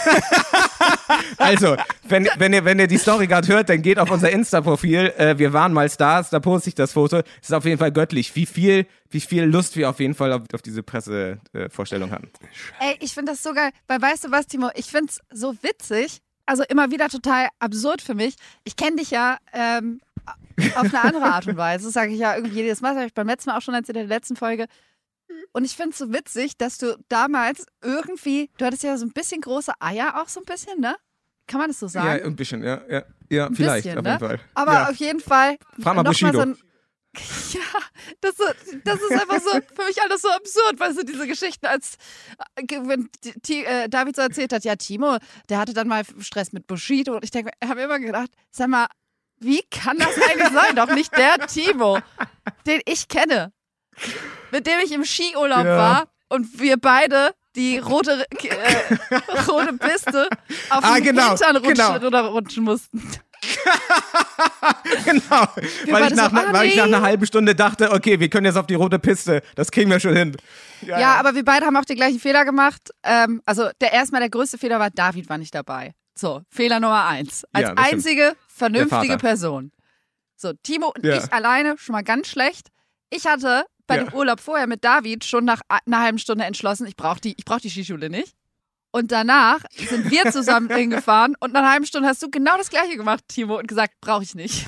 also, 1.38 1.76
wenn, 2.08 2.28
wenn, 2.38 2.52
ihr, 2.52 2.64
wenn 2.64 2.78
ihr 2.78 2.86
die 2.86 2.98
Story 2.98 3.26
gerade 3.26 3.48
hört, 3.48 3.68
dann 3.68 3.82
geht 3.82 3.98
auf 3.98 4.10
unser 4.10 4.30
Insta-Profil. 4.30 5.12
Äh, 5.16 5.38
wir 5.38 5.52
waren 5.52 5.72
mal 5.72 5.88
Stars, 5.88 6.30
da 6.30 6.40
poste 6.40 6.68
ich 6.68 6.74
das 6.74 6.92
Foto. 6.92 7.18
Es 7.18 7.48
ist 7.48 7.52
auf 7.52 7.64
jeden 7.64 7.78
Fall 7.78 7.92
göttlich, 7.92 8.34
wie 8.36 8.46
viel, 8.46 8.86
wie 9.10 9.20
viel 9.20 9.44
Lust 9.44 9.76
wir 9.76 9.90
auf 9.90 10.00
jeden 10.00 10.14
Fall 10.14 10.32
auf, 10.32 10.42
auf 10.52 10.62
diese 10.62 10.82
Pressevorstellung 10.82 12.10
hatten. 12.10 12.30
Ey, 12.80 12.96
ich 13.00 13.14
finde 13.14 13.32
das 13.32 13.42
so 13.42 13.52
geil. 13.52 13.70
Weil 13.86 14.00
weißt 14.00 14.24
du 14.24 14.30
was, 14.30 14.46
Timo? 14.46 14.70
Ich 14.74 14.86
finde 14.86 15.12
es 15.12 15.20
so 15.38 15.54
witzig. 15.62 16.20
Also 16.46 16.62
immer 16.68 16.90
wieder 16.92 17.08
total 17.08 17.48
absurd 17.58 18.02
für 18.02 18.14
mich. 18.14 18.36
Ich 18.62 18.76
kenne 18.76 18.96
dich 18.96 19.10
ja 19.10 19.38
ähm, 19.52 20.00
auf 20.76 20.84
eine 20.84 21.02
andere 21.02 21.24
Art 21.24 21.46
und 21.48 21.56
Weise. 21.56 21.86
Das 21.86 21.92
sage 21.94 22.12
ich 22.12 22.20
ja 22.20 22.36
irgendwie 22.36 22.56
jedes 22.56 22.80
Mal. 22.80 22.90
Das 22.90 22.98
habe 22.98 23.06
ich 23.08 23.14
beim 23.14 23.26
letzten 23.26 23.50
Mal 23.50 23.58
auch 23.58 23.62
schon 23.62 23.74
erzählt 23.74 23.96
in 23.96 24.08
der 24.08 24.16
letzten 24.16 24.36
Folge. 24.36 24.66
Und 25.52 25.64
ich 25.64 25.74
finde 25.76 25.90
es 25.90 25.98
so 25.98 26.12
witzig, 26.12 26.56
dass 26.58 26.78
du 26.78 26.96
damals 27.08 27.64
irgendwie, 27.82 28.50
du 28.58 28.64
hattest 28.64 28.82
ja 28.82 28.96
so 28.96 29.04
ein 29.06 29.12
bisschen 29.12 29.40
große 29.40 29.72
Eier 29.80 30.20
auch 30.22 30.28
so 30.28 30.40
ein 30.40 30.46
bisschen, 30.46 30.80
ne? 30.80 30.96
Kann 31.46 31.60
man 31.60 31.68
das 31.70 31.78
so 31.80 31.88
sagen? 31.88 32.18
Ja, 32.18 32.24
ein 32.24 32.36
bisschen, 32.36 32.62
ja. 32.62 32.82
Ja, 32.88 33.04
ja 33.30 33.46
Ein 33.46 33.54
vielleicht, 33.54 33.84
bisschen, 33.84 33.98
auf 33.98 34.04
ne? 34.04 34.10
jeden 34.12 34.20
Fall. 34.26 34.40
Aber 34.54 34.72
ja. 34.72 34.88
auf 34.90 34.96
jeden 34.96 35.20
Fall. 35.20 35.56
Frag 35.80 35.94
mal 35.96 36.02
Bushido. 36.02 36.32
so 36.32 36.40
ein, 36.40 36.56
ja, 37.52 37.60
das, 38.20 38.36
so, 38.36 38.44
das 38.84 39.00
ist 39.00 39.12
einfach 39.12 39.40
so 39.40 39.50
für 39.74 39.84
mich 39.86 40.02
alles 40.02 40.20
so 40.20 40.28
absurd, 40.28 40.78
weißt 40.78 40.98
du, 40.98 41.04
diese 41.04 41.26
Geschichten, 41.26 41.64
als 41.66 41.96
äh, 42.56 42.62
wenn 42.84 43.08
Ti- 43.42 43.64
äh, 43.64 43.88
David 43.88 44.16
so 44.16 44.22
erzählt 44.22 44.52
hat, 44.52 44.64
ja, 44.64 44.76
Timo, 44.76 45.16
der 45.48 45.58
hatte 45.58 45.72
dann 45.72 45.88
mal 45.88 46.02
Stress 46.18 46.52
mit 46.52 46.66
Bushido 46.66 47.14
und 47.14 47.24
ich 47.24 47.30
denke, 47.30 47.52
ich 47.62 47.68
habe 47.68 47.80
immer 47.80 47.98
gedacht, 47.98 48.30
sag 48.50 48.68
mal, 48.68 48.86
wie 49.38 49.62
kann 49.70 49.98
das 49.98 50.14
eigentlich 50.28 50.52
sein? 50.52 50.76
Doch 50.76 50.88
nicht 50.94 51.16
der 51.16 51.46
Timo, 51.46 51.98
den 52.66 52.80
ich 52.86 53.08
kenne, 53.08 53.52
mit 54.50 54.66
dem 54.66 54.78
ich 54.84 54.92
im 54.92 55.04
Skiurlaub 55.04 55.64
Ja. 55.64 55.76
war 55.76 56.08
und 56.28 56.60
wir 56.60 56.76
beide 56.76 57.34
die 57.54 57.78
rote, 57.78 58.26
äh, 58.30 59.14
rote 59.48 59.72
Piste 59.74 60.28
auf 60.70 60.84
Ah, 60.84 60.96
den 60.96 61.04
genau, 61.04 61.28
Hintern 61.30 61.56
rutschen, 61.56 61.74
genau. 61.74 61.92
runterrutschen 61.96 62.64
mussten. 62.64 63.00
genau. 65.04 65.22
Weil, 65.30 65.92
beide 65.92 66.06
ich 66.08 66.14
nach, 66.14 66.30
so, 66.30 66.36
ah, 66.36 66.52
weil 66.52 66.68
ich 66.68 66.76
nach 66.76 66.86
nee. 66.86 66.94
einer 66.94 67.02
halben 67.04 67.26
Stunde 67.26 67.54
dachte, 67.54 67.92
okay, 67.92 68.18
wir 68.20 68.28
können 68.28 68.46
jetzt 68.46 68.56
auf 68.56 68.66
die 68.66 68.74
rote 68.74 68.98
Piste. 68.98 69.42
Das 69.54 69.70
kriegen 69.70 69.90
wir 69.90 70.00
schon 70.00 70.16
hin. 70.16 70.36
Ja, 70.82 71.14
aber 71.16 71.34
wir 71.34 71.44
beide 71.44 71.66
haben 71.66 71.76
auch 71.76 71.84
den 71.84 71.96
gleichen 71.96 72.18
Fehler 72.20 72.44
gemacht. 72.44 72.90
Ähm, 73.02 73.42
also 73.46 73.68
der 73.80 73.92
erstmal 73.92 74.20
der 74.20 74.30
größte 74.30 74.58
Fehler 74.58 74.78
war, 74.78 74.90
David 74.90 75.28
war 75.28 75.38
nicht 75.38 75.54
dabei. 75.54 75.92
So, 76.14 76.42
Fehler 76.50 76.80
Nummer 76.80 77.04
eins. 77.06 77.44
Als 77.52 77.62
Ja, 77.68 77.74
das 77.74 77.86
stimmt. 77.86 77.92
einzige 77.94 78.36
vernünftige. 78.48 79.16
Person. 79.18 79.72
So, 80.36 80.52
Timo 80.62 80.92
und 80.94 81.04
Ja. 81.04 81.16
ich 81.16 81.32
alleine, 81.32 81.76
schon 81.78 81.92
mal 81.94 82.02
ganz 82.04 82.28
schlecht. 82.28 82.68
Ich 83.10 83.26
hatte 83.26 83.64
bei 83.86 83.96
Ja. 83.96 84.04
dem 84.04 84.14
Urlaub 84.14 84.40
vorher 84.40 84.66
mit 84.66 84.84
David 84.84 85.24
schon 85.24 85.44
nach 85.44 85.60
einer 85.68 86.00
halben 86.02 86.18
Stunde 86.18 86.44
entschlossen, 86.44 86.86
ich 86.86 86.96
brauche 86.96 87.20
die, 87.20 87.34
ich 87.36 87.44
brauch 87.44 87.60
die 87.60 87.70
Skischule 87.70 88.10
nicht. 88.10 88.34
Und 88.92 89.12
danach 89.12 89.60
sind 89.76 90.10
wir 90.10 90.24
zusammen 90.32 90.70
hingefahren 90.74 91.34
und 91.40 91.52
nach 91.52 91.60
einer 91.60 91.72
halben 91.72 91.86
Stunde 91.86 92.08
hast 92.08 92.22
du 92.22 92.30
genau 92.30 92.56
das 92.56 92.70
gleiche 92.70 92.96
gemacht, 92.96 93.24
Timo, 93.28 93.58
und 93.58 93.68
gesagt, 93.68 93.94
brauche 94.00 94.22
ich 94.22 94.34
nicht. 94.34 94.66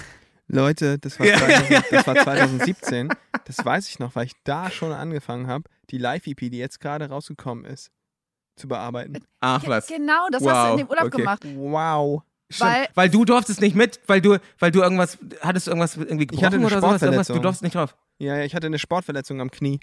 Leute, 0.48 0.98
das 0.98 1.18
war, 1.18 1.26
Ja. 1.26 1.36
2000, 1.38 1.84
das 1.90 2.06
war 2.06 2.14
2017. 2.24 3.08
Das 3.44 3.64
weiß 3.64 3.88
ich 3.88 3.98
noch, 3.98 4.14
weil 4.16 4.26
ich 4.26 4.32
da 4.44 4.70
schon 4.70 4.92
angefangen 4.92 5.46
habe, 5.46 5.64
die 5.90 5.98
Live-EP, 5.98 6.50
die 6.50 6.58
jetzt 6.58 6.80
gerade 6.80 7.08
rausgekommen 7.08 7.64
ist, 7.64 7.90
zu 8.56 8.66
bearbeiten. 8.68 9.22
Ach 9.40 9.62
was. 9.66 9.86
Genau, 9.86 10.26
das 10.30 10.42
Wow, 10.42 10.50
hast 10.50 10.66
du 10.66 10.72
in 10.72 10.78
dem 10.78 10.88
Urlaub 10.88 11.04
okay. 11.06 11.16
gemacht. 11.18 11.42
Wow. 11.54 12.22
Stimmt. 12.50 12.70
Weil- 12.70 12.88
weil 12.94 13.10
du 13.10 13.24
durftest 13.26 13.60
nicht 13.60 13.76
mit, 13.76 14.00
weil 14.06 14.20
du, 14.22 14.38
weil 14.58 14.70
du 14.70 14.80
irgendwas, 14.82 15.18
hattest 15.42 15.66
du 15.66 15.70
irgendwas 15.70 15.96
irgendwie 15.96 16.26
gebrochen 16.26 16.38
Ich 16.40 16.44
hatte 16.44 16.56
eine 16.56 16.66
oder 16.66 16.80
sowas? 16.80 17.02
Irgendwas? 17.02 17.26
Du 17.28 17.38
durfst 17.38 17.62
nicht 17.62 17.74
drauf. 17.74 17.94
Ja, 18.18 18.36
ja, 18.38 18.44
ich 18.44 18.54
hatte 18.54 18.66
eine 18.66 18.78
Sportverletzung 18.78 19.40
am 19.40 19.50
Knie. 19.50 19.74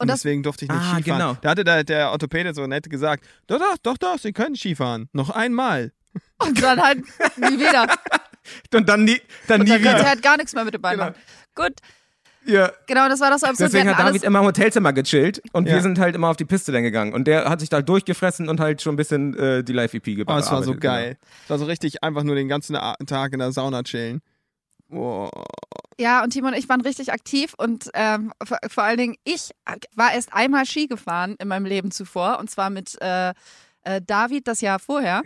Und, 0.00 0.02
Und 0.04 0.08
das- 0.08 0.20
deswegen 0.22 0.42
durfte 0.42 0.64
ich 0.64 0.70
nicht 0.70 0.80
Ah, 0.80 0.94
Skifahren. 0.96 1.04
genau. 1.04 1.36
Da 1.42 1.50
hatte 1.50 1.64
der, 1.64 1.84
der 1.84 2.10
Orthopäde 2.12 2.54
so 2.54 2.66
nett 2.66 2.88
gesagt, 2.88 3.24
doch, 3.48 3.58
doch, 3.58 3.76
doch, 3.82 3.96
doch, 3.98 4.18
Sie 4.18 4.32
können 4.32 4.54
Skifahren. 4.56 5.08
Noch 5.12 5.30
einmal. 5.30 5.92
Und 6.38 6.62
dann 6.62 6.80
halt 6.80 6.98
nie 7.36 7.58
wieder. 7.58 7.86
Und 8.74 8.88
dann 8.88 9.04
nie, 9.04 9.20
dann 9.46 9.60
Und 9.60 9.66
nie 9.68 9.72
dann 9.74 9.82
du 9.82 9.88
wieder. 9.90 10.08
halt 10.08 10.22
gar 10.22 10.36
nichts 10.36 10.54
mehr 10.54 10.64
mit 10.64 10.74
dem 10.74 10.80
Bein 10.82 10.94
Genau. 10.98 11.10
machen. 11.10 11.16
Gut, 11.54 11.72
Ja. 12.46 12.72
genau, 12.86 13.08
das 13.08 13.20
war 13.20 13.30
das 13.30 13.40
so 13.42 13.46
absurd. 13.48 13.72
Deswegen 13.72 13.88
hat 13.90 13.98
David 13.98 14.22
immer 14.22 14.38
im 14.38 14.44
Hotelzimmer 14.46 14.92
gechillt 14.92 15.42
und 15.52 15.66
Ja. 15.68 15.74
wir 15.74 15.82
sind 15.82 15.98
halt 15.98 16.14
immer 16.14 16.28
auf 16.28 16.36
die 16.36 16.44
Piste 16.46 16.72
dann 16.72 16.82
gegangen. 16.84 17.12
Und 17.12 17.26
der 17.26 17.44
hat 17.48 17.60
sich 17.60 17.68
da 17.68 17.82
durchgefressen 17.82 18.48
und 18.48 18.58
halt 18.60 18.80
schon 18.80 18.94
ein 18.94 18.96
bisschen 18.96 19.36
äh, 19.38 19.62
die 19.64 19.72
Live-EP 19.72 20.12
Oh, 20.12 20.16
gebaut. 20.16 20.40
es 20.44 20.50
war 20.50 20.62
so 20.62 20.74
geil. 20.76 21.18
Es 21.44 21.50
war 21.50 21.58
so 21.58 21.66
richtig 21.66 22.02
einfach 22.02 22.22
nur 22.22 22.36
den 22.36 22.48
ganzen 22.48 22.74
Tag 23.06 23.32
in 23.32 23.38
der 23.40 23.52
Sauna 23.52 23.82
chillen. 23.82 24.20
Oh. 24.90 25.28
ja, 25.98 26.22
und 26.22 26.30
Timo 26.30 26.48
und 26.48 26.54
ich 26.54 26.68
waren 26.68 26.80
richtig 26.80 27.12
aktiv 27.12 27.54
und 27.58 27.90
ähm, 27.94 28.32
vor, 28.42 28.58
vor 28.68 28.84
allen 28.84 28.96
Dingen, 28.98 29.16
ich 29.24 29.50
war 29.94 30.12
erst 30.14 30.32
einmal 30.32 30.64
Ski 30.64 30.86
gefahren 30.86 31.36
in 31.38 31.48
meinem 31.48 31.66
Leben 31.66 31.90
zuvor 31.90 32.38
und 32.38 32.50
zwar 32.50 32.70
mit 32.70 33.00
äh, 33.02 33.34
äh, 33.82 34.00
David 34.04 34.48
das 34.48 34.60
Jahr 34.60 34.78
vorher. 34.78 35.22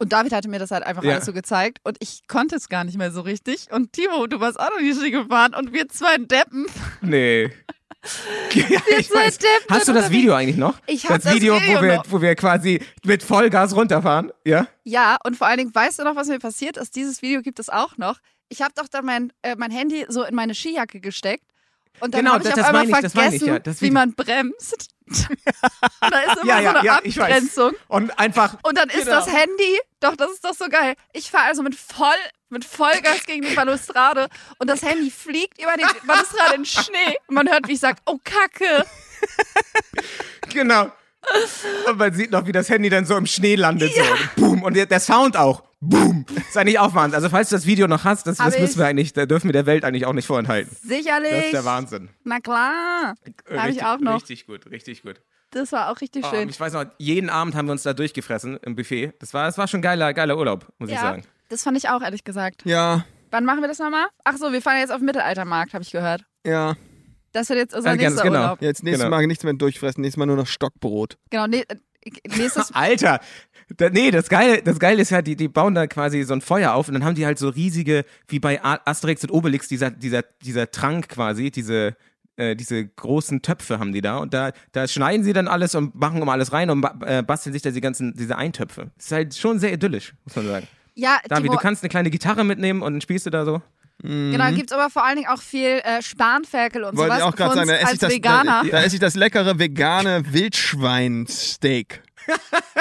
Und 0.00 0.12
David 0.12 0.32
hatte 0.32 0.48
mir 0.48 0.58
das 0.58 0.72
halt 0.72 0.82
einfach 0.82 1.04
Ja. 1.04 1.12
alles 1.12 1.24
so 1.24 1.32
gezeigt 1.32 1.78
und 1.84 1.96
ich 2.00 2.26
konnte 2.26 2.56
es 2.56 2.68
gar 2.68 2.82
nicht 2.82 2.98
mehr 2.98 3.12
so 3.12 3.20
richtig. 3.20 3.68
Und 3.70 3.92
Timo, 3.92 4.26
du 4.26 4.40
warst 4.40 4.58
auch 4.58 4.70
noch 4.70 4.80
nie 4.80 4.92
Ski 4.92 5.12
gefahren 5.12 5.54
und 5.54 5.72
wir 5.72 5.88
zwei 5.88 6.16
Deppen. 6.18 6.66
Nee. 7.00 7.52
ja, 8.54 8.80
weiß. 8.80 9.38
Deppen 9.38 9.70
Hast 9.70 9.88
du 9.88 9.92
das 9.92 10.10
Video 10.10 10.34
eigentlich 10.34 10.56
noch? 10.56 10.74
Ich 10.86 11.08
hab 11.08 11.22
das 11.22 11.32
Video, 11.32 11.54
das 11.54 11.62
Video 11.62 11.78
wo, 11.78 11.82
wir, 11.82 11.96
noch. 11.96 12.04
wo 12.10 12.20
wir 12.20 12.34
quasi 12.34 12.82
mit 13.04 13.22
Vollgas 13.22 13.74
runterfahren. 13.74 14.32
Ja? 14.44 14.66
Ja, 14.82 15.16
und 15.24 15.36
vor 15.36 15.46
allen 15.46 15.58
Dingen, 15.58 15.74
weißt 15.74 16.00
du 16.00 16.04
noch, 16.04 16.16
was 16.16 16.26
mir 16.28 16.38
passiert 16.40 16.76
ist? 16.76 16.96
Dieses 16.96 17.22
Video 17.22 17.40
gibt 17.40 17.60
es 17.60 17.68
auch 17.70 17.96
noch. 17.96 18.18
Ich 18.48 18.62
habe 18.62 18.72
doch 18.74 18.88
dann 18.88 19.04
mein, 19.04 19.32
äh, 19.42 19.56
mein 19.56 19.70
Handy 19.70 20.06
so 20.08 20.22
in 20.24 20.34
meine 20.34 20.54
Skijacke 20.54 21.00
gesteckt. 21.00 21.44
Und 22.00 22.12
dann 22.12 22.22
Genau, 22.22 22.34
habe 22.34 22.44
ich 22.48 22.50
das- 22.54 22.58
auf 22.58 22.66
einmal 22.74 22.84
ich, 22.84 22.90
vergessen, 23.12 23.46
ja, 23.46 23.60
wie 23.80 23.90
man 23.90 24.14
bremst. 24.14 24.88
da 26.00 26.18
ist 26.20 26.42
immer 26.42 26.60
Ja, 26.60 26.72
so 26.80 26.84
ja, 26.86 26.96
eine 26.98 27.06
ich 27.06 27.16
weiß. 27.16 27.24
Abgrenzung. 27.30 27.72
Und 27.88 28.18
einfach. 28.18 28.56
Und 28.64 28.76
dann 28.76 28.88
ist 28.88 29.04
Genau. 29.04 29.16
das 29.16 29.28
Handy, 29.32 29.78
doch, 30.00 30.16
das 30.16 30.32
ist 30.32 30.44
doch 30.44 30.54
so 30.54 30.68
geil. 30.68 30.94
Ich 31.12 31.30
fahre 31.30 31.44
also 31.46 31.62
mit 31.62 31.74
voll 31.76 32.08
mit 32.50 32.64
Vollgas 32.64 33.24
gegen 33.26 33.42
die 33.42 33.54
Balustrade 33.54 34.28
und 34.58 34.68
das 34.70 34.82
Handy 34.82 35.10
fliegt 35.10 35.60
über 35.60 35.74
die 35.76 35.84
Balustrade 36.06 36.54
in 36.54 36.64
Schnee. 36.64 37.16
Und 37.26 37.34
man 37.34 37.48
hört, 37.50 37.66
wie 37.66 37.72
ich 37.72 37.80
sage, 37.80 37.98
oh 38.06 38.18
Kacke. 38.22 38.84
Genau. 40.52 40.90
Und 41.88 41.98
man 41.98 42.12
sieht 42.12 42.30
noch, 42.30 42.46
wie 42.46 42.52
das 42.52 42.68
Handy 42.68 42.88
dann 42.90 43.04
so 43.04 43.16
im 43.16 43.26
Schnee 43.26 43.54
landet. 43.56 43.92
So. 43.94 44.02
Boom. 44.42 44.62
Und 44.62 44.74
der, 44.76 44.86
der 44.86 45.00
Sound 45.00 45.36
auch. 45.36 45.62
Boom. 45.80 46.24
Ist 46.36 46.56
eigentlich 46.56 46.78
auch 46.78 46.94
Wahnsinn. 46.94 47.16
Also, 47.16 47.28
falls 47.28 47.50
du 47.50 47.56
das 47.56 47.66
Video 47.66 47.86
noch 47.86 48.04
hast, 48.04 48.26
das, 48.26 48.38
das 48.38 48.58
müssen 48.58 48.72
ich. 48.72 48.78
wir 48.78 48.86
eigentlich, 48.86 49.12
da 49.12 49.26
dürfen 49.26 49.48
wir 49.48 49.52
der 49.52 49.66
Welt 49.66 49.84
eigentlich 49.84 50.06
auch 50.06 50.12
nicht 50.14 50.26
vorenthalten. 50.26 50.74
Sicherlich. 50.82 51.30
Das 51.30 51.44
ist 51.46 51.52
der 51.52 51.64
Wahnsinn. 51.64 52.08
Na 52.24 52.40
klar. 52.40 53.14
Äh, 53.48 53.56
Hab 53.56 53.64
ich 53.64 53.68
richtig- 53.76 53.84
auch 53.86 53.98
noch. 53.98 54.14
Richtig 54.16 54.46
gut, 54.46 54.70
richtig 54.70 55.02
gut. 55.02 55.20
Das 55.50 55.70
war 55.72 55.90
auch 55.90 56.00
richtig 56.00 56.24
Oh, 56.26 56.30
schön. 56.30 56.48
ich 56.48 56.58
weiß 56.58 56.72
noch, 56.72 56.84
jeden 56.98 57.30
Abend 57.30 57.54
haben 57.54 57.66
wir 57.68 57.72
uns 57.72 57.82
da 57.84 57.92
durchgefressen 57.92 58.56
im 58.62 58.74
Buffet. 58.76 59.12
Das 59.20 59.34
war, 59.34 59.46
das 59.46 59.56
war 59.58 59.68
schon 59.68 59.82
geiler, 59.82 60.12
geiler 60.14 60.36
Urlaub, 60.36 60.66
muss 60.78 60.88
ich 60.88 60.96
ja, 60.96 61.00
sagen. 61.02 61.22
das 61.48 61.62
fand 61.62 61.76
ich 61.76 61.88
auch, 61.90 62.02
ehrlich 62.02 62.24
gesagt. 62.24 62.62
Ja, 62.64 63.04
Wann 63.30 63.44
machen 63.44 63.60
wir 63.62 63.68
das 63.68 63.78
nochmal? 63.80 64.06
Ach 64.24 64.36
so, 64.36 64.52
wir 64.52 64.62
fahren 64.62 64.78
jetzt 64.78 64.90
auf 64.90 64.98
den 64.98 65.06
Mittelaltermarkt, 65.06 65.74
habe 65.74 65.82
ich 65.82 65.90
gehört. 65.90 66.24
ja. 66.44 66.74
Das 67.34 67.48
wird 67.48 67.58
jetzt 67.58 67.74
unser 67.74 67.90
Ja, 67.90 67.96
ganz 67.96 68.14
nächster 68.14 68.28
genau. 68.28 68.40
Urlaub. 68.42 68.62
Jetzt 68.62 68.84
nächstes 68.84 69.04
Genau. 69.04 69.16
Mal 69.16 69.26
nichts 69.26 69.44
mehr 69.44 69.52
durchfressen, 69.54 70.00
nächstes 70.00 70.16
Mal 70.18 70.26
nur 70.26 70.36
noch 70.36 70.46
Stockbrot. 70.46 71.18
Genau, 71.30 71.46
nee, 71.48 71.64
äh, 71.68 71.76
nächstes 72.38 72.70
Alter, 72.74 73.18
da, 73.76 73.90
nee, 73.90 74.10
das 74.12 74.28
Geile, 74.28 74.62
das 74.62 74.78
Geile 74.78 75.02
ist 75.02 75.10
ja, 75.10 75.20
die, 75.20 75.34
die 75.34 75.48
bauen 75.48 75.74
da 75.74 75.86
quasi 75.88 76.22
so 76.22 76.32
ein 76.32 76.40
Feuer 76.40 76.74
auf 76.74 76.86
und 76.86 76.94
dann 76.94 77.04
haben 77.04 77.16
die 77.16 77.26
halt 77.26 77.38
so 77.38 77.48
riesige, 77.48 78.04
wie 78.28 78.38
bei 78.38 78.62
Asterix 78.62 79.24
und 79.24 79.30
Obelix, 79.30 79.66
dieser, 79.68 79.90
dieser, 79.90 80.22
dieser 80.42 80.70
Trank 80.70 81.08
quasi, 81.08 81.50
diese, 81.50 81.96
äh, 82.36 82.54
diese 82.54 82.86
großen 82.86 83.42
Töpfe 83.42 83.80
haben 83.80 83.92
die 83.92 84.00
da 84.00 84.18
und 84.18 84.32
da, 84.32 84.52
da 84.70 84.86
schneiden 84.86 85.24
sie 85.24 85.32
dann 85.32 85.48
alles 85.48 85.74
und 85.74 85.94
machen 85.96 86.22
um 86.22 86.28
alles 86.28 86.52
rein 86.52 86.70
und 86.70 86.82
ba 86.82 86.96
äh, 87.04 87.22
basteln 87.22 87.52
sich 87.52 87.62
da 87.62 87.70
die 87.70 87.80
ganzen, 87.80 88.14
diese 88.14 88.36
Eintöpfe. 88.36 88.92
Ist 88.96 89.10
halt 89.10 89.34
schon 89.34 89.58
sehr 89.58 89.72
idyllisch, 89.72 90.14
muss 90.24 90.36
man 90.36 90.46
sagen. 90.46 90.68
Ja, 90.94 91.18
David, 91.28 91.44
Timo, 91.44 91.54
du 91.54 91.58
kannst 91.60 91.82
eine 91.82 91.88
kleine 91.88 92.10
Gitarre 92.10 92.44
mitnehmen 92.44 92.80
und 92.80 92.92
dann 92.92 93.00
spielst 93.00 93.26
du 93.26 93.30
da 93.30 93.44
so. 93.44 93.60
Genau, 94.02 94.50
gibt's 94.52 94.72
aber 94.72 94.90
vor 94.90 95.04
allen 95.04 95.16
Dingen 95.16 95.28
auch 95.28 95.40
viel 95.40 95.80
äh, 95.84 96.02
Spanferkel 96.02 96.84
und 96.84 96.96
Wollte 96.96 97.14
sowas 97.14 97.18
ich 97.18 97.24
auch 97.24 97.36
gerade 97.36 97.54
sagen, 97.54 97.68
da 97.68 97.74
esse, 97.74 97.84
als 97.84 97.92
ich 97.94 97.98
das, 98.00 98.12
Veganer. 98.12 98.62
da, 98.64 98.70
da 98.70 98.82
esse 98.82 98.96
ich 98.96 99.00
das 99.00 99.14
leckere 99.14 99.58
vegane 99.58 100.22
Wildschweinsteak. 100.32 102.02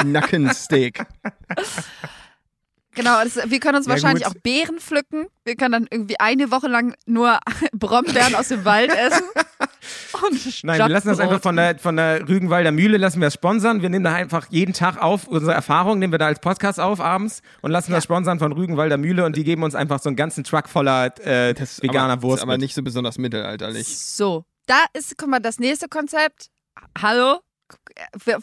Nackensteak. 0.04 1.06
Genau, 2.96 3.24
das, 3.24 3.40
wir 3.50 3.60
können 3.60 3.78
uns 3.78 3.88
Ja, 3.88 3.92
wahrscheinlich 3.94 4.24
gut. 4.24 4.36
auch 4.36 4.42
Beeren 4.42 4.80
pflücken. 4.80 5.26
Wir 5.46 5.56
können 5.56 5.72
dann 5.72 5.88
irgendwie 5.90 6.20
eine 6.20 6.52
Woche 6.52 6.68
lang 6.68 6.94
nur 7.06 7.40
Brombeeren 7.74 8.36
aus 8.36 8.50
dem 8.50 8.66
Wald 8.66 8.92
essen. 8.92 9.24
Und 10.30 10.64
Nein, 10.64 10.80
wir 10.80 10.90
lassen 10.90 11.08
das 11.10 11.20
einfach 11.20 11.42
von 11.42 11.56
der, 11.56 11.78
von 11.78 11.96
der 11.96 12.28
Rügenwalder 12.28 12.72
Mühle, 12.72 12.98
lassen 12.98 13.20
wir 13.20 13.28
das 13.28 13.34
sponsern. 13.34 13.82
Wir 13.82 13.90
nehmen 13.90 14.04
da 14.04 14.14
einfach 14.14 14.48
jeden 14.50 14.74
Tag 14.74 15.02
auf, 15.02 15.28
unsere 15.28 15.54
Erfahrungen 15.54 16.00
nehmen 16.00 16.14
wir 16.14 16.20
da 16.20 16.28
als 16.28 16.40
Podcast 16.40 16.80
auf 16.80 17.00
abends 17.00 17.42
und 17.62 17.72
lassen 17.72 17.92
das 17.92 18.04
sponsern 18.04 18.40
von 18.40 18.52
Rügenwalder 18.52 18.98
Mühle 18.98 19.26
und 19.26 19.36
die 19.36 19.44
geben 19.44 19.64
uns 19.64 19.76
einfach 19.76 20.00
so 20.00 20.10
einen 20.10 20.16
ganzen 20.16 20.44
Truck 20.44 20.70
voller 20.70 21.08
äh, 21.26 21.56
veganer 21.82 22.14
aber, 22.14 22.24
Wurst. 22.24 22.38
Ist 22.38 22.44
aber 22.44 22.54
mit. 22.54 22.62
nicht 22.62 22.76
so 22.76 22.84
besonders 22.84 23.18
mittelalterlich. 23.18 23.98
So, 23.98 24.46
da 24.66 24.86
ist, 24.94 25.18
guck 25.18 25.30
mal, 25.30 25.40
das 25.40 25.60
nächste 25.60 25.88
Konzept. 25.88 26.48
Hallo? 27.02 27.40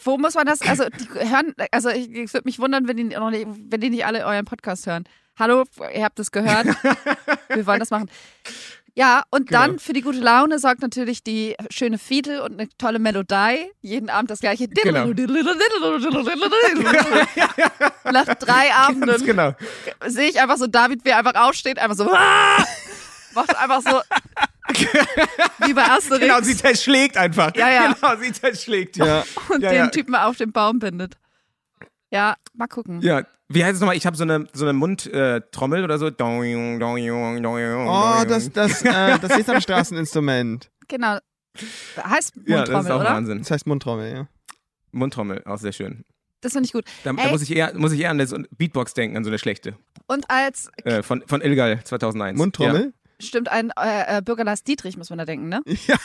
Wo 0.03 0.17
muss 0.17 0.35
man 0.35 0.45
das? 0.45 0.61
Also, 0.61 0.85
die 0.89 1.07
hören, 1.29 1.53
also 1.71 1.89
ich, 1.89 2.09
ich 2.11 2.33
würde 2.33 2.45
mich 2.45 2.59
wundern, 2.59 2.87
wenn 2.87 2.97
die, 2.97 3.03
noch 3.05 3.29
nicht, 3.29 3.47
wenn 3.47 3.79
die 3.79 3.89
nicht 3.89 4.05
alle 4.05 4.25
euren 4.25 4.45
Podcast 4.45 4.87
hören. 4.87 5.05
Hallo, 5.39 5.63
ihr 5.93 6.03
habt 6.03 6.19
es 6.19 6.31
gehört. 6.31 6.67
Wir 7.47 7.65
wollen 7.65 7.79
das 7.79 7.89
machen. 7.89 8.09
Ja, 8.93 9.23
und 9.29 9.47
Genau. 9.47 9.61
dann 9.61 9.79
für 9.79 9.93
die 9.93 10.01
gute 10.01 10.19
Laune 10.19 10.59
sorgt 10.59 10.81
natürlich 10.81 11.23
die 11.23 11.55
schöne 11.69 11.97
Fiedel 11.97 12.41
und 12.41 12.59
eine 12.59 12.67
tolle 12.77 12.99
Melodie. 12.99 13.71
Jeden 13.81 14.09
Abend 14.09 14.29
das 14.29 14.41
gleiche. 14.41 14.67
Genau. 14.67 15.05
Nach 18.11 18.25
drei 18.35 18.73
Abenden 18.73 19.09
Ganz 19.09 19.23
genau. 19.25 19.53
sehe 20.05 20.29
ich 20.29 20.39
einfach 20.41 20.57
so 20.57 20.67
David, 20.67 21.05
wie 21.05 21.09
er 21.09 21.19
einfach 21.19 21.35
aufsteht, 21.35 21.79
einfach 21.79 21.95
so. 21.95 22.05
Macht 23.33 23.57
einfach 23.57 23.81
so. 23.81 24.01
wie 25.65 25.73
bei 25.73 25.83
Asterix. 25.83 26.19
Genau, 26.21 26.41
sie 26.41 26.55
zerschlägt 26.57 27.15
einfach. 27.17 27.55
Ja, 27.55 27.69
ja. 27.69 27.93
Genau, 27.93 28.15
sie 28.21 28.31
zerschlägt. 28.33 28.97
Ja, 28.97 29.23
und 29.49 29.61
Ja, 29.61 29.69
den 29.69 29.77
ja. 29.77 29.87
Typen 29.87 30.15
auf 30.15 30.35
den 30.37 30.51
Baum 30.51 30.79
bindet. 30.79 31.15
Ja, 32.09 32.35
mal 32.53 32.67
gucken. 32.67 32.99
Ja, 33.01 33.23
wie 33.53 33.63
heißt 33.63 33.75
es 33.75 33.81
nochmal? 33.81 33.95
Ich 33.95 34.05
habe 34.05 34.17
so 34.17 34.23
eine, 34.23 34.47
so 34.53 34.65
eine 34.65 34.73
Mundtrommel 34.73 35.83
oder 35.83 35.97
so. 35.97 36.07
Oh, 36.07 36.11
das, 38.27 38.51
das, 38.51 38.83
äh, 38.83 39.19
das 39.19 39.37
ist 39.37 39.49
ein 39.49 39.61
Straßeninstrument. 39.61 40.69
Genau. 40.87 41.17
Heißt 41.97 42.33
ja, 42.45 42.65
das 42.65 42.69
ist 42.69 42.73
Mundtrommel, 42.73 42.91
auch 42.91 43.01
oder? 43.01 43.09
Wahnsinn. 43.09 43.39
Das 43.39 43.51
heißt 43.51 43.67
Mundtrommel, 43.67 44.13
ja. 44.13 44.27
Mundtrommel, 44.91 45.43
auch 45.45 45.57
sehr 45.57 45.71
schön. 45.71 46.03
Das 46.41 46.53
finde 46.53 46.65
ich 46.65 46.73
gut. 46.73 46.85
Da, 47.03 47.13
da 47.13 47.29
muss 47.29 47.43
ich 47.43 47.55
eher, 47.55 47.77
muss 47.77 47.91
ich 47.91 47.99
eher 47.99 48.09
an 48.09 48.17
das 48.17 48.33
Beatbox 48.57 48.93
denken, 48.93 49.15
an 49.15 49.23
so 49.23 49.29
eine 49.29 49.37
schlechte. 49.37 49.75
Und 50.07 50.29
als, 50.29 50.71
Äh, 50.83 51.03
von, 51.03 51.23
von 51.27 51.41
Ilgal 51.41 51.83
2001. 51.83 52.37
Mundtrommel? 52.37 52.93
Stimmt, 53.21 53.49
ein 53.49 53.71
äh, 53.79 54.17
äh, 54.17 54.21
Bürger 54.21 54.43
Lars 54.43 54.63
Dietrich, 54.63 54.97
muss 54.97 55.09
man 55.09 55.19
da 55.19 55.25
denken, 55.25 55.49
ne? 55.49 55.61
Ja. 55.87 55.95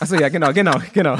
Achso, 0.00 0.16
ja, 0.16 0.28
genau, 0.28 0.52
genau, 0.52 0.80
genau. 0.92 1.18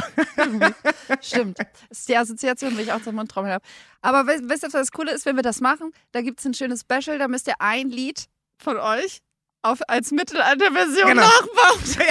Stimmt. 1.20 1.58
Das 1.58 1.98
ist 1.98 2.08
die 2.08 2.16
Assoziation, 2.16 2.76
wie 2.76 2.82
ich 2.82 2.92
auch 2.92 3.02
zur 3.02 3.12
Mundtrommel 3.12 3.52
habe. 3.52 3.64
Aber 4.00 4.26
wisst 4.26 4.64
ihr, 4.64 4.66
was 4.66 4.72
das 4.72 4.92
Coole 4.92 5.12
ist, 5.12 5.26
wenn 5.26 5.36
wir 5.36 5.42
das 5.42 5.60
machen? 5.60 5.92
Da 6.12 6.20
gibt 6.22 6.40
es 6.40 6.46
ein 6.46 6.54
schönes 6.54 6.80
Special, 6.80 7.18
da 7.18 7.28
müsst 7.28 7.46
ihr 7.46 7.54
ein 7.58 7.90
Lied 7.90 8.26
von 8.58 8.76
euch 8.78 9.18
auf, 9.62 9.80
als 9.88 10.10
Mittelalter-Version 10.10 11.08
Genau. 11.08 11.22
nachbauen. 11.22 11.80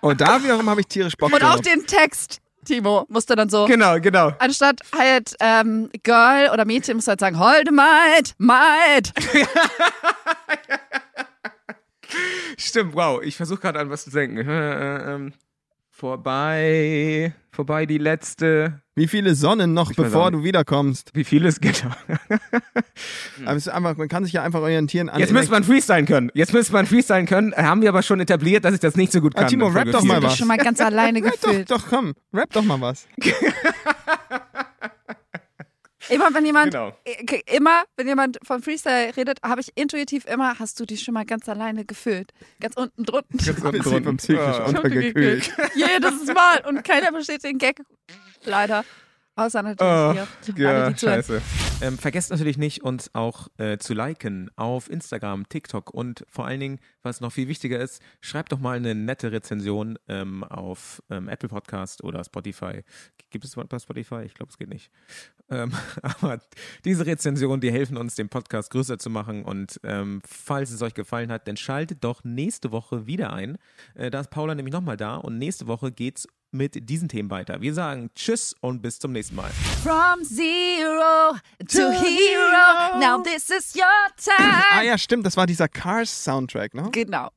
Oh, 0.00 0.12
da 0.12 0.42
wiederum 0.42 0.68
habe 0.70 0.80
ich 0.80 0.86
tierisch 0.86 1.16
Bock 1.16 1.32
Und 1.32 1.42
auch 1.42 1.58
den 1.58 1.84
Text, 1.86 2.38
Timo, 2.64 3.04
musst 3.08 3.28
du 3.30 3.34
dann 3.34 3.48
so. 3.48 3.64
Genau, 3.66 3.98
genau. 3.98 4.32
Anstatt 4.38 4.80
halt 4.96 5.34
ähm, 5.40 5.90
Girl 6.04 6.50
oder 6.52 6.64
Mädchen 6.64 6.96
musst 6.96 7.08
du 7.08 7.10
halt 7.10 7.20
sagen, 7.20 7.38
Holde 7.38 7.72
Maid, 7.72 8.34
Maid. 8.38 9.12
Stimmt, 12.56 12.94
wow. 12.94 13.20
Ich 13.22 13.36
versuche 13.36 13.60
gerade 13.60 13.78
an 13.78 13.90
was 13.90 14.04
zu 14.04 14.10
denken. 14.10 14.38
Äh, 14.48 15.14
ähm, 15.14 15.32
vorbei, 15.90 17.32
vorbei 17.50 17.86
die 17.86 17.98
letzte. 17.98 18.80
Wie 18.94 19.06
viele 19.06 19.34
Sonnen 19.36 19.74
noch, 19.74 19.90
auch 19.90 19.94
bevor 19.94 20.30
du 20.32 20.42
wiederkommst? 20.42 21.10
Wie 21.14 21.22
viel 21.24 21.44
ist 21.44 21.60
genau? 21.62 21.94
Aber 23.44 23.56
es 23.56 23.66
ist 23.66 23.72
einfach, 23.72 23.96
man 23.96 24.08
kann 24.08 24.24
sich 24.24 24.32
ja 24.32 24.42
einfach 24.42 24.60
orientieren 24.60 25.08
an 25.08 25.20
Jetzt 25.20 25.32
müsste 25.32 25.52
man 25.52 25.62
freestylen 25.64 26.06
können. 26.06 26.30
Jetzt 26.34 26.52
müsste 26.52 26.72
man 26.72 26.86
freestylen 26.86 27.26
können. 27.26 27.52
Äh, 27.52 27.62
Haben 27.62 27.82
wir 27.82 27.90
aber 27.90 28.02
schon 28.02 28.18
etabliert, 28.20 28.64
dass 28.64 28.74
ich 28.74 28.80
das 28.80 28.96
nicht 28.96 29.12
so 29.12 29.20
gut 29.20 29.34
Ah, 29.36 29.40
kann. 29.42 29.48
Timo, 29.50 29.68
in 29.68 29.72
rap 29.76 29.90
doch 29.92 30.02
mal 30.02 30.14
Ich 30.14 30.20
bin 30.20 30.28
was. 30.30 30.36
schon 30.38 30.48
mal 30.48 30.56
ganz 30.58 30.80
alleine 30.80 31.22
Rap 31.22 31.34
doch, 31.40 31.48
gefühlt. 31.48 31.70
doch, 31.70 31.86
komm, 31.88 32.14
rap 32.32 32.50
doch 32.52 32.64
mal 32.64 32.80
was. 32.80 33.06
Immer 36.08 36.32
wenn 36.34 36.44
jemand, 36.46 36.72
Genau. 36.72 36.96
äh, 37.04 37.40
immer 37.54 37.84
wenn 37.96 38.06
jemand 38.08 38.38
von 38.42 38.62
Freestyle 38.62 39.16
redet, 39.16 39.40
habe 39.42 39.60
ich 39.60 39.72
intuitiv 39.76 40.24
immer, 40.26 40.58
hast 40.58 40.78
du 40.80 40.84
dich 40.86 41.02
schon 41.02 41.14
mal 41.14 41.24
ganz 41.24 41.48
alleine 41.48 41.84
gefühlt? 41.84 42.32
Ganz 42.60 42.76
unten 42.76 43.04
drunter. 43.04 43.26
Bisschen 43.72 44.04
vom 44.04 44.16
psychisch 44.16 44.38
Ah. 44.40 44.66
untergekühlt. 44.66 45.52
Jedes 45.74 46.26
Mal. 46.34 46.64
Und 46.66 46.84
keiner 46.84 47.08
versteht 47.12 47.44
den 47.44 47.58
Gag. 47.58 47.80
Leider. 48.44 48.84
Außer 49.38 49.62
natürlich 49.62 49.92
Oh, 49.92 50.12
hier. 50.12 50.26
Ja, 50.56 50.96
scheiße. 50.96 51.40
Ähm, 51.80 51.96
vergesst 51.96 52.32
natürlich 52.32 52.58
nicht, 52.58 52.82
uns 52.82 53.14
auch 53.14 53.46
äh, 53.58 53.78
zu 53.78 53.94
liken 53.94 54.50
auf 54.56 54.90
Instagram, 54.90 55.48
TikTok 55.48 55.94
und 55.94 56.24
vor 56.28 56.46
allen 56.46 56.58
Dingen, 56.58 56.80
was 57.02 57.20
noch 57.20 57.30
viel 57.30 57.46
wichtiger 57.46 57.78
ist, 57.78 58.02
schreibt 58.20 58.50
doch 58.50 58.58
mal 58.58 58.76
eine 58.76 58.96
nette 58.96 59.30
Rezension 59.30 59.96
ähm, 60.08 60.42
auf 60.42 61.00
ähm, 61.08 61.28
Apple 61.28 61.48
Podcast 61.48 62.02
oder 62.02 62.24
Spotify. 62.24 62.82
Gibt 63.30 63.44
es 63.44 63.54
bei 63.54 63.78
Spotify? 63.78 64.22
Ich 64.24 64.34
glaube, 64.34 64.50
es 64.50 64.58
geht 64.58 64.70
nicht. 64.70 64.90
Ähm, 65.50 65.72
aber 66.02 66.40
diese 66.84 67.06
Rezensionen, 67.06 67.60
die 67.60 67.70
helfen 67.70 67.96
uns, 67.96 68.16
den 68.16 68.28
Podcast 68.28 68.70
größer 68.70 68.98
zu 68.98 69.08
machen. 69.08 69.44
Und 69.44 69.78
ähm, 69.84 70.20
falls 70.26 70.70
es 70.70 70.82
euch 70.82 70.94
gefallen 70.94 71.30
hat, 71.30 71.46
dann 71.46 71.56
schaltet 71.56 72.02
doch 72.02 72.24
nächste 72.24 72.72
Woche 72.72 73.06
wieder 73.06 73.32
ein. 73.32 73.56
Äh, 73.94 74.10
da 74.10 74.18
ist 74.20 74.30
Paula 74.30 74.56
nämlich 74.56 74.72
nochmal 74.72 74.96
da 74.96 75.14
und 75.14 75.38
nächste 75.38 75.68
Woche 75.68 75.92
geht's 75.92 76.26
mit 76.50 76.88
diesen 76.88 77.08
Themen 77.08 77.30
weiter. 77.30 77.60
Wir 77.60 77.74
sagen 77.74 78.10
Tschüss 78.14 78.54
und 78.60 78.80
bis 78.82 78.98
zum 78.98 79.12
nächsten 79.12 79.36
Mal. 79.36 79.50
From 79.82 80.24
zero 80.24 81.36
to 81.68 81.90
hero. 81.92 82.98
Now 82.98 83.22
this 83.22 83.50
is 83.50 83.74
your 83.74 83.84
Ah 84.38 84.76
time. 84.76 84.86
ja, 84.86 84.98
stimmt, 84.98 85.26
das 85.26 85.36
war 85.36 85.46
dieser 85.46 85.68
Cars-Soundtrack, 85.68 86.74
ne? 86.74 86.88
Genau. 86.92 87.30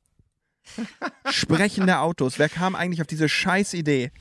Sprechende 1.29 1.99
Autos. 1.99 2.39
Wer 2.39 2.49
kam 2.49 2.75
eigentlich 2.75 3.01
auf 3.01 3.07
diese 3.07 3.27
scheiß 3.27 3.73
Idee? 3.73 4.11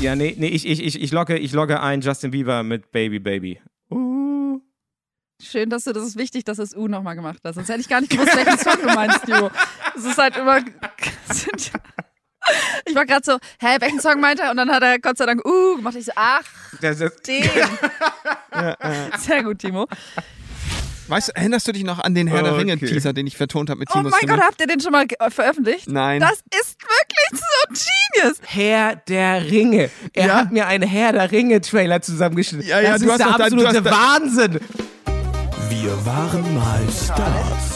Ja, 0.00 0.16
nee, 0.16 0.34
nee, 0.38 0.48
ich, 0.48 0.66
ich, 0.66 0.82
ich, 0.82 1.00
ich, 1.00 1.12
logge, 1.12 1.36
ich 1.36 1.52
logge 1.52 1.80
ein 1.80 2.00
Justin 2.00 2.30
Bieber 2.30 2.62
mit 2.62 2.90
Baby 2.90 3.18
Baby. 3.18 3.60
Uh. 3.90 4.60
Schön, 5.42 5.70
dass 5.70 5.84
du, 5.84 5.92
das 5.92 6.04
ist 6.04 6.16
wichtig, 6.16 6.44
dass 6.44 6.56
du 6.56 6.62
das 6.62 6.74
U 6.74 6.86
nochmal 6.86 7.16
gemacht 7.16 7.40
hast. 7.44 7.54
Sonst 7.54 7.68
hätte 7.68 7.80
ich 7.80 7.88
gar 7.88 8.00
nicht 8.00 8.12
gewusst, 8.12 8.34
welchen 8.36 8.58
Song 8.58 8.76
du 8.82 8.94
meinst, 8.94 9.26
Jo. 9.26 9.50
Es 9.96 10.04
ist 10.04 10.18
halt 10.18 10.36
immer. 10.36 10.60
Ich 12.86 12.94
war 12.94 13.04
gerade 13.06 13.22
so, 13.24 13.38
hä, 13.60 13.76
welchen 13.80 14.00
Song 14.00 14.20
meint 14.20 14.40
er? 14.40 14.50
Und 14.50 14.56
dann 14.56 14.70
hat 14.70 14.82
er 14.82 14.98
Gott 14.98 15.18
sei 15.18 15.26
Dank 15.26 15.44
U 15.46 15.76
gemacht. 15.76 15.94
Ich 15.96 16.06
so, 16.06 16.12
ach, 16.16 16.42
Das 16.80 17.00
ist, 17.00 17.26
den. 17.26 17.44
Sehr 19.18 19.42
gut, 19.44 19.58
Timo. 19.58 19.86
Weißt 21.08 21.28
du, 21.28 21.32
erinnerst 21.36 21.66
du 21.66 21.72
dich 21.72 21.82
noch 21.82 21.98
an 21.98 22.14
den 22.14 22.28
Herr 22.28 22.42
der. 22.44 22.56
Ringe-Teaser, 22.56 23.12
den 23.12 23.26
ich 23.26 23.36
vertont 23.36 23.68
habe 23.68 23.80
mit 23.80 23.88
Oh 23.90 23.94
Timos 23.94 24.12
mein 24.12 24.18
Stimme? 24.20 24.36
Gott, 24.36 24.44
habt 24.46 24.60
ihr 24.60 24.66
den 24.68 24.80
schon 24.80 24.92
mal 24.92 25.04
äh, 25.18 25.30
veröffentlicht? 25.30 25.88
Nein. 25.88 26.20
Das 26.20 26.34
ist 26.60 26.76
wirklich 26.82 27.40
so 27.40 27.84
genius. 28.20 28.38
Herr 28.46 28.94
der 28.96 29.42
Ringe. 29.50 29.90
Er 30.12 30.26
Ja. 30.26 30.34
hat 30.36 30.52
mir 30.52 30.66
einen 30.68 30.88
Herr 30.88 31.12
der 31.12 31.30
Ringe-Trailer 31.32 32.00
zusammengeschnitten. 32.00 32.66
Ja, 32.68 32.80
ja, 32.80 32.92
das 32.92 33.00
du 33.00 33.06
ist 33.06 33.12
hast 33.12 33.18
der 33.18 33.28
absolute 33.44 33.66
hast 33.66 33.86
da- 33.86 33.90
Wahnsinn. 33.90 34.60
Wir 35.68 36.06
waren 36.06 36.54
mal 36.54 36.80
Stars. 36.92 37.69